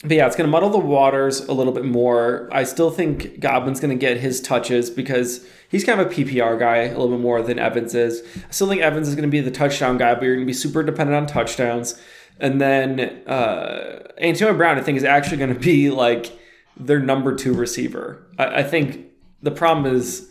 but 0.03 0.13
yeah, 0.13 0.27
it's 0.27 0.35
going 0.35 0.49
to 0.49 0.51
muddle 0.51 0.71
the 0.71 0.79
waters 0.79 1.41
a 1.41 1.53
little 1.53 1.75
bit 1.75 1.85
more. 1.85 2.49
I 2.51 2.65
still 2.65 2.91
think 2.91 3.39
Godwin's 3.39 3.81
going 3.81 3.91
to 3.91 4.01
get 4.01 4.17
his 4.17 4.41
touches 4.41 4.89
because 4.89 5.47
he's 5.69 5.85
kind 5.85 6.01
of 6.01 6.07
a 6.07 6.11
PPR 6.11 6.59
guy 6.59 6.77
a 6.77 6.89
little 6.91 7.11
bit 7.11 7.21
more 7.21 7.43
than 7.43 7.59
Evans 7.59 7.95
is. 7.95 8.23
I 8.37 8.51
still 8.51 8.69
think 8.69 8.81
Evans 8.81 9.09
is 9.09 9.15
going 9.15 9.29
to 9.29 9.31
be 9.31 9.41
the 9.41 9.51
touchdown 9.51 9.99
guy, 9.99 10.15
but 10.15 10.23
you're 10.23 10.37
going 10.37 10.47
to 10.47 10.51
be 10.51 10.55
super 10.55 10.83
dependent 10.83 11.17
on 11.17 11.27
touchdowns. 11.27 12.01
And 12.39 12.63
then 12.63 13.01
uh, 13.27 14.09
Antonio 14.17 14.57
Brown, 14.57 14.79
I 14.79 14.81
think, 14.81 14.97
is 14.97 15.05
actually 15.05 15.37
going 15.37 15.53
to 15.53 15.61
be 15.61 15.91
like 15.91 16.33
their 16.79 16.99
number 16.99 17.35
two 17.35 17.53
receiver. 17.53 18.27
I, 18.39 18.61
I 18.61 18.63
think 18.63 19.05
the 19.43 19.51
problem 19.51 19.95
is 19.95 20.31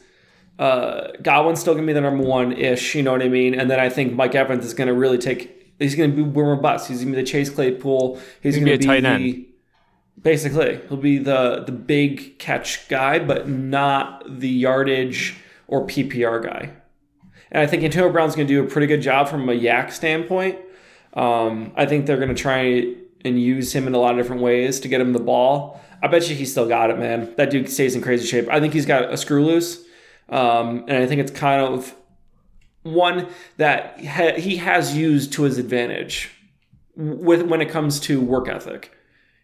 uh, 0.58 1.10
Godwin's 1.22 1.60
still 1.60 1.76
going 1.76 1.86
to 1.86 1.90
be 1.90 1.94
the 1.94 2.02
number 2.02 2.24
one 2.24 2.54
ish, 2.54 2.96
you 2.96 3.04
know 3.04 3.12
what 3.12 3.22
I 3.22 3.30
mean? 3.30 3.54
And 3.54 3.70
then 3.70 3.80
I 3.80 3.90
think 3.90 4.14
Mike 4.14 4.34
Evans 4.34 4.66
is 4.66 4.74
going 4.74 4.88
to 4.88 4.96
really 4.96 5.20
take, 5.20 5.76
he's 5.78 5.94
going 5.94 6.10
to 6.10 6.16
be 6.16 6.24
more 6.24 6.56
bust. 6.56 6.88
He's 6.88 7.04
going 7.04 7.14
to 7.14 7.18
be 7.18 7.22
the 7.22 7.28
Chase 7.28 7.52
Claypool. 7.52 8.20
He's 8.42 8.56
going 8.56 8.66
to 8.66 8.72
be, 8.72 8.78
be 8.78 9.02
the, 9.02 9.08
end. 9.08 9.46
Basically, 10.22 10.80
he'll 10.88 10.98
be 10.98 11.18
the 11.18 11.64
the 11.66 11.72
big 11.72 12.40
catch 12.40 12.88
guy, 12.90 13.20
but 13.20 13.48
not 13.48 14.24
the 14.28 14.50
yardage 14.50 15.38
or 15.68 15.86
PPR 15.86 16.44
guy. 16.44 16.72
And 17.52 17.64
I 17.64 17.68
think 17.68 17.84
Antonio 17.84 18.12
Brown's 18.12 18.36
going 18.36 18.48
to 18.48 18.54
do 18.54 18.64
a 18.64 18.68
pretty 18.68 18.88
good 18.88 19.02
job 19.02 19.28
from 19.28 19.48
a 19.50 19.54
YAC 19.54 19.92
standpoint. 19.92 20.60
Um, 21.14 21.72
I 21.76 21.86
think 21.86 22.06
they're 22.06 22.18
going 22.18 22.30
to 22.30 22.36
try 22.36 22.96
and 23.26 23.42
use 23.42 23.74
him 23.74 23.88
in 23.88 23.94
a 23.94 23.98
lot 23.98 24.12
of 24.12 24.18
different 24.18 24.42
ways 24.42 24.80
to 24.82 24.88
get 24.88 25.02
him 25.02 25.14
the 25.14 25.20
ball. 25.20 25.82
I 26.02 26.08
bet 26.08 26.30
you 26.30 26.36
he's 26.36 26.52
still 26.52 26.68
got 26.68 26.92
it, 26.92 26.98
man. 26.98 27.34
That 27.36 27.50
dude 27.50 27.70
stays 27.70 27.96
in 27.96 28.02
crazy 28.02 28.26
shape. 28.26 28.48
I 28.50 28.60
think 28.60 28.74
he's 28.74 28.86
got 28.86 29.12
a 29.12 29.18
screw 29.18 29.46
loose, 29.46 29.84
um, 30.30 30.86
and 30.88 31.04
I 31.04 31.08
think 31.08 31.20
it's 31.20 31.32
kind 31.32 31.62
of 31.62 31.94
one 32.84 33.28
that 33.58 34.00
he 34.00 34.58
has 34.58 34.96
used 34.96 35.34
to 35.34 35.44
his 35.44 35.58
advantage 35.58 36.32
with 36.96 37.42
when 37.44 37.62
it 37.62 37.70
comes 37.70 38.00
to 38.02 38.22
work 38.22 38.48
ethic. 38.48 38.96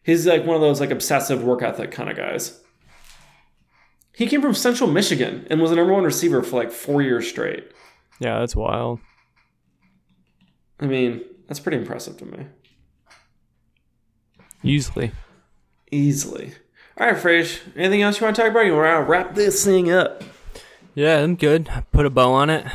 He's 0.06 0.28
like 0.28 0.45
one 0.45 0.56
of 0.56 0.62
those 0.62 0.80
like 0.80 0.91
obsessive 0.91 1.43
work 1.43 1.64
ethic 1.64 1.91
kind 1.91 2.12
of 2.12 2.16
guys. 2.16 2.62
He 4.14 4.28
came 4.28 4.39
from 4.39 4.53
Central 4.53 4.89
Michigan 4.89 5.47
and 5.49 5.60
was 5.60 5.72
the 5.72 5.78
number 5.78 5.93
one 5.93 6.03
receiver 6.03 6.43
for 6.43 6.58
like 6.58 6.72
four 6.72 7.01
years 7.01 7.28
straight. 7.28 7.72
Yeah, 8.20 8.39
that's 8.39 8.56
wild. 8.56 8.99
I 10.80 10.86
mean, 10.86 11.22
that's 11.47 11.60
pretty 11.60 11.78
impressive 11.78 12.18
to 12.18 12.26
me. 12.26 12.45
Easily. 14.64 15.12
Easily. 15.91 16.53
All 16.99 17.08
right, 17.08 17.16
Frage. 17.16 17.62
Anything 17.76 18.03
else 18.03 18.20
you 18.20 18.26
want 18.26 18.36
to 18.36 18.41
talk 18.43 18.51
about? 18.51 18.68
You 18.68 18.76
want 18.76 19.06
to 19.06 19.10
wrap 19.10 19.34
this 19.34 19.66
thing 19.66 19.91
up? 19.91 20.24
Yeah, 20.93 21.20
I'm 21.22 21.36
good. 21.36 21.68
Put 21.91 22.06
a 22.06 22.10
bow 22.12 22.32
on 22.32 22.51
it. 22.51 22.66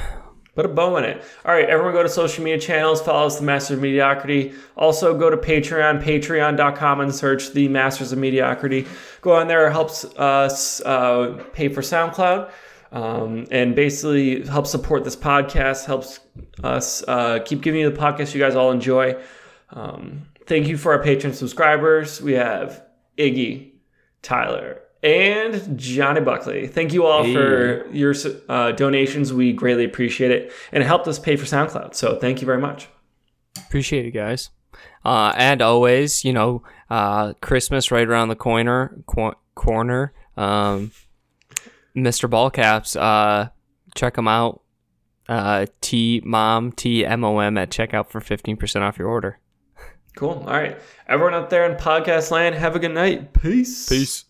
Put 0.54 0.64
a 0.64 0.68
bow 0.68 0.96
in 0.96 1.04
it. 1.04 1.22
All 1.44 1.54
right, 1.54 1.68
everyone 1.68 1.92
go 1.92 2.02
to 2.02 2.08
social 2.08 2.42
media 2.42 2.58
channels, 2.58 3.00
follow 3.00 3.26
us, 3.26 3.38
The 3.38 3.44
Masters 3.44 3.76
of 3.76 3.82
Mediocrity. 3.82 4.52
Also 4.76 5.16
go 5.16 5.30
to 5.30 5.36
Patreon, 5.36 6.02
patreon.com, 6.02 7.00
and 7.00 7.14
search 7.14 7.52
The 7.52 7.68
Masters 7.68 8.12
of 8.12 8.18
Mediocrity. 8.18 8.86
Go 9.20 9.34
on 9.34 9.46
there, 9.46 9.70
helps 9.70 10.04
us 10.16 10.80
uh, 10.82 11.42
pay 11.52 11.68
for 11.68 11.82
SoundCloud 11.82 12.50
um, 12.92 13.46
and 13.50 13.76
basically 13.76 14.44
help 14.46 14.66
support 14.66 15.04
this 15.04 15.16
podcast, 15.16 15.84
helps 15.84 16.20
us 16.64 17.04
uh, 17.06 17.38
keep 17.44 17.60
giving 17.60 17.80
you 17.80 17.90
the 17.90 17.96
podcast 17.96 18.34
you 18.34 18.40
guys 18.40 18.56
all 18.56 18.72
enjoy. 18.72 19.20
Um, 19.70 20.26
thank 20.46 20.66
you 20.66 20.76
for 20.76 20.92
our 20.92 21.02
Patreon 21.02 21.34
subscribers. 21.34 22.20
We 22.20 22.32
have 22.32 22.84
Iggy, 23.16 23.72
Tyler, 24.22 24.82
and 25.02 25.78
Johnny 25.78 26.20
Buckley. 26.20 26.66
Thank 26.66 26.92
you 26.92 27.06
all 27.06 27.24
hey. 27.24 27.34
for 27.34 27.88
your 27.92 28.14
uh, 28.48 28.72
donations. 28.72 29.32
We 29.32 29.52
greatly 29.52 29.84
appreciate 29.84 30.30
it, 30.30 30.52
and 30.72 30.82
it 30.82 30.86
helped 30.86 31.08
us 31.08 31.18
pay 31.18 31.36
for 31.36 31.46
SoundCloud. 31.46 31.94
So 31.94 32.18
thank 32.18 32.40
you 32.40 32.46
very 32.46 32.60
much. 32.60 32.88
Appreciate 33.56 34.06
it, 34.06 34.12
guys. 34.12 34.50
Uh, 35.04 35.32
and 35.36 35.62
always, 35.62 36.24
you 36.24 36.32
know, 36.32 36.62
uh, 36.90 37.32
Christmas 37.40 37.90
right 37.90 38.06
around 38.06 38.28
the 38.28 38.36
corner. 38.36 39.02
Qu- 39.06 39.34
corner. 39.54 40.12
Um, 40.36 40.92
Mr. 41.96 42.28
Ballcaps, 42.30 43.00
uh, 43.00 43.50
check 43.94 44.14
them 44.14 44.28
out. 44.28 44.62
Uh, 45.28 45.66
T 45.80 46.20
mom 46.24 46.72
T 46.72 47.06
M 47.06 47.24
O 47.24 47.38
M 47.38 47.56
at 47.56 47.70
checkout 47.70 48.10
for 48.10 48.20
fifteen 48.20 48.56
percent 48.56 48.84
off 48.84 48.98
your 48.98 49.08
order. 49.08 49.38
Cool. 50.16 50.30
All 50.30 50.52
right, 50.52 50.76
everyone 51.06 51.34
out 51.34 51.50
there 51.50 51.70
in 51.70 51.76
podcast 51.76 52.32
land, 52.32 52.56
have 52.56 52.74
a 52.74 52.80
good 52.80 52.92
night. 52.92 53.32
Peace. 53.32 53.88
Peace. 53.88 54.24